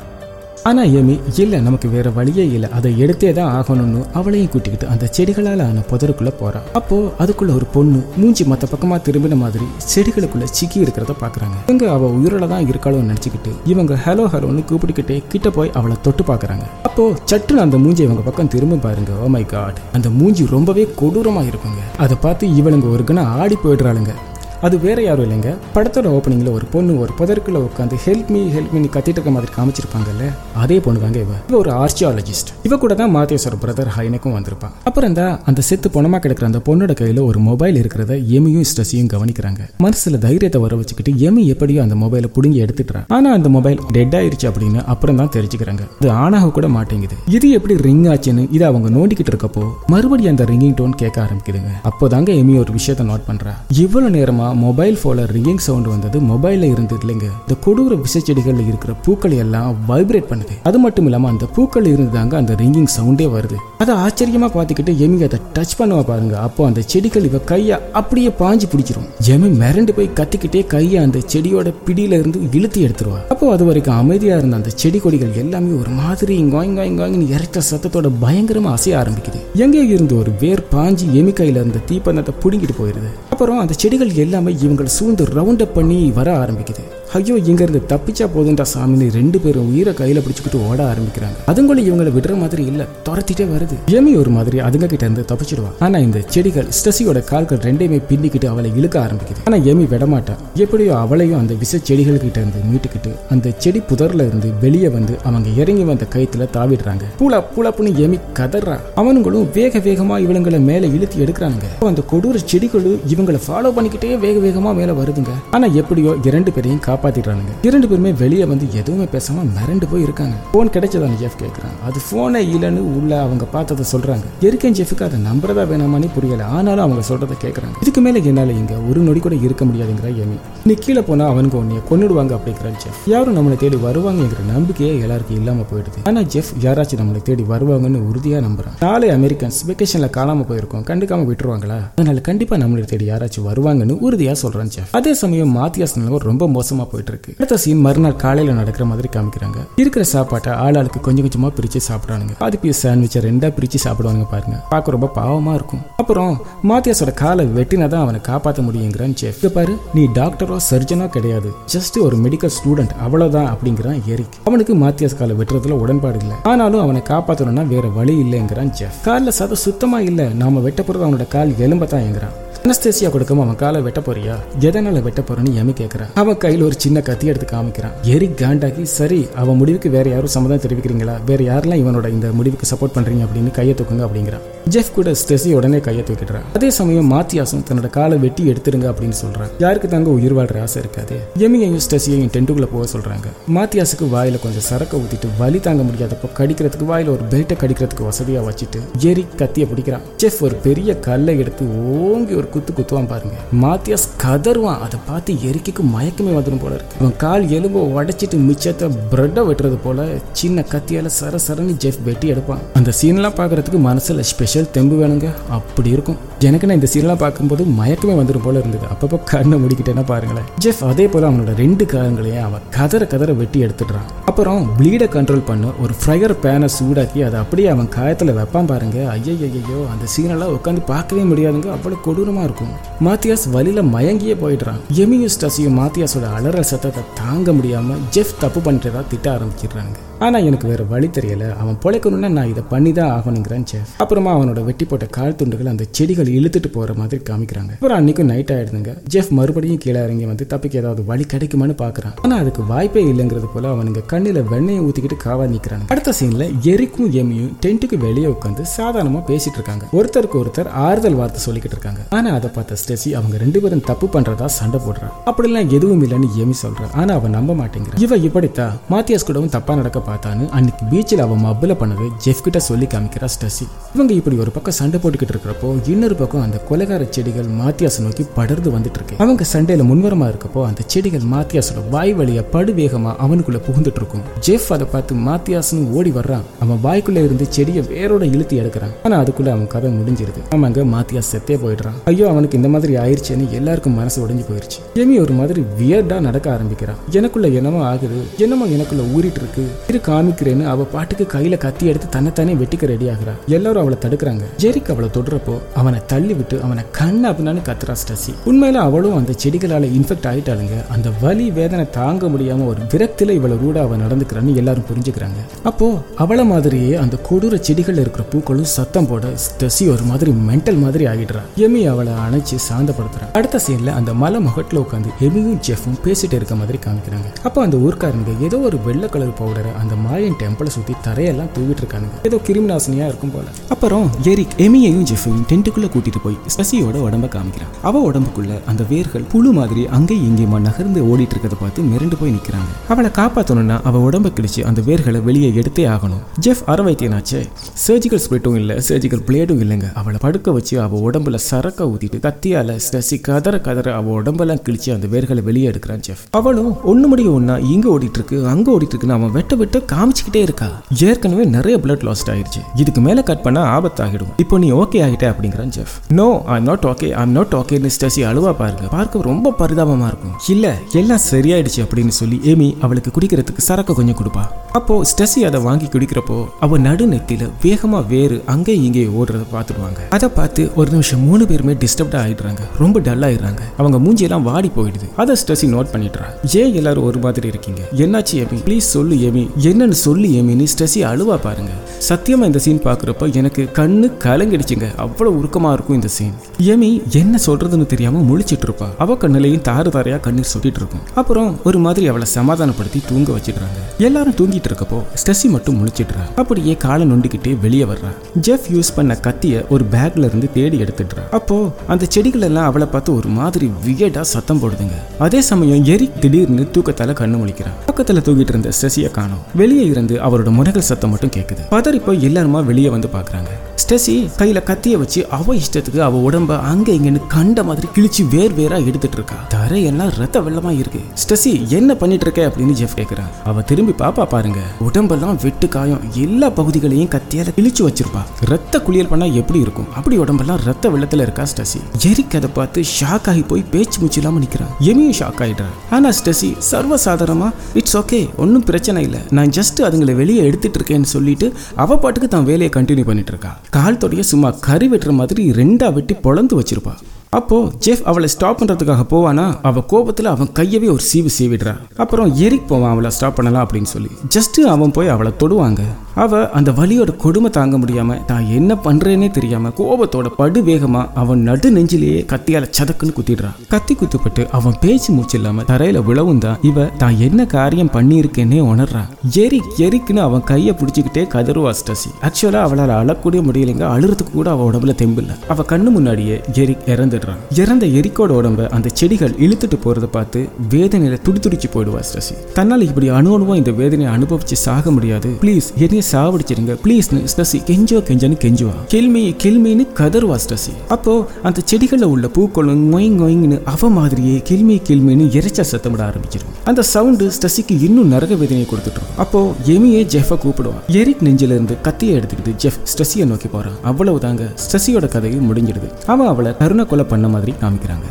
ஆனால் 0.68 0.92
எமி 0.98 1.14
இல்லை 1.42 1.58
நமக்கு 1.66 1.88
வேற 1.94 2.10
வழியே 2.16 2.44
இல்லை. 2.56 2.68
அதை 2.76 2.90
எடுத்தே 3.04 3.30
தான் 3.38 3.50
ஆகணும்னு 3.58 4.00
அவளையும் 4.18 4.50
கூட்டிக்கிட்டு 4.52 4.86
அந்த 4.92 5.04
செடிகளால் 5.16 5.62
ஆன 5.66 5.82
புதருக்குள்ளே 5.90 6.32
போகிறான் 6.40 6.66
அப்போது 6.78 7.10
அதுக்குள்ளே 7.22 7.52
ஒரு 7.58 7.66
பொண்ணு 7.74 8.00
மூஞ்சி 8.20 8.44
மற்ற 8.44 8.66
பக்கமாக 8.72 9.00
திரும்பின 9.06 9.38
மாதிரி 9.42 9.66
செடிகளுக்குள்ளே 9.92 10.48
சிக்கி 10.58 10.78
இருக்கிறத 10.84 11.14
பார்க்குறாங்க 11.22 11.56
இவங்க 11.68 11.86
அவள் 11.96 12.14
உயிரில் 12.18 12.50
தான் 12.54 12.66
இருக்காளோன்னு 12.72 13.10
நினச்சிக்கிட்டு 13.12 13.52
இவங்க 13.72 13.98
ஹலோ 14.06 14.26
ஹலோன்னு 14.34 14.64
கூப்பிட்டுக்கிட்டே 14.70 15.18
கிட்ட 15.34 15.50
போய் 15.50 15.74
அவளை 15.80 15.96
தொட்டு 16.06 16.24
பார்க்குறாங்க 16.32 16.66
அப்போது 16.88 17.18
சட்டுன்னு 17.32 17.64
அந்த 17.66 17.78
மூஞ்சி 17.78 18.02
இவங்க 18.02 18.24
பக்கம் 18.28 18.52
திரும்ப 18.54 18.82
பாருங்க. 18.86 19.12
ஓ 19.24 19.28
மை 19.36 19.44
காட் 19.54 19.80
அந்த 19.96 20.10
மூஞ்சி 20.20 20.46
ரொம்பவே 20.56 20.86
கொடூரமாக 21.00 21.50
இருக்குங்க. 21.50 21.82
அதை 22.04 22.16
பார்த்து 22.24 22.54
இவளுங்க 22.60 22.88
ஒரு 22.96 23.04
கணம் 23.04 23.32
ஆடி 23.40 23.56
போயிடுறாளுங்க. 23.64 24.14
அது 24.62 24.78
வேற 24.78 25.02
யாரும் 25.02 25.30
இல்லைங்க. 25.30 25.54
படத்தோட 25.74 26.06
ஓப்பனிங்ல 26.16 26.52
ஒரு 26.52 26.66
பொண்ணு 26.66 27.00
ஒரு 27.00 27.12
புதருக்குள்ள 27.18 27.68
உட்காந்து 27.68 27.96
ஹெல்ப் 28.06 28.28
மீ 28.28 28.40
ஹெல்ப் 28.40 28.72
மீ 28.72 28.80
கத்திட்டு 28.80 29.08
இருக்க 29.08 29.30
மாதிரி 29.30 29.52
காமிச்சிருப்பாங்கல்ல? 29.56 30.32
அதே 30.54 30.78
பொண்ணு 30.78 31.00
தாங்க 31.00 31.18
இவ. 31.18 31.28
இவ 31.48 31.58
ஒரு 31.58 31.70
ஆர்ச்சியாலஜிஸ்ட் 31.70 32.50
இவ 32.62 32.76
கூட 32.76 32.94
தான் 32.94 33.16
மாத்தேஸ்வர 33.16 33.52
பிரதர் 33.62 33.86
ஹைனக்கும் 33.96 34.34
வந்திருப்பான். 34.36 34.72
அப்புறம் 34.84 35.08
இந்த 35.08 35.40
அந்த 35.44 35.60
செத்து 35.60 35.88
பொணமா 35.88 36.18
கிடக்கிற 36.18 36.46
அந்த 36.46 36.58
பொண்ணோட 36.64 36.96
கையில 37.00 37.24
ஒரு 37.24 37.38
மொபைல் 37.38 37.82
இருக்கிறத 37.82 38.14
எமியும் 38.28 38.64
ஸ்ட்ரெஸ்ஸையும் 38.72 39.10
கவனிக்கிறாங்க. 39.14 39.60
மனசுல 39.82 40.18
தைரியத்தை 40.18 40.60
வர 40.60 40.76
வச்சுக்கிட்டு 40.76 41.30
எமி 41.30 41.46
எப்படியோ 41.46 41.82
அந்த 41.82 41.94
மொபைலை 41.94 42.24
புடுங்கி 42.36 42.66
எடுத்துட்டுறான். 42.66 43.04
ஆனா 43.08 43.32
அந்த 43.32 43.48
மொபைல் 43.48 43.78
டெட் 43.90 44.14
ஆயிருச்சு 44.14 44.50
அப்படின்னு 44.50 44.84
அப்புறம் 44.84 45.16
தான் 45.16 45.30
தெரிஞ்சுக்கிறாங்க. 45.36 45.80
அது 46.00 46.10
ஆனாக 46.10 46.50
கூட 46.50 46.68
மாட்டேங்குது. 46.68 47.14
இது 47.26 47.50
எப்படி 47.50 47.76
ரிங் 47.76 48.04
ஆச்சுன்னு 48.04 48.48
இதை 48.50 48.66
அவங்க 48.66 48.88
நோண்டிக்கிட்டு 48.98 49.32
இருக்கப்போ 49.34 49.64
மறுபடியும் 49.86 50.36
அந்த 50.36 50.44
ரிங்கிங் 50.52 50.76
டோன் 50.80 50.90
கேட்க 50.90 51.26
ஆரம்பிக்குதுங்க. 51.26 51.72
அப்போதாங்க 51.84 52.30
எமி 52.40 52.58
ஒரு 52.58 52.72
விஷயத்த 52.72 53.04
நோட் 53.12 53.26
பண்றா. 53.28 53.54
இவ்வளவு 53.72 54.14
நேரமா 54.16 54.45
மொபைல் 54.54 54.96
ஃபோனில் 55.02 55.30
ரிங்கிங் 55.36 55.62
சவுண்ட் 55.66 55.88
வந்தது. 55.88 56.20
மொபைலில் 56.20 56.70
இருந்தது 56.74 57.00
இல்லைங்க. 57.02 57.28
இந்த 57.44 57.54
கொடூர 57.64 57.98
விசைச்செடிகளில் 58.04 58.66
இருக்கிற 58.66 58.92
பூக்கள் 59.04 59.30
எல்லாம் 59.30 59.76
வைப்ரேட் 59.88 60.28
பண்ணுது. 60.30 60.54
அது 60.62 60.78
மட்டும் 60.78 61.04
இல்லாமல் 61.04 61.30
அந்த 61.30 61.46
பூக்கள் 61.46 61.84
இருந்துதாங்க 61.84 62.34
அந்த 62.34 62.54
ரிங்கிங் 62.54 62.90
சவுண்டே 62.96 63.26
வருது. 63.36 63.56
அதை 63.78 63.94
ஆச்சரியமாக 63.94 64.50
பார்த்துக்கிட்டு 64.56 64.92
எமி 65.06 65.24
அதை 65.24 65.40
டச் 65.56 65.76
பண்ணுவா 65.78 66.02
பாருங்க. 66.02 66.38
அப்போ 66.38 66.66
அந்த 66.66 66.82
செடிகள் 66.86 67.24
இவ 67.24 67.38
கையை 67.38 67.76
அப்படியே 67.92 68.28
பாஞ்சு 68.38 68.66
பிடிச்சிரும். 68.72 69.08
எமி 69.34 69.50
மிரண்டு 69.62 69.92
போய் 69.92 70.10
கத்திக்கிட்டே 70.20 70.66
கையை 70.66 70.96
அந்த 71.02 71.18
செடியோட 71.32 71.74
பிடியில 71.86 72.18
இருந்து 72.20 72.40
இழுத்து 72.52 72.80
எடுத்துருவா. 72.88 73.20
அப்போ 73.28 73.52
அது 73.52 73.64
வரைக்கும் 73.64 73.96
அமைதியாக 73.96 74.38
இருந்த 74.38 74.56
அந்த 74.56 74.70
செடி 74.74 74.98
கொடிகள் 74.98 75.32
எல்லாமே 75.32 75.72
ஒரு 75.80 75.90
மாதிரி 75.90 76.36
கோயிங் 76.54 76.76
கோயிங் 76.78 76.98
கோயிங்னு 77.00 77.62
சத்தத்தோட 77.70 78.08
பயங்கரமாக 78.20 78.76
அசைய 78.76 78.98
ஆரம்பிக்குது. 79.02 79.38
எங்கே 79.64 79.86
இருந்து 79.86 80.18
ஒரு 80.18 80.32
வேர் 80.40 80.62
பாஞ்சு 80.74 81.04
எமி 81.20 81.32
கையில 81.38 81.62
இருந்த 81.62 81.78
தீப்பந்தத்தை 81.90 82.34
பிடுங்கிட்டு 82.42 82.74
போயிருது. 82.78 83.10
அப்புறம் 83.30 83.58
அந்த 83.58 83.74
செடிகள் 83.82 84.12
எல்லாம் 84.12 84.35
இவங்களை 84.44 84.84
சூழ்ந்து 84.84 85.24
ரவுண்டப் 85.24 85.72
பண்ணி 85.74 86.10
வர 86.14 86.46
ஆரம்பிக்குது. 86.46 86.84
ஐயோ 87.14 87.34
இங்க 87.36 87.62
இருந்து 87.62 87.82
தப்பிச்சா 87.88 88.26
போதுண்டா 88.34 88.64
சாமின்னு 88.74 89.12
ரெண்டு 89.12 89.38
பேரும் 89.38 89.68
உயிரை 89.68 89.94
கையில் 89.94 90.20
பிடிச்சிக்கிட்டு 90.20 90.68
ஓட 90.68 90.78
ஆரம்பிக்கிறாங்க. 90.92 91.38
அதுங்களும் 91.46 91.86
இவங்களை 91.88 92.10
விடுற 92.16 92.38
மாதிரி 92.38 92.64
இல்லை. 92.64 92.86
துரத்திட்டே 93.08 93.46
வருது. 93.52 93.76
எமி 93.86 94.18
ஒரு 94.18 94.30
மாதிரி 94.30 94.60
அதுங்க 94.60 94.86
கிட்ட 94.86 95.04
இருந்து 95.08 95.24
தப்பிச்சிடுவா. 95.32 95.70
ஆனா 95.78 95.98
இந்த 95.98 96.20
செடிகள் 96.26 96.68
ஸ்டெசியோட 96.78 97.24
கால்கள் 97.24 97.58
ரெண்டையுமே 97.58 98.00
பின்னிக்கிட்டு 98.10 98.46
அவளை 98.46 98.72
இழுக்க 98.76 98.96
ஆரம்பிக்குது. 99.06 99.40
ஆனா 99.44 99.56
எமி 99.56 99.86
விடமாட்டா. 99.92 100.36
எப்படியோ 100.54 100.98
அவளையும் 100.98 101.38
அந்த 101.38 101.54
விஷ 101.54 101.78
செடிகள் 101.78 102.18
கிட்ட 102.18 102.40
இருந்து 102.40 102.58
மீட்டுக்கிட்டு 102.70 103.12
அந்த 103.30 103.52
செடி 103.58 103.82
புதர்ல 103.90 104.26
இருந்து 104.26 104.52
வெளியே 104.60 104.88
வந்து 104.88 105.18
அவங்க 105.24 105.48
இறங்கி 105.48 105.82
வந்த 105.82 106.06
கயிற்றுல 106.14 106.48
தாவிடுறாங்க. 106.56 107.04
பூலா 107.18 107.42
பூலாப்புன்னு 107.54 107.94
எமி 108.06 108.20
கதறா. 108.40 108.78
அவனுங்களும் 108.96 109.48
வேக 109.54 109.78
வேகமா 109.78 110.18
இவளுங்களை 110.26 110.60
மேலே 110.60 110.88
இழுத்து 110.88 111.24
எடுக்கிறானுங்க. 111.26 111.68
அந்த 111.92 112.02
கொடூர 112.12 112.36
செடிகளும் 112.52 113.00
இவங்களை 113.14 113.40
ஃபாலோ 113.48 113.72
பண்ணிக்கிட்டே 113.78 114.18
வேக 114.18 114.36
வேகமா 114.46 114.74
மேலே 114.74 114.92
வருதுங்க. 114.92 115.28
ஆனா 115.50 115.66
எப்படியோ 115.66 116.16
இரண்டு 116.24 116.52
பேரையும் 116.52 116.84
காப்பாத்திடுறானுங்க. 116.96 117.54
இரண்டு 117.62 117.88
பேருமே 117.88 118.12
வெளியே 118.12 118.44
வந்து 118.44 118.66
எதுவுமே 118.72 119.04
பேசாம 119.04 119.44
மிரண்டு 119.58 119.86
போய் 119.90 120.02
இருக்காங்க. 120.02 120.34
போன் 120.52 120.68
கிடைச்சதான 120.68 121.16
ஜெஃப் 121.22 121.40
கேட்கறாங்க 121.42 121.76
அது 121.84 122.00
போனே 122.12 122.42
இல்லைன்னு 122.54 122.78
உள்ள 122.78 123.20
அவங்க 123.20 123.44
பார்த்ததை 123.44 123.84
சொல்றாங்க. 123.92 124.24
எரிக்கன் 124.40 124.76
ஜெஃபுக்கு 124.78 125.02
அதை 125.02 125.20
நம்புறதா 125.20 125.64
வேணாமான்னு 125.72 126.08
புரியல. 126.14 126.44
ஆனாலும் 126.44 126.84
அவங்க 126.84 127.02
சொல்றதை 127.08 127.36
கேட்கறாங்க 127.44 127.82
இதுக்கு 127.82 128.00
மேல 128.00 128.18
என்னால 128.18 128.52
இங்க 128.52 128.74
ஒரு 128.90 129.00
நொடி 129.00 129.20
கூட 129.20 129.34
இருக்க 129.34 129.64
முடியாதுங்கிற 129.64 130.08
எமி. 130.08 130.36
நீ 130.64 130.74
கீழே 130.74 131.00
போனா 131.00 131.26
அவனுக்கு 131.26 131.58
உன்னைய 131.58 131.82
கொண்டுடுவாங்க 131.90 132.38
அப்படிங்கிற 132.38 132.70
ஜெஃப் 132.82 133.02
யாரும் 133.06 133.36
நம்மளை 133.36 133.56
தேடி 133.56 133.76
வருவாங்கங்கிற 133.76 134.42
நம்பிக்கையே 134.52 134.98
எல்லாருக்கும் 134.98 135.36
இல்லாம 135.36 135.64
போயிடுது. 135.72 136.00
ஆனா 136.04 136.20
ஜெஃப் 136.20 136.52
யாராச்சும் 136.60 137.00
நம்மளை 137.02 137.22
தேடி 137.22 137.42
வருவாங்கன்னு 137.42 138.02
உறுதியா 138.10 138.40
நம்புறான். 138.46 138.74
நாளை 138.80 139.10
அமெரிக்கன்ஸ் 139.10 139.60
வெக்கேஷன்ல 139.66 140.08
காணாம 140.16 140.44
போயிருக்கோம். 140.48 140.84
கண்டுக்காம 140.90 141.26
விட்டுருவாங்களா? 141.30 141.78
அதனால 141.96 142.20
கண்டிப்பா 142.20 142.56
நம்மளை 142.56 142.84
தேடி 142.84 143.08
யாராச்சும் 143.08 143.46
வருவாங்கன்னு 143.50 143.98
உறுதியா 144.08 144.34
சொல்றான் 144.42 144.70
ஜெஃப் 144.76 144.92
அதே 144.92 145.14
சமயம் 145.14 145.56
மாத்தியாஸ் 145.56 145.96
நிலவரம் 145.96 146.38
ரொம்ப 146.38 146.48
மோசமா 146.86 146.92
போயிட்டு 146.92 147.12
இருக்கு 147.12 147.34
அடுத்த 147.38 147.56
சீன் 147.56 147.82
மறுநாள் 147.86 148.16
காலையில் 148.24 148.58
நடக்கிற 148.60 148.84
மாதிரி 148.84 149.08
காமிக்கிறாங்க. 149.16 149.58
இருக்கிற 149.76 150.04
சாப்பாட்டை 150.04 150.52
ஆளாளுக்கு 150.64 151.00
கொஞ்சம் 151.00 151.26
கொஞ்சமா 151.26 151.50
பிரிச்சு 151.58 151.80
சாப்பிடானுங்க 151.88 152.34
பாதி 152.38 152.56
பீஸ் 152.56 152.80
சாண்ட்விச்சை 152.86 153.20
ரெண்டா 153.28 153.48
பிரித்து 153.56 153.78
சாப்பிடுவாங்க 153.78 154.24
பாருங்க. 154.30 154.56
பார்க்க 154.68 154.96
ரொம்ப 154.96 155.10
பாவமா 155.14 155.54
இருக்கும். 155.54 155.82
அப்புறம் 155.96 156.32
மாத்தியாஸோட 156.70 157.14
காலை 157.14 157.46
வெட்டினாதான் 157.58 158.04
அவனை 158.06 158.20
காப்பாற்ற 158.20 158.62
முடியுங்கிறான் 158.62 159.16
செஃப். 159.22 159.46
பாரு 159.56 159.74
நீ 159.94 160.04
டாக்டரோ 160.14 160.58
சர்ஜனோ 160.70 161.08
கிடையாது. 161.08 161.50
ஜஸ்ட் 161.74 161.98
ஒரு 162.06 162.16
மெடிக்கல் 162.16 162.54
ஸ்டூடெண்ட் 162.58 162.94
அவ்வளவுதான் 163.06 163.50
அப்படிங்கிறான் 163.54 164.00
எரிக். 164.04 164.36
அவனுக்கு 164.44 164.74
மாத்தியாஸ் 164.84 165.18
காலை 165.18 165.36
வெட்டுறதுல 165.36 165.78
உடன்பாடு 165.84 166.18
இல்லை. 166.18 166.36
ஆனாலும் 166.42 166.80
அவனை 166.80 167.02
காப்பாற்றணும்னா 167.10 167.66
வேற 167.66 167.86
வழி 167.88 168.16
இல்லைங்கிறான் 168.22 168.74
செஃப். 168.80 168.98
காலில் 169.04 169.36
சத 169.38 169.60
சுத்தமா 169.66 170.00
இல்லை. 170.00 170.26
நாம 170.42 170.60
வெட்ட 170.60 170.82
போறது 170.82 171.06
அவனோட 171.06 171.28
கால் 171.28 171.56
எலும்பத்தான் 171.66 172.04
எங்கிறான் 172.08 172.36
அனஸ்தேசியா 172.66 173.08
கொடுக்காம 173.14 173.42
அவன் 173.42 173.56
காலை 173.56 173.80
வெட்ட 173.80 174.00
போறியா? 174.00 174.36
எதனால 174.60 175.02
வெட்ட 175.02 175.20
போறன்னு 175.20 175.50
எமி 175.60 175.72
கேட்கறான் 175.80 176.08
அவன் 176.14 176.36
கையில 176.36 176.62
ஒரு 176.62 176.74
சின்ன 176.76 177.00
கத்தி 177.00 177.26
எடுத்து 177.26 177.56
காமிக்கிறான். 177.56 177.92
எரி 178.02 178.28
காண்டாக்கி 178.40 178.82
சரி 178.82 179.28
அவன் 179.34 179.56
முடிவுக்கு 179.56 179.90
வேற 179.90 180.10
யாரும் 180.10 180.32
சம்மதம் 180.36 180.58
தெரிவிக்கிறீங்களா? 180.58 181.14
வேற 181.26 181.44
யாரெல்லாம் 181.44 181.80
இவனோட 181.82 182.08
இந்த 182.08 182.28
முடிவுக்கு 182.32 182.66
சப்போர்ட் 182.72 182.96
பண்றீங்க 182.96 183.24
அப்படின்னு 183.26 183.50
கையை 183.50 183.74
தூக்குங்க 183.74 184.04
அப்படிங்கிறான். 184.06 184.42
ஜெஃப் 184.68 184.90
கூட 184.94 185.12
ஸ்டெசி 185.20 185.52
உடனே 185.52 185.80
கையை 185.80 186.04
தூக்கிடுறான் 186.04 186.46
அதே 186.54 186.70
சமயம் 186.70 187.10
மாத்தியாசம் 187.12 187.62
தன்னோட 187.68 187.90
காலை 187.90 188.18
வெட்டி 188.18 188.42
எடுத்துருங்க 188.52 188.86
அப்படின்னு 188.92 189.16
சொல்றான். 189.22 189.52
யாருக்கு 189.58 189.88
தாங்க 189.88 190.10
உயிர் 190.10 190.36
வாழ்ற 190.36 190.60
ஆசை 190.60 190.82
இருக்காது? 190.82 191.16
எமியையும் 191.38 191.80
ஸ்டெசியையும் 191.86 192.32
டென்ட்டுக்குள்ள 192.36 192.68
போக 192.72 192.86
சொல்றாங்க. 192.94 193.28
மாத்தியாசுக்கு 193.56 194.08
வாயில 194.16 194.42
கொஞ்சம் 194.46 194.66
சரக்க 194.70 195.02
ஊத்திட்டு 195.02 195.30
வலி 195.38 195.60
தாங்க 195.60 195.82
முடியாதப்போ 195.82 196.30
கடிக்கிறதுக்கு 196.40 196.90
வாயில 196.92 197.14
ஒரு 197.16 197.20
பெல்ட்டை 197.30 197.56
கடிக்கிறதுக்கு 197.62 198.10
வசதியா 198.10 198.42
வச்சுட்டு 198.48 198.82
எரி 198.98 199.26
கத்திய 199.36 199.66
பிடிக்கிறான். 199.70 200.04
ஜெஃப் 200.16 200.40
ஒரு 200.40 200.54
பெரிய 200.54 200.98
கல்லை 200.98 201.38
எடுத்து 201.38 201.64
ஓங்கி 202.00 202.34
ஒரு 202.34 202.48
குத்து 202.56 202.72
குத்துவான் 202.78 203.10
பாருங்க. 203.12 203.36
மாத்தியாஸ் 203.62 204.06
கதருவான் 204.22 204.82
அதை 204.86 204.98
பார்த்து 205.06 205.34
எரிக்கைக்கு 205.50 205.82
மயக்கமே 205.94 206.32
வந்துடும் 206.38 206.62
போல 206.62 206.74
இருக்கு. 206.74 206.98
அவன் 207.00 207.16
கால் 207.16 207.46
எலும்பை 207.56 207.82
உடைச்சிட்டு 207.96 208.38
மிச்சத்தை 208.48 208.88
பிரெட்டை 209.10 209.44
வெட்டுறது 209.48 209.78
போல 209.84 210.06
சின்ன 210.32 210.64
கத்தியால 210.70 211.10
சர 211.20 211.38
சரன்னு 211.48 211.76
ஜெஃப் 211.84 212.02
வெட்டி 212.04 212.28
எடுப்பான். 212.28 212.62
அந்த 212.74 212.92
சீன்லாம் 213.02 213.38
பார்க்கறதுக்கு 213.40 213.80
மனசுல 213.88 214.20
ஸ்பெஷல் 214.20 214.70
தெம்பு 214.70 214.96
வேணுங்க. 215.02 215.28
அப்படி 215.50 215.90
இருக்கும். 215.90 216.20
எனக்கு 216.44 216.66
நான் 216.68 216.78
இந்த 216.78 216.88
சீரெல்லாம் 216.92 217.20
பார்க்கும்போது 217.22 217.62
மயக்கமே 217.76 218.14
வந்துடும் 218.18 218.42
போல 218.46 218.60
இருந்தது. 218.62 218.86
அப்பப்போ 218.94 219.18
கண்ணை 219.30 219.56
முடிக்கிட்டேன்னா 219.60 220.02
பாருங்களேன். 220.10 220.48
ஜெஃப் 220.64 220.82
அதே 220.88 221.04
போல 221.12 221.28
அவனோட 221.28 221.52
ரெண்டு 221.60 221.84
காரங்களையும் 221.92 222.44
அவன் 222.48 222.64
கதற 222.76 223.02
கதற 223.12 223.32
வெட்டி 223.38 223.58
எடுத்துடுறான். 223.66 224.08
அப்புறம் 224.30 224.62
ப்ளீடை 224.78 225.06
கண்ட்ரோல் 225.14 225.44
பண்ண 225.50 225.66
ஒரு 225.82 225.94
ஃப்ரையர் 226.00 226.34
பேனை 226.44 226.68
சூடாக்கி 226.76 227.20
அதை 227.26 227.36
அப்படியே 227.42 227.68
அவன் 227.74 227.88
காயத்தில் 227.96 228.34
வைப்பான் 228.38 228.68
பாருங்க. 228.72 228.98
ஐயோ 229.14 229.78
அந்த 229.92 230.06
சீனெல்லாம் 230.14 230.54
உட்காந்து 230.56 230.82
பார்க்கவே 230.92 231.22
முடியாதுங்க. 231.30 231.70
அவ்வளோ 231.76 232.00
கொடூரமாக 232.06 232.48
இருக்கும். 232.48 232.74
மாத்தியாஸ் 233.06 233.46
வழியில் 233.56 233.90
மயங்கியே 233.94 234.36
போயிடுறான். 234.42 234.82
எமியூஸ் 235.04 235.40
டசியும் 235.44 235.78
மாத்தியாஸோட 235.82 236.28
அலறல் 236.38 236.70
சத்தத்தை 236.72 237.04
தாங்க 237.22 237.52
முடியாமல் 237.60 238.04
ஜெஃப் 238.16 238.36
தப்பு 238.44 238.62
பண்ணிட்டதா 238.68 239.02
திட்ட 239.14 239.28
ஆரம்பிச்சிடுறாங்க 239.36 239.96
ஆனா 240.24 240.38
எனக்கு 240.38 240.66
வேற 240.68 240.82
வழி 240.92 241.08
தெரியல. 241.16 241.44
அவன் 241.62 241.78
பிழைக்கணும்னா 241.84 242.28
நான் 242.36 242.50
இதை 242.52 242.62
பண்ணி 242.68 242.92
தான் 242.92 243.10
ஆகணுங்கிறான் 243.16 243.66
ஜெஃப் 243.70 243.92
அப்புறமா 244.02 244.30
அவனோட 244.36 244.60
வெட்டி 244.64 244.84
போட்ட 244.84 245.06
கால் 245.16 245.36
துண்டுகள் 245.40 245.70
அந்த 245.72 245.84
செடிகள் 245.90 246.30
இழுத்துட்டு 246.36 246.70
போற 246.76 246.94
மாதிரி 247.00 247.22
காமிக்கிறாங்க. 247.30 247.72
அப்புறம் 247.76 247.98
அன்னைக்கும் 247.98 248.30
நைட் 248.32 248.52
ஆயிடுதுங்க. 248.56 248.92
ஜெஃப் 249.14 249.30
மறுபடியும் 249.38 249.80
கீழே 249.84 250.00
இறங்கி 250.06 250.24
வந்து 250.24 250.46
தப்பிக்க 250.46 250.82
ஏதாவது 250.82 251.04
வழி 251.04 251.26
கிடைக்குமான்னு 251.32 251.76
பாக்குறான். 251.82 252.14
ஆனா 252.22 252.36
அதுக்கு 252.36 252.64
வாய்ப்பே 252.64 253.04
இல்லைங்கிறது 253.12 253.48
போல 253.54 253.72
அவனுங்க 253.74 254.02
கண்ணில் 254.12 254.40
வெண்ணையை 254.52 254.82
ஊற்றிக்கிட்டு 254.86 255.18
காவா 255.24 255.46
நிற்கிறாங்க 255.54 255.86
அடுத்த 255.88 256.14
சீனில் 256.20 256.46
எரிக்கும் 256.72 257.12
எமியும் 257.22 257.52
டென்ட்டுக்கு 257.66 257.98
வெளியே 258.06 258.26
உட்காந்து 258.26 258.64
சாதாரணமா 258.76 259.22
பேசிட்டு 259.30 259.58
இருக்காங்க. 259.60 259.84
ஒருத்தருக்கு 259.98 260.40
ஒருத்தர் 260.42 260.70
ஆறுதல் 260.86 261.18
வார்த்தை 261.20 261.42
சொல்லிக்கிட்டு 261.46 261.76
இருக்காங்க. 261.78 262.02
ஆனா 262.10 262.34
அதை 262.34 262.50
பார்த்த 262.56 262.80
ஸ்டெசி 262.82 263.12
அவங்க 263.20 263.36
ரெண்டு 263.36 263.60
பேரும் 263.60 263.84
தப்பு 263.90 264.08
பண்றதா 264.14 264.48
சண்டை 264.58 264.80
போடுறான் 264.86 265.14
அப்படிலாம் 265.30 265.70
எதுவும் 265.76 266.04
இல்லைன்னு 266.04 266.30
எமி 266.42 266.56
சொல்றான் 266.64 266.92
ஆனா 266.92 267.14
அவன் 267.14 267.36
நம்ப 267.38 267.52
மாட்டேங்கிறான். 267.60 268.02
இவ 268.06 268.16
இப்படித்தான். 268.16 268.74
மாத்தியாஸ் 268.90 269.26
கூடவும் 269.26 269.54
தப்பா 269.56 269.74
நடக்க 269.74 270.04
பார்த்தான்னு 270.08 270.44
அன்னைக்கு 270.56 270.84
பீச்சில் 270.92 271.22
அவன் 271.26 271.42
மப்பில் 271.46 271.76
பண்ணது 271.82 272.06
ஜெஃப் 272.24 272.44
கிட்ட 272.46 272.58
சொல்லி 272.68 272.88
காமிக்கிறா 272.94 273.28
ஸ்டசி. 273.36 273.64
இவங்க 273.94 274.12
இப்படி 274.20 274.36
ஒரு 274.44 274.50
பக்கம் 274.56 274.76
சண்டை 274.80 275.00
போட்டுக்கிட்டு 275.02 275.34
இருக்கிறப்போ 275.34 275.68
இன்னொரு 275.92 276.16
பக்கம் 276.22 276.44
அந்த 276.46 276.58
கொலைகார 276.70 277.02
செடிகள் 277.16 277.48
மாத்தியாசை 277.60 278.02
நோக்கி 278.06 278.24
படர்ந்து 278.38 278.70
வந்துட்டு 278.76 278.98
இருக்கு. 279.00 279.18
அவங்க 279.24 279.44
சண்டையில 279.52 279.84
முன்வரமா 279.90 280.28
இருக்கப்போ 280.32 280.62
அந்த 280.68 280.82
செடிகள் 280.94 281.26
மாத்தியாசோட 281.34 281.82
வாய் 281.94 282.14
வழியா 282.20 282.44
படுவேகமா 282.54 283.12
அவனுக்குள்ள 283.26 283.60
புகுந்துட்டு 283.68 284.00
இருக்கும். 284.02 284.24
ஜெஃப் 284.48 284.68
அதை 284.76 284.86
பார்த்து 284.94 285.14
மாத்தியாசன் 285.28 285.82
ஓடி 285.98 286.10
வர்றான். 286.18 286.44
அவன் 286.64 286.80
வாய்க்குள்ள 286.86 287.24
இருந்து 287.26 287.46
செடியை 287.56 287.84
வேரோட 287.92 288.22
இழுத்து 288.34 288.54
எடுக்கிறான். 288.62 288.94
ஆனா 289.04 289.16
அதுக்குள்ள 289.22 289.50
அவன் 289.54 289.70
கதை 289.74 289.90
முடிஞ்சிருது. 289.98 290.42
ஆமாங்க 290.54 290.84
மாத்தியாஸ் 290.94 291.32
செத்தே 291.32 291.56
போயிடுறான். 291.64 291.96
ஐயோ 292.10 292.26
அவனுக்கு 292.32 292.58
இந்த 292.60 292.68
மாதிரி 292.74 292.94
ஆயிடுச்சேன்னு 293.04 293.46
எல்லாருக்கும் 293.60 293.98
மனசு 294.00 294.18
உடஞ்சு 294.24 294.44
போயிருச்சு. 294.50 294.78
எமி 295.02 295.16
ஒரு 295.24 295.34
மாதிரி 295.40 295.62
வியர்டா 295.80 296.18
நடக்க 296.28 296.46
ஆரம்பிக்கிறான். 296.56 297.00
எனக்குள்ள 297.18 297.48
என்னமோ 297.60 297.80
ஆகுது 297.92 298.20
என்னமோ 298.44 298.66
எனக்குள்ள 298.76 299.04
ஊறிட்டு 299.16 299.40
இருக்கு. 299.42 299.64
இரு 299.96 300.04
காமிக்கிறேன்னு 300.06 300.64
அவ 300.72 300.84
பாட்டுக்கு 300.94 301.24
கையில 301.34 301.56
கத்தி 301.58 301.84
எடுத்து 301.90 302.06
தன்னைத்தானே 302.08 302.54
வெட்டிக்க 302.60 302.84
ரெடி 302.90 303.06
ஆகுறா. 303.12 303.34
எல்லாரும் 303.56 303.82
அவளை 303.82 303.98
தடுக்கிறாங்க. 304.04 304.44
ஜெரிக் 304.62 304.90
அவளை 304.92 305.08
தொடுறப்போ 305.14 305.54
அவனை 305.80 306.00
தள்ளி 306.06 306.34
விட்டு 306.38 306.56
அவனை 306.66 306.82
கண்ண 306.98 307.22
அப்படின்னு 307.32 307.62
கத்துறா 307.68 307.94
ஸ்டசி. 308.02 308.32
உண்மையில 308.50 308.80
அவளும் 308.88 309.16
அந்த 309.18 309.32
செடிகளால 309.42 309.88
இன்ஃபெக்ட் 309.98 310.28
ஆயிட்டாளுங்க. 310.30 310.76
அந்த 310.94 311.08
வலி 311.22 311.46
வேதனை 311.58 311.84
தாங்க 311.90 312.28
முடியாம 312.34 312.66
ஒரு 312.72 312.82
விரக்தில 312.92 313.36
இவ்வளவு 313.38 313.60
ரூடா 313.64 313.82
அவன் 313.86 314.04
நடந்துக்கிறான்னு 314.04 314.56
எல்லாரும் 314.62 314.86
புரிஞ்சுக்கிறாங்க. 314.90 315.40
அப்போ 315.70 315.88
அவள 316.24 316.44
மாதிரியே 316.52 316.94
அந்த 317.04 317.16
கொடூர 317.30 317.60
செடிகள் 317.68 318.00
இருக்கிற 318.04 318.26
பூக்களும் 318.34 318.70
சத்தம் 318.76 319.08
போட 319.12 319.32
ஸ்டசி 319.46 319.86
ஒரு 319.94 320.02
மாதிரி 320.02 320.34
மென்டல் 320.50 320.82
மாதிரி 320.84 321.06
ஆகிடுறா. 321.12 321.44
எமி 321.66 321.82
அவளை 321.94 322.12
அணைச்சு 322.26 322.58
சாந்தப்படுத்துறா. 322.68 323.28
அடுத்த 323.32 323.62
சீன்ல 323.68 323.96
அந்த 324.00 324.14
மலை 324.24 324.40
முகட்டில் 324.48 324.82
உட்காந்து 324.84 325.16
எமியும் 325.28 325.58
ஜெஃபும் 325.70 326.00
பேசிட்டு 326.06 326.38
இருக்க 326.40 326.54
மாதிரி 326.62 326.80
காமிக்கிறாங்க. 326.86 327.28
அப்போ 327.42 327.62
அந்த 327.62 327.76
ஊர்க்காரங்க 327.86 328.32
ஏதோ 328.48 328.58
ஒரு 328.68 328.78
வெள்ளை 328.86 329.08
கலர் 329.08 329.34
பவுடரை 329.40 329.72
அந்த 329.86 329.98
மாயன் 330.06 330.36
டெம்பிளை 330.42 330.66
சுற்றி 330.66 330.94
தரையெல்லாம் 331.04 331.50
தூவிட்டு 331.56 331.82
இருக்கானுங்க. 331.82 332.16
ஏதோ 332.22 332.36
கிருமிநாசினியாக 332.46 333.10
இருக்கும் 333.10 333.32
போல. 333.32 333.44
அப்புறம் 333.68 334.10
எரிக் 334.22 334.54
எமியையும் 334.58 335.06
ஜெஃபையும் 335.10 335.44
டென்ட்டுக்குள்ளே 335.50 335.88
கூட்டிட்டு 335.94 336.20
போய் 336.22 336.38
சசியோட 336.56 336.96
உடம்ப 337.06 337.28
காமிக்கிறான். 337.34 337.72
அவ 337.82 338.10
உடம்புக்குள்ள 338.10 338.64
அந்த 338.66 338.84
வேர்கள் 338.88 339.24
புழு 339.32 339.52
மாதிரி 339.52 339.86
அங்கேயும் 339.86 340.24
இங்கேயுமா 340.28 340.58
நகர்ந்து 340.60 341.02
ஓடிட்டு 341.02 341.34
இருக்கிறத 341.34 341.56
பார்த்து 341.60 341.82
மிரண்டு 341.82 342.16
போய் 342.20 342.30
நிக்கிறாங்க. 342.30 342.72
அவளை 342.88 343.10
காப்பாற்றணும்னா 343.10 343.80
அவ 343.82 344.10
உடம்ப 344.10 344.32
கிழிச்சு 344.38 344.64
அந்த 344.64 344.80
வேர்களை 344.80 345.22
வெளியே 345.22 345.50
எடுத்தே 345.50 345.84
ஆகணும். 345.94 346.22
ஜெஃப் 346.40 346.62
அறவைத்தியனாச்சே. 346.66 347.42
சர்ஜிக்கல் 347.86 348.22
ஸ்பிரிட்டும் 348.24 348.56
இல்லை 348.56 348.76
சர்ஜிக்கல் 348.88 349.24
பிளேடும் 349.28 349.62
இல்லைங்க. 349.64 349.92
அவளை 349.92 350.18
படுக்க 350.22 350.52
வச்சு 350.52 350.80
அவ 350.80 351.10
உடம்புல 351.10 351.38
சரக்க 351.50 351.84
ஊத்திட்டு 351.84 352.20
கத்தியால 352.26 352.76
சசி 352.76 353.18
கதற 353.20 353.60
கதற 353.60 353.94
அவள் 353.94 354.18
உடம்பெல்லாம் 354.20 354.62
கிழிச்சு 354.68 354.90
அந்த 354.94 355.06
வேர்களை 355.06 355.42
வெளியே 355.42 355.70
எடுக்கிறான் 355.70 356.04
ஜெஃப். 356.08 356.24
அவளும் 356.30 356.84
ஒன்று 356.84 357.08
முடிய 357.08 357.30
ஒன்னா 357.30 357.54
இங்க 357.74 357.98
ஓடிட்டு 357.98 358.18
இருக்கு 358.20 358.46
அங்க 358.46 358.70
ஓடிட்டு 358.72 358.92
இருக்குன்னு 358.92 359.16
அவன் 359.18 359.30
வெட்ட 359.30 359.54
வெட்ட 359.56 359.75
காமிச்சுக்கிட்டே 359.92 360.42
இருக்கா? 360.46 360.68
ஏற்கனவே 361.08 361.44
நிறைய 361.44 361.78
பிளட் 361.78 362.04
லாஸ்ட் 362.08 362.30
ஆயிடுச்சு 362.30 362.62
இதுக்கு 362.74 363.00
மேல 363.00 363.22
கட் 363.22 363.42
பண்ணா 363.42 363.62
ஆபத்தாகிடும். 363.76 364.32
இப்போ 364.36 364.58
நீ 364.58 364.70
ஓகே 364.72 365.00
ஆகிட்ட 365.06 365.26
அப்படிங்கிறான் 365.32 365.72
Jeff. 365.78 365.94
No 366.08 366.42
I 366.46 366.60
not 366.60 366.84
okay 366.84 367.10
I 367.10 367.26
not 367.26 367.54
okay 367.54 367.82
Stacy 367.96 368.20
அழுவா 368.30 368.52
பாருங்க. 368.52 368.86
பார்க்க 368.88 369.22
ரொம்ப 369.22 369.54
பரிதாபமா 369.58 370.06
இருக்கும். 370.06 370.34
இல்ல 370.48 370.76
எல்லாம் 370.92 371.24
சரியாயிடுச்சு 371.30 371.80
அப்படின்னு 371.84 372.14
சொல்லி 372.20 372.40
ஏமி 372.52 372.68
அவளுக்கு 372.80 373.10
குடிக்கிறதுக்கு 373.16 373.62
சரக்கு 373.68 373.94
கொஞ்சம் 373.94 374.18
கொடுப்பா. 374.20 374.44
அப்போ 374.72 375.04
ஸ்டெசி 375.10 375.40
அதை 375.48 375.60
வாங்கி 375.60 375.86
குடிக்கிறப்போ 375.86 376.46
அவ 376.60 376.78
நடுநெத்தியில 376.78 377.44
வேகமா 377.62 378.06
வேறு 378.06 378.42
அங்கே 378.46 378.74
இங்கே 378.82 379.04
ஓடுறத 379.06 379.44
பார்த்துடுவாங்க. 379.52 380.00
அதை 380.10 380.28
பார்த்து 380.28 380.70
ஒரு 380.74 380.90
நிமிஷம் 380.90 381.20
மூணு 381.20 381.46
பேருமே 381.46 381.72
டிஸ்டர்ப்டா 381.72 382.20
ஆயிடுறாங்க. 382.24 382.62
ரொம்ப 382.78 383.00
டல் 383.00 383.22
ஆயிடுறாங்க. 383.22 383.62
அவங்க 383.76 383.98
மூஞ்சியெல்லாம் 383.98 384.42
வாடி 384.42 384.70
போயிடுது. 384.76 385.08
அதை 385.16 385.36
ஸ்டெசி 385.42 385.68
நோட் 385.74 385.92
பண்ணிடுறா. 385.94 386.26
ஏன் 386.52 386.74
எல்லாரும் 386.74 387.04
ஒரு 387.04 387.18
மாதிரி 387.18 387.48
இருக்கீங்க? 387.48 387.82
என்னாச்சு 387.92 388.34
ஏமி? 388.42 388.58
ப்ளீஸ் 388.66 388.92
சொல்லு 388.96 389.16
ஏமி. 389.16 389.48
என்னன்னு 389.68 389.96
சொல்லி 390.06 390.28
ஏமின்னு 390.38 390.66
ஸ்டெசி 390.72 391.00
அழுவா 391.10 391.36
பாருங்க. 391.44 391.72
சத்தியமா 392.08 392.44
இந்த 392.48 392.60
சீன் 392.64 392.80
பார்க்குறப்ப 392.86 393.26
எனக்கு 393.40 393.62
கண்ணு 393.78 394.06
கலங்கிடுச்சுங்க. 394.24 394.86
அவ்வளவு 395.04 395.36
உருக்கமா 395.40 395.70
இருக்கும் 395.72 395.96
இந்த 395.98 396.08
சீன் 396.16 396.34
ஏமி 396.72 396.90
என்ன 397.20 397.38
சொல்றதுன்னு 397.46 397.86
தெரியாம 397.92 398.22
முழிச்சிட்டு 398.28 398.66
இருப்பா. 398.68 398.88
அவ 398.98 399.16
கண்ணுலையும் 399.22 399.62
தாறு 399.68 399.90
தாரையா 399.96 400.18
கண்ணீர் 400.26 400.50
சொட்டிட்டு 400.52 400.80
இருக்கும். 400.82 401.04
அப்புறம் 401.14 401.48
ஒரு 401.64 401.78
மாதிரி 401.86 402.08
அவளை 402.12 402.26
சமாதானப்படுத்தி 402.34 403.00
தூங்க 403.08 403.32
வச்சிடுறாங்க. 403.36 403.78
எல்லாரும் 404.08 404.36
தூங்கிட்டு 404.40 404.70
இருக்கப்போ 404.70 404.98
ஸ்டெசி 405.22 405.48
மட்டும் 405.54 405.78
முழிச்சிடுறா. 405.80 406.24
அப்படியே 406.42 406.76
காலை 406.84 407.06
நொண்டிக்கிட்டே 407.12 407.54
வெளியே 407.64 407.86
வர்றா. 407.92 408.12
ஜெஃப் 408.48 408.68
யூஸ் 408.74 408.92
பண்ண 408.96 409.18
கத்திய 409.26 409.64
ஒரு 409.68 409.86
பேக்ல 409.96 410.28
இருந்து 410.30 410.50
தேடி 410.58 410.78
எடுத்துடுறா. 410.84 411.24
அப்போ 411.30 411.58
அந்த 411.94 412.06
செடிகள் 412.16 412.46
எல்லாம் 412.50 412.68
அவளை 412.72 412.88
பார்த்து 412.94 413.16
ஒரு 413.16 413.28
மாதிரி 413.40 413.70
வியடா 413.86 414.24
சத்தம் 414.34 414.62
போடுதுங்க. 414.62 414.98
அதே 415.18 415.40
சமயம் 415.50 415.84
எரிக் 415.94 416.20
திடீர்னு 416.20 416.66
தூக்கத்தால 416.76 417.18
கண்ணு 417.22 417.36
முழிக்கிறான் 417.42 417.76
பக்கத்துல 417.88 418.20
தூங்கிட்டு 418.26 418.54
இருந்த 418.54 418.70
ஸ்டெசியை 418.78 419.10
காணும். 419.10 419.42
வெளியே 419.56 419.84
இருந்து 419.84 420.14
அவரோட 420.20 420.50
முறைகள் 420.50 420.88
சத்தம் 420.90 421.10
மட்டும் 421.10 421.34
கேட்குது 421.36 421.64
பதறிப்போ 421.70 422.14
எல்லாருமா 422.28 422.60
வெளியே 422.64 422.88
வந்து 422.88 423.08
பார்க்குறாங்க 423.12 423.52
ஸ்டெசி 423.76 424.30
கையில 424.38 424.60
கத்திய 424.62 424.96
வச்சு 424.96 425.28
அவ 425.28 425.54
இஷ்டத்துக்கு 425.54 425.98
அவ 425.98 426.30
உடம்ப 426.30 426.60
அங்க 426.60 426.92
இங்கன்னு 426.92 427.26
கண்ட 427.26 427.62
மாதிரி 427.62 427.86
கிழிச்சு 427.94 428.28
வேர் 428.28 428.52
வேறா 428.52 428.86
எடுத்துட்டு 428.86 429.16
இருக்கா. 429.16 429.34
தரையெல்லாம் 429.54 430.16
ரத்த 430.16 430.40
வெள்ளமா 430.40 430.78
இருக்கு. 430.78 431.00
ஸ்டெசி 431.14 431.68
என்ன 431.68 431.94
பண்ணிட்டு 431.94 432.32
இருக்க? 432.32 432.52
அப்படின்னு 432.56 432.70
ஜெஃப் 432.70 432.96
கேக்குறா. 432.96 433.24
அவ 433.44 433.62
திரும்பி 433.62 433.92
பாப்பா 433.92 434.24
பாருங்க. 434.24 434.58
உடம்பெல்லாம் 434.78 435.38
வெட்டு 435.42 435.68
காயம். 435.68 436.00
எல்லா 436.14 436.50
பகுதிகளையும் 436.50 437.08
கத்தியால 437.08 437.46
கிழிச்சு 437.56 437.80
வச்சிருப்பா. 437.80 438.22
ரத்த 438.40 438.80
குளியல் 438.80 439.06
பண்ணா 439.06 439.24
எப்படி 439.24 439.60
இருக்கும்? 439.60 439.94
அப்படி 439.94 440.16
உடம்பெல்லாம் 440.16 440.60
ரத்த 440.64 440.88
வெள்ளத்துல 440.88 441.20
இருக்கா 441.20 441.42
ஸ்டெசி. 441.42 442.10
எரிக் 442.10 442.36
அதை 442.36 442.50
பார்த்து 442.54 442.84
ஷாக் 443.00 443.28
ஆகி 443.28 443.42
போய் 443.42 443.64
பேச்சு 443.70 444.00
மூச்சு 444.00 444.20
இல்லாம 444.20 444.38
நிக்கிறான் 444.38 444.82
எமியும் 444.82 445.22
ஷாக் 445.22 445.38
ஆயிடுறா. 445.38 445.68
ஆனா 445.90 446.08
ஸ்டெசி 446.08 446.56
சர்வசாதாரணமா 446.70 447.52
இட்ஸ் 447.74 447.96
ஓகே 447.96 448.34
ஒன்றும் 448.36 448.64
பிரச்சனை 448.64 449.02
இல்லை. 449.02 449.20
நான் 449.30 449.48
ஜஸ்ட் 449.48 449.80
அதுங்களை 449.80 450.14
வெளியே 450.14 450.44
எடுத்துட்டு 450.44 450.78
இருக்கேன்னு 450.78 451.02
சொல்லிட்டு 451.02 451.52
அவ 451.74 451.98
பாட்டுக்கு 451.98 452.28
தான் 452.28 452.44
வேலையை 452.44 452.68
கண்டினியூ 452.68 453.04
பண்ணிட்டு 453.04 453.32
இருக்கா. 453.32 453.58
கால் 453.76 453.98
தொடைய 454.02 454.22
சும்மா 454.30 454.50
கறி 454.66 454.86
வெட்டுற 454.88 455.10
மாதிரி 455.10 455.42
ரெண்டாக 455.52 455.92
வெட்டி 455.92 456.14
பொழந்து 456.24 456.54
வச்சிருப்பா. 456.58 456.94
அப்போ 457.30 457.70
ஜெஃப் 457.78 458.02
அவளை 458.04 458.28
ஸ்டாப் 458.28 458.64
பண்றதுக்காக 458.64 459.04
போவானா? 459.10 459.54
அவ 459.62 459.84
கோபத்துல 459.88 460.22
அவன் 460.22 460.48
கையவே 460.54 460.84
ஒரு 460.84 461.00
சீவு 461.00 461.30
சீவிடுறா. 461.38 461.76
அப்புறம் 461.96 462.34
எரிக் 462.34 462.68
போவான் 462.68 462.90
அவளை 462.90 463.10
ஸ்டாப் 463.10 463.36
பண்ணலாம் 463.36 463.68
அப்படின்னு 463.68 463.82
சொல்லி. 463.82 464.10
ஜஸ்ட் 464.34 464.60
அவன் 464.60 464.90
போய் 464.90 465.08
அவளை 465.08 465.32
தொடுவாங்க. 465.40 465.78
அவ 466.14 466.50
அந்த 466.50 466.70
வலியோட 466.70 467.16
கொடுமை 467.16 467.50
தாங்க 467.50 467.78
முடியாம 467.78 468.24
தான் 468.24 468.46
என்ன 468.46 468.74
பண்றேனே 468.74 469.30
தெரியாம 469.30 469.68
கோபத்தோட 469.68 470.26
படு 470.36 470.62
வேகமா 470.62 471.08
அவன் 471.14 471.40
நடு 471.40 471.70
நெஞ்சிலேயே 471.70 472.20
கத்தியால 472.32 472.70
சதக்குன்னு 472.78 473.14
குத்திடுறா. 473.18 473.50
கத்தி 473.68 473.94
குத்துப்பட்டு 473.94 474.48
அவன் 474.48 474.74
பேச்சு 474.80 475.12
மூச்சு 475.12 475.38
இல்லாம 475.38 475.62
தரையில 475.62 476.04
விழவும் 476.04 476.38
தான் 476.38 476.58
இவ 476.62 476.84
தான் 476.84 477.18
என்ன 477.18 477.46
காரியம் 477.46 477.90
பண்ணியிருக்கேன்னே 477.92 478.60
உணர்றா. 478.72 479.02
எரிக் 479.34 479.72
எரிக்குன்னு 479.76 480.18
அவன் 480.18 480.44
கையை 480.44 480.74
பிடிச்சிக்கிட்டே 480.74 481.24
கதறுவா 481.34 481.74
ஸ்டசி. 481.82 482.10
ஆக்சுவலா 482.22 482.60
அவளால் 482.60 483.04
அழக்கூடிய 483.04 483.42
முடியலைங்க 483.42 483.84
அழுறதுக்கு 483.96 484.32
கூட 484.32 484.50
அவ 484.50 484.70
உடம்புல 484.70 484.94
தெம்பில்ல. 485.02 485.36
அவ 485.48 485.64
கண்ணு 485.68 485.90
முன்னாடியே 485.90 486.40
எரிக் 486.52 486.86
இறந்துடுறான். 487.16 487.40
இறந்த 487.62 487.84
எரிக்கோட 487.98 488.30
உடம்ப 488.38 488.68
அந்த 488.76 488.88
செடிகள் 488.98 489.34
இழுத்துட்டு 489.44 489.76
போறதை 489.84 490.08
பார்த்து 490.16 490.40
வேதனையில 490.72 491.16
துடித்துடிச்சு 491.26 491.68
போயிடுவா 491.74 492.00
ஸ்டசி 492.08 492.34
தன்னால் 492.58 492.84
இப்படி 492.88 493.08
அணு 493.18 493.30
அணுவா 493.36 493.54
இந்த 493.60 493.72
வேதனையை 493.80 494.10
அனுபவிச்சு 494.16 494.56
சாக 494.66 494.90
முடியாது. 494.96 495.28
ப்ளீஸ் 495.42 495.68
என்னைய 495.84 496.02
சாவடிச்சிருங்க. 496.12 496.74
ப்ளீஸ்னு 496.84 497.20
ஸ்டசி 497.32 497.58
கெஞ்சோ 497.70 497.98
கெஞ்சன்னு 498.08 498.38
கெஞ்சுவா. 498.44 498.74
கில்மி 498.92 499.24
கில்மின்னு 499.42 499.86
கதறுவா 500.00 500.38
ஸ்டசி 500.44 500.72
அப்போ 500.96 501.14
அந்த 501.48 501.60
செடிகளில் 501.70 502.10
உள்ள 502.14 502.26
பூக்களும் 502.36 502.84
மொயிங் 502.94 503.18
மொயிங்னு 503.22 503.58
அவ 503.74 503.90
மாதிரியே 503.98 504.36
கில்மி 504.50 504.76
கில்மின்னு 504.88 505.26
இறைச்ச 505.38 505.64
சத்தமிட 505.72 506.02
ஆரம்பிச்சிடும் 506.10 506.54
அந்த 506.70 506.82
சவுண்டு 506.92 507.26
ஸ்டசிக்கு 507.38 507.76
இன்னும் 507.88 508.12
நரக 508.14 508.32
வேதனையை 508.42 508.68
கொடுத்துட்ரும் 508.72 509.10
அப்போ 509.24 509.40
எமியே 509.74 510.02
ஜெஃபை 510.14 510.38
கூப்பிடுவான் 510.44 510.82
எரிக் 511.00 511.24
நெஞ்சில 511.26 511.56
இருந்து 511.56 511.76
கத்தியை 511.88 512.14
எடுத்துக்கிட்டு 512.18 512.54
ஜெஃப் 512.64 512.80
ஸ்டசியை 512.92 513.26
நோக்கி 513.32 513.48
போறான். 513.54 513.76
அவ்வளவுதாங்க 513.90 514.42
ஸ்டசியோட 514.64 515.06
கதையும் 515.14 515.46
முடிஞ்சிடுது. 515.48 515.88
அவன் 516.12 516.30
அவளை 516.32 516.50
கருணை 516.60 516.84
கொலை 516.86 517.04
பண்ண 517.06 517.28
மாதிரி 517.28 517.54
காமிக்கிறாங்க. 517.62 518.08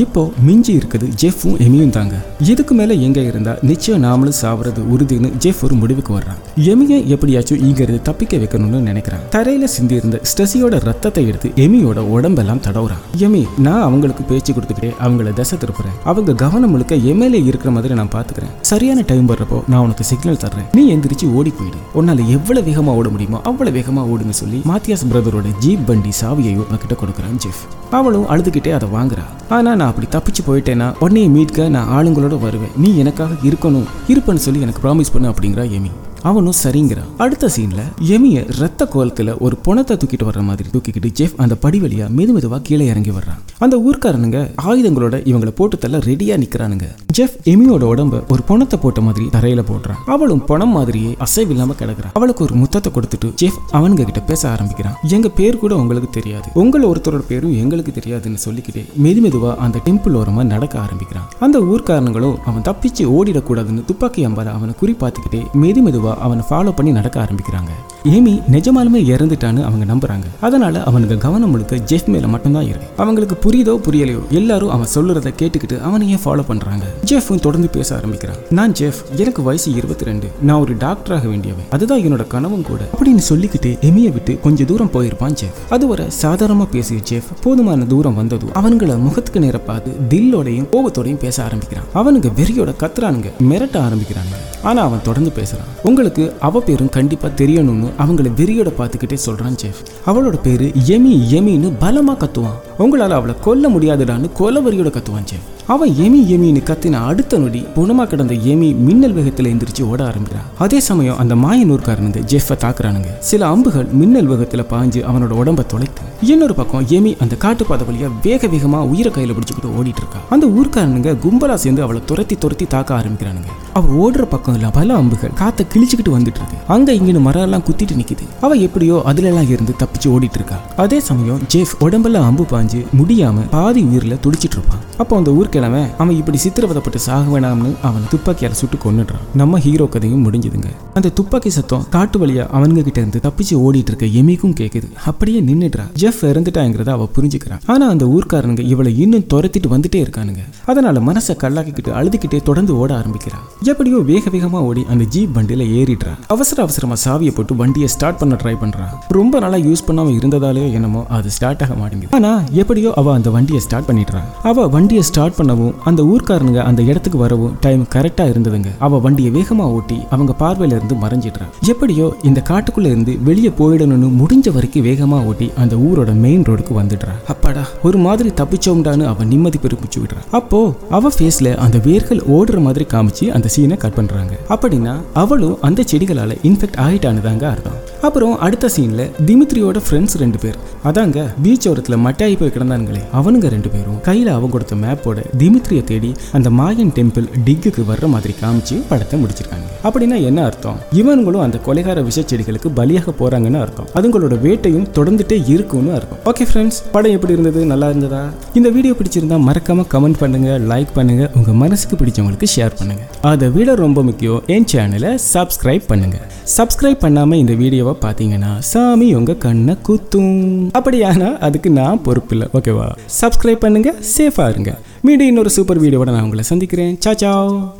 இப்போ 0.00 0.22
மிஞ்சி 0.46 0.72
இருக்குது 0.78 1.06
ஜெஃப்பும் 1.22 1.56
எமியும் 1.64 1.90
தாங்க. 1.90 2.14
இதுக்கு 2.38 2.74
மேல 2.74 2.92
எங்க 3.06 3.20
இருந்தா 3.20 3.52
நிச்சயம் 3.62 4.02
நாமளும் 4.04 4.36
சாவறது 4.42 4.80
உறுதினு 4.94 5.28
ஜெஃப் 5.44 5.62
ஒரு 5.62 5.74
முடிவுக்கு 5.74 6.12
வர்றான். 6.18 6.38
எமியை 6.56 7.06
எப்படியாச்சும் 7.06 7.60
இங்க 7.60 7.82
இருந்து 7.82 8.02
தப்பிக்க 8.02 8.36
வைக்கணும்னு 8.36 8.80
நினைக்கிறான். 8.88 9.24
தரையில 9.30 9.64
சிந்தி 9.64 9.94
இருந்த 9.94 10.20
ஸ்டெசியோட 10.30 10.80
ரத்தத்தை 10.84 11.26
எடுத்து 11.26 11.48
எமியோட 11.64 11.98
உடம்பெல்லாம் 11.98 12.60
தடவுறான். 12.66 13.02
எமி 13.18 13.42
நான் 13.58 13.82
அவங்களுக்கு 13.82 14.22
பேச்சு 14.22 14.52
கொடுத்துக்கிட்டே 14.52 14.92
அவங்கள 15.04 15.32
தசை 15.32 15.58
திருப்புறேன். 15.58 15.98
அவங்க 16.04 16.34
கவனம் 16.34 16.70
முழுக்க 16.70 16.94
எம்எல்ஏ 16.94 17.42
இருக்கிற 17.50 17.72
மாதிரி 17.76 17.94
நான் 17.94 18.12
பாத்துக்கிறேன் 18.16 18.54
சரியான 18.60 19.04
டைம் 19.06 19.28
வர்றப்போ 19.28 19.60
நான் 19.68 19.80
உனக்கு 19.80 20.04
சிக்னல் 20.04 20.42
தர்றேன். 20.44 20.68
நீ 20.72 20.84
எந்திரிச்சு 20.94 21.28
ஓடி 21.34 21.52
போயிடு 21.58 21.80
உன்னால 22.00 22.26
எவ்வளவு 22.36 22.66
வேகமா 22.70 22.94
ஓட 23.00 23.08
முடியுமோ 23.08 23.40
அவ்வளவு 23.50 23.76
வேகமா 23.78 24.04
ஓடுன்னு 24.12 24.38
சொல்லி 24.42 24.62
மாத்தியாஸ் 24.72 25.06
பிரதரோட 25.12 25.48
ஜீப் 25.66 25.84
வண்டி 25.86 26.12
சாவியையும் 26.22 26.68
அவகிட்ட 26.72 26.96
கொடுக்குறான் 27.02 27.38
ஜெஃப். 27.44 27.62
அவளும் 27.90 28.28
அழுதுகிட்டே 28.28 28.72
அதை 28.78 28.88
வாங்குறா. 28.98 29.24
ஆனா 29.48 29.70
நான் 29.82 29.92
அப்படி 29.92 30.08
தப்பிச்சு 30.10 30.42
போயிட்டேன்னா 30.46 30.88
உன்னையை 31.00 31.30
மீட்க 31.30 31.68
நான் 31.68 31.90
ஆளுங்களோட 31.92 32.38
வருவேன். 32.38 32.74
நீ 32.76 32.90
எனக்காக 32.98 33.34
இருக்கணும். 33.42 33.88
இருப்பேன்னு 34.08 34.44
சொல்லி 34.46 34.60
எனக்கு 34.60 34.82
ப்ராமிஸ் 34.84 35.12
பண்ணு 35.12 35.30
அப்படிங்கிறா 35.30 35.64
எமி 35.78 35.90
அவனும் 36.22 36.58
சரிங்கிறான். 36.62 37.10
அடுத்த 37.16 37.50
சீன்ல 37.56 37.82
எமிய 38.08 38.58
ரத்த 38.58 38.88
கோலத்துல 38.94 39.36
ஒரு 39.38 39.56
பணத்தை 39.56 39.96
தூக்கிட்டு 39.96 40.26
வர்ற 40.28 40.42
மாதிரி 40.42 40.68
தூக்கிக்கிட்டு 40.72 41.10
ஜெஃப் 41.20 41.36
அந்த 41.36 41.54
படி 41.56 41.80
வழியா 41.80 42.06
மெது 42.18 42.32
மெதுவா 42.36 42.58
கீழே 42.62 42.86
இறங்கி 42.86 43.10
வர்றான். 43.10 43.40
அந்த 43.58 43.76
ஊர்க்காரனுங்க 43.86 44.38
ஆயுதங்களோட 44.62 45.16
இவங்களை 45.30 45.50
போட்டு 45.50 45.78
தள்ள 45.78 45.98
ரெடியா 45.98 46.36
நிக்கிறானுங்க. 46.42 46.86
ஜெஃப் 47.18 47.36
எமியோட 47.44 47.84
உடம்ப 47.92 48.22
ஒரு 48.32 48.42
பணத்தை 48.42 48.78
போட்ட 48.78 49.00
மாதிரி 49.00 49.26
தரையில 49.32 49.64
போடுறான். 49.70 49.98
அவளும் 50.06 50.44
பணம் 50.44 50.68
மாதிரியே 50.68 51.16
அசைவில்லாம 51.26 51.76
கிடக்குறான். 51.80 52.12
அவளுக்கு 52.12 52.44
ஒரு 52.44 52.54
முத்தத்தை 52.54 52.90
கொடுத்துட்டு 52.94 53.30
ஜெஃப் 53.42 53.58
அவனுங்க 53.72 54.04
கிட்ட 54.04 54.20
பேச 54.20 54.50
ஆரம்பிக்கிறான். 54.50 54.96
எங்க 55.08 55.28
பேர் 55.28 55.58
கூட 55.58 55.76
உங்களுக்கு 55.76 56.10
தெரியாது. 56.10 56.50
உங்களை 56.54 56.88
ஒருத்தரோட 56.88 57.22
பேரும் 57.28 57.56
எங்களுக்கு 57.56 57.92
தெரியாதுன்னு 58.00 58.42
சொல்லிக்கிட்டே 58.46 58.84
மெது 59.02 59.22
மெதுவா 59.26 59.56
அந்த 59.56 59.78
டெம்பிள் 59.84 60.16
ஓரமா 60.20 60.44
நடக்க 60.44 60.78
ஆரம்பிக்கிறான். 60.78 61.28
அந்த 61.40 61.58
ஊர்க்காரனுங்களும் 61.58 62.36
அவன் 62.44 62.62
தப்பிச்சு 62.62 63.04
ஓடிடக்கூடாதுன்னு 63.16 63.84
துப்பாக்கி 63.84 64.26
அம்பால 64.26 64.52
அவனை 64.58 64.74
குறி 64.74 64.96
பார்த்துக்கிட்டே 65.00 65.42
மெது 65.62 65.82
மெதுவா 65.86 66.11
அவனை 66.20 66.44
ஃபாலோ 66.50 66.70
பண்ணி 66.70 66.92
நடக்க 66.92 67.22
ஆரம்பிக்கிறாங்க. 67.22 67.70
ஏமி 68.04 68.42
நிஜமாலுமே 68.52 69.04
இறந்துட்டான்னு 69.04 69.64
அவங்க 69.64 69.94
நம்புறாங்க. 69.94 70.22
அதனால 70.40 70.82
அவனுக்கு 70.82 71.18
கவனம் 71.18 71.50
முழுக்க 71.50 71.76
ஜெஃப் 71.76 72.06
மேல 72.06 72.26
மட்டும்தான் 72.26 72.68
இருக்கு. 72.68 72.86
அவங்களுக்கு 72.96 73.50
புரியுதோ 73.50 73.80
புரியலையோ 73.90 74.28
எல்லாரும் 74.28 74.70
அவன் 74.70 74.86
சொல்லுறத 74.94 75.32
கேட்டுக்கிட்டு 75.42 75.80
அவனையே 75.80 76.14
ஃபாலோ 76.14 76.42
பண்றாங்க. 76.42 76.84
ஜெஃப்பும் 77.04 77.40
தொடர்ந்து 77.40 77.68
பேச 77.68 77.96
ஆரம்பிக்கிறான். 77.96 78.36
நான் 78.50 78.72
ஜெஃப் 78.72 79.16
எனக்கு 79.16 79.42
வயசு 79.42 79.74
இருபத்தி 79.74 80.04
ரெண்டு 80.04 80.30
நான் 80.42 80.60
ஒரு 80.60 80.76
டாக்டராக 80.76 81.28
வேண்டியவன். 81.28 81.64
அதுதான் 81.70 82.00
என்னோட 82.00 82.26
கனவும் 82.26 82.62
கூட. 82.62 82.88
அப்படின்னு 83.00 83.20
சொல்லிக்கிட்டு 83.28 83.78
எமியை 83.80 84.12
விட்டு 84.12 84.40
கொஞ்சம் 84.40 84.66
தூரம் 84.66 84.90
போயிருப்பான் 84.92 85.36
ஜெஃப். 85.42 85.70
அதுவரை 85.70 86.06
சாதாரணமா 86.22 86.66
பேசிய 86.70 87.00
ஜெஃப் 87.10 87.42
போதுமான 87.42 87.84
தூரம் 87.84 88.14
வந்ததும் 88.14 88.52
அவங்கள 88.52 88.98
முகத்துக்கு 88.98 89.40
நேர 89.40 89.58
பார்த்து 89.58 89.96
தில்லோடையும் 90.08 90.66
கோபத்தோடையும் 90.72 91.16
பேச 91.16 91.44
ஆரம்பிக்கிறான். 91.44 91.84
அவனுங்க 91.94 92.32
வெறியோட 92.36 92.74
கத்துறானுங்க 92.78 93.30
மிரட்ட 93.50 93.80
ஆரம்பிக்கிறானுங்க. 93.80 94.36
ஆனா 94.62 94.82
அவன் 94.82 95.02
தொடர்ந்து 95.02 95.32
பேசுறான். 95.42 95.80
உங்களுக்கு 95.82 96.34
அவ 96.40 96.60
பேரும் 96.60 96.88
கண்டிப்பா 96.88 97.28
தெரியணும்னு 97.28 97.90
அவங்கள 97.98 98.30
வெறியோட 98.36 98.72
பார்த்துக்கிட்டே 98.78 99.18
சொல்றான் 99.26 99.56
ஜெஃப். 99.64 99.80
அவளோட 100.06 100.40
பேரு 100.42 100.64
எமி 100.64 101.14
எமின்னு 101.30 101.72
பலமா 101.80 102.16
கத்துவான். 102.16 102.58
உங்களால 102.78 103.08
அவளை 103.08 103.34
கொல்ல 103.40 103.68
முடியாதுடான்னு 103.68 104.30
கொலவரியோட 104.38 104.90
கத்துவான் 104.90 105.24
ஜெஃப். 105.24 105.61
அவன் 105.66 105.90
எமி 105.90 106.20
எமின்னு 106.34 106.62
கத்தின 106.62 107.00
அடுத்த 107.04 107.38
நொடி 107.38 107.66
புணமா 107.76 108.04
கிடந்த 108.06 108.34
எமி 108.34 108.76
மின்னல் 108.76 109.14
வேகத்துல 109.14 109.50
எந்திரிச்சு 109.52 109.82
ஓட 109.82 110.04
ஆரம்பிக்கிறான் 110.04 110.48
அதே 110.58 110.80
சமயம் 110.80 111.16
அந்த 111.16 111.34
மாயனூர்காரனுங்க 111.34 112.18
ஜெஃப 112.18 112.54
தாக்குறானுங்க. 112.54 113.18
சில 113.18 113.46
அம்புகள் 113.46 113.86
மின்னல் 113.86 114.30
வேகத்துல 114.30 114.64
பாஞ்சு 114.70 115.00
அவனோட 115.10 115.32
உடம்ப 115.42 115.66
தொலைத்து. 115.66 116.02
இன்னொரு 116.22 116.54
பக்கம் 116.54 116.86
எமி 116.86 117.20
அந்த 117.20 117.34
காட்டுப்பாதை 117.34 117.86
வழியா 117.88 118.10
வேக 118.22 118.46
வேகமா 118.46 118.78
உயிரை 118.78 119.12
கையில 119.12 119.34
பிடிச்சுக்கிட்டு 119.36 119.72
ஓடிட்டு 119.78 120.02
இருக்கா 120.02 120.20
அந்த 120.30 120.46
ஊர்க்காரனுங்க 120.46 121.16
கும்பலா 121.24 121.54
சேர்ந்து 121.54 121.82
அவளை 121.82 122.02
துரத்தி 122.06 122.36
துரத்தி 122.36 122.66
தாக்க 122.66 122.94
ஆரம்பிக்கிறானுங்க. 122.94 123.50
அவ 123.72 124.10
ஓடுற 124.10 124.22
பக்கம் 124.22 124.54
இல்ல 124.54 124.70
பல 124.70 124.94
அம்புகள் 124.94 125.32
காத்த 125.34 125.64
கிழிச்சுக்கிட்டு 125.74 126.14
வந்துட்டு 126.16 126.40
இருக்கு 126.40 126.56
அங்க 126.66 126.92
இங்கன்னு 126.92 127.20
மரம் 127.20 127.42
எல்லாம் 127.42 127.62
குத்திட்டு 127.70 127.96
நிக்குது. 128.00 128.26
அவ 128.40 128.54
எப்படியோ 128.54 129.02
அதுல 129.04 129.28
எல்லாம் 129.28 129.48
இருந்து 129.48 129.74
தப்பிச்சு 129.78 130.08
ஓடிட்டு 130.14 130.38
இருக்கா 130.40 130.58
அதே 130.76 131.00
சமயம் 131.00 131.40
ஜெஃப் 131.54 131.74
உடம்பெல்லாம் 131.80 132.24
அம்பு 132.24 132.46
பாஞ்சு 132.52 132.86
முடியாம 133.00 133.48
பாதி 133.50 133.82
உயிர்ல 133.82 134.16
துடிச்சிட்டு 134.26 134.58
இருப்பான் 134.58 134.80
அப்போ 134.98 135.16
அந்த 135.16 135.30
ஊர்க்கிழமை 135.62 135.90
அவன் 135.98 136.16
இப்படி 136.16 136.38
சித்திரவதப்பட்டு 136.44 137.00
சாக 137.06 137.24
வேணாம்னு 137.32 137.70
அவன் 137.88 138.06
துப்பாக்கியால 138.12 138.54
சுட்டு 138.60 138.76
கொண்டுடுறான் 138.84 139.24
நம்ம 139.34 139.58
ஹீரோ 139.64 139.86
கதையும் 139.86 140.24
முடிஞ்சுதுங்க. 140.24 140.68
அந்த 140.94 141.08
துப்பாக்கி 141.08 141.50
சத்தம் 141.56 141.84
காட்டு 141.90 142.16
வழியா 142.22 142.44
அவனுங்க 142.56 142.82
கிட்ட 142.86 142.98
இருந்து 143.00 143.20
தப்பிச்சு 143.26 143.54
ஓடிட்டு 143.64 143.90
இருக்க 143.92 144.06
எமிக்கும் 144.20 144.56
கேக்குது. 144.60 144.88
அப்படியே 145.06 145.40
நின்னுடுறா. 145.40 145.84
ஜெஃப் 146.00 146.22
இறந்துட்டாங்கிறத 146.30 146.90
அவ 146.96 147.08
புரிஞ்சுக்கிறான். 147.16 147.60
ஆனா 147.66 147.88
அந்த 147.88 148.04
ஊர்க்காரனுங்க 148.14 148.64
இவளை 148.72 148.92
இன்னும் 148.98 149.26
துரத்திட்டு 149.34 149.68
வந்துட்டே 149.74 150.00
இருக்கானுங்க. 150.04 150.42
அதனால 150.66 151.00
மனசை 151.00 151.34
கல்லாக்கிக்கிட்டு 151.44 151.92
அழுதுகிட்டே 152.00 152.40
தொடர்ந்து 152.42 152.76
ஓட 152.76 152.90
ஆரம்பிக்கிறா. 153.00 153.38
எப்படியோ 153.62 154.00
வேக 154.10 154.30
வேகமா 154.30 154.60
ஓடி 154.70 154.84
அந்த 154.90 155.04
ஜீப் 155.04 155.32
வண்டியில 155.38 155.66
ஏறிடுறா. 155.78 156.14
அவசர 156.28 156.62
அவசரமா 156.62 156.98
சாவியை 157.04 157.34
போட்டு 157.34 157.56
வண்டியை 157.62 157.88
ஸ்டார்ட் 157.88 158.20
பண்ண 158.22 158.36
ட்ரை 158.42 158.56
பண்றா. 158.64 158.88
ரொம்ப 159.08 159.38
நாளா 159.38 159.60
யூஸ் 159.68 159.86
பண்ணாம 159.86 160.10
இருந்ததாலேயோ 160.18 160.72
என்னமோ 160.72 161.02
அது 161.18 161.30
ஸ்டார்ட் 161.30 161.62
ஆக 161.62 161.74
மாட்டேங்குது. 161.74 162.14
ஆனா 162.18 162.32
எப்படியோ 162.62 162.92
அவ 162.96 163.14
அந்த 163.18 163.30
வண்டியை 163.30 163.60
ஸ்டார்ட் 163.68 163.88
பண்ணிடுறா. 163.88 164.20
அவ 164.42 164.66
வண்டியை 164.76 165.02
ஸ்டார்ட் 165.02 165.38
பண்ணவும் 165.42 165.74
அந்த 165.84 166.02
ஊர்க்காரனுங்க 166.02 166.58
அந்த 166.58 166.82
இடத்துக்கு 166.82 167.18
வரவும் 167.18 167.56
டைம் 167.60 167.86
கரெக்டா 167.94 168.24
இருந்ததுங்க. 168.24 168.66
அவ 168.78 168.98
வண்டியை 168.98 169.32
வேகமா 169.32 169.66
ஓட்டி 169.76 169.98
அவங்க 170.10 170.34
பார்வையில 170.38 170.76
இருந்து 170.78 170.94
மறைஞ்சிடுறா. 170.94 171.46
எப்படியோ 171.66 172.14
இந்த 172.22 172.42
காட்டுக்குள்ள 172.48 172.86
இருந்து 172.86 173.18
வெளியே 173.24 173.48
போயிடணும்னு 173.48 174.10
முடிஞ்ச 174.22 174.52
வரைக்கும் 174.52 174.84
வேகமா 174.84 175.24
ஓட்டி 175.24 175.50
அந்த 175.56 175.76
ஊரோட 175.76 176.14
மெயின் 176.14 176.42
ரோடுக்கு 176.42 176.72
வந்துடுறா. 176.74 177.12
அப்பாடா. 177.28 177.60
ஒரு 177.82 177.98
மாதிரி 177.98 178.28
தப்பிச்சோம்டான்னு 178.28 179.06
அவ 179.06 179.24
நிம்மதி 179.24 179.58
பெருமிச்சு 179.62 180.00
விடுறா. 180.00 180.20
அப்போ 180.30 180.74
அவ 180.90 181.10
ஃபேஸ்ல 181.18 181.56
அந்த 181.56 181.78
வேர்கள் 181.78 182.18
ஓடுற 182.18 182.60
மாதிரி 182.60 182.86
காமிச்சு 182.92 183.28
அந்த 183.28 183.48
சீனை 183.56 183.76
கட் 183.76 183.94
பண்றாங்க. 183.94 184.38
அப்படின்னா 184.48 184.94
அவளும் 185.14 185.58
அந்த 185.60 185.84
செடிகளால 185.92 186.36
இன்ஃபெக்ட் 186.42 186.80
ஆயிட்டான்னு 186.86 187.20
தாங்க 187.20 187.50
அர்த்தம். 187.50 187.80
அப்புறம் 188.02 188.38
அடுத்த 188.38 188.70
சீன்ல 188.76 189.10
திமித்ரியோட 189.26 189.80
ஃப்ரெண்ட்ஸ் 189.88 190.16
ரெண்டு 190.16 190.38
பேர். 190.38 190.56
அதாங்க 190.84 191.26
பீச் 191.42 191.68
ஓரத்துல 191.68 191.96
மட்டாயி 192.06 192.36
போய் 192.38 192.52
கிடந்தானுங்களே 192.54 193.02
அவனுங்க 193.14 193.48
ரெண்டு 193.54 193.68
பேரும். 193.68 194.00
கையில 194.02 194.26
அவன் 194.26 194.50
கொடுத்த 194.50 194.74
மேப்போட 194.74 195.31
திமித்ரியை 195.40 195.84
தேடி 195.84 196.12
அந்த 196.32 196.50
மாயன் 196.50 196.92
டெம்பிள் 196.98 197.26
டிக்குக்கு 197.46 197.82
வர்ற 197.90 198.06
மாதிரி 198.14 198.34
காமிச்சு 198.42 198.76
படத்தை 198.88 199.18
முடிச்சிருக்காங்க. 199.22 199.68
அப்படின்னா 199.86 200.16
என்ன 200.28 200.44
அர்த்தம்? 200.44 200.76
இவனுங்களும் 201.00 201.44
அந்த 201.44 201.58
கொலைகார 201.66 202.02
விஷ 202.08 202.20
செடிகளுக்கு 202.20 202.68
பலியாக 202.78 203.14
போறாங்கன்னு 203.20 203.60
அர்த்தம். 203.60 203.88
அதுங்களோட 203.94 204.34
வேட்டையும் 204.46 204.86
தொடர்ந்துட்டே 204.98 205.38
இருக்கும்னு 205.54 205.92
அர்த்தம். 205.92 206.20
ஓகே 206.30 206.46
ஃப்ரெண்ட்ஸ் 206.50 206.80
படம் 206.92 207.14
எப்படி 207.16 207.32
இருந்தது? 207.32 207.66
நல்லா 207.72 207.88
இருந்ததா? 207.88 208.22
இந்த 208.54 208.68
வீடியோ 208.68 208.94
பிடிச்சிருந்தா 208.98 209.38
மறக்காம 209.48 209.86
கமெண்ட் 209.94 210.20
பண்ணுங்க 210.22 210.58
லைக் 210.72 210.92
பண்ணுங்க 210.94 211.30
உங்க 211.34 211.52
மனசுக்கு 211.52 211.96
பிடிச்சவங்களுக்கு 212.04 212.50
ஷேர் 212.56 212.76
பண்ணுங்க. 212.78 213.02
அதை 213.20 213.48
விட 213.48 213.74
ரொம்ப 213.74 214.02
முக்கியம் 214.02 214.42
என் 214.46 214.68
சேனலை 214.72 215.12
சப்ஸ்கிரைப் 215.32 215.86
பண்ணுங்க. 215.86 216.18
சப்ஸ்கிரைப் 216.56 217.02
பண்ணாம 217.04 217.34
இந்த 217.34 217.54
வீடியோவை 217.54 217.94
பார்த்தீங்கன்னா 218.06 218.52
சாமி 218.58 219.14
உங்க 219.14 219.34
கண்ணை 219.34 219.76
குத்தும். 219.88 220.70
அப்படியானா 220.78 221.38
அதுக்கு 221.48 221.70
நான் 221.70 222.00
பொறுப்பில்லை. 222.06 222.48
ஓகேவா 222.60 222.88
சப்ஸ்கிரைப் 223.20 223.62
பண்ணுங்க 223.66 223.94
சேஃபா 224.16 224.48
இருங்க. 224.48 224.72
மீண்டும் 225.06 225.26
இன்னொரு 225.26 225.50
சூப்பர் 225.50 225.80
வீடியோவோட 225.80 226.04
நான் 226.04 226.22
உங்களை 226.22 226.44
சந்திக்கிறேன். 226.44 226.98
சாச்சாவ் 227.04 227.68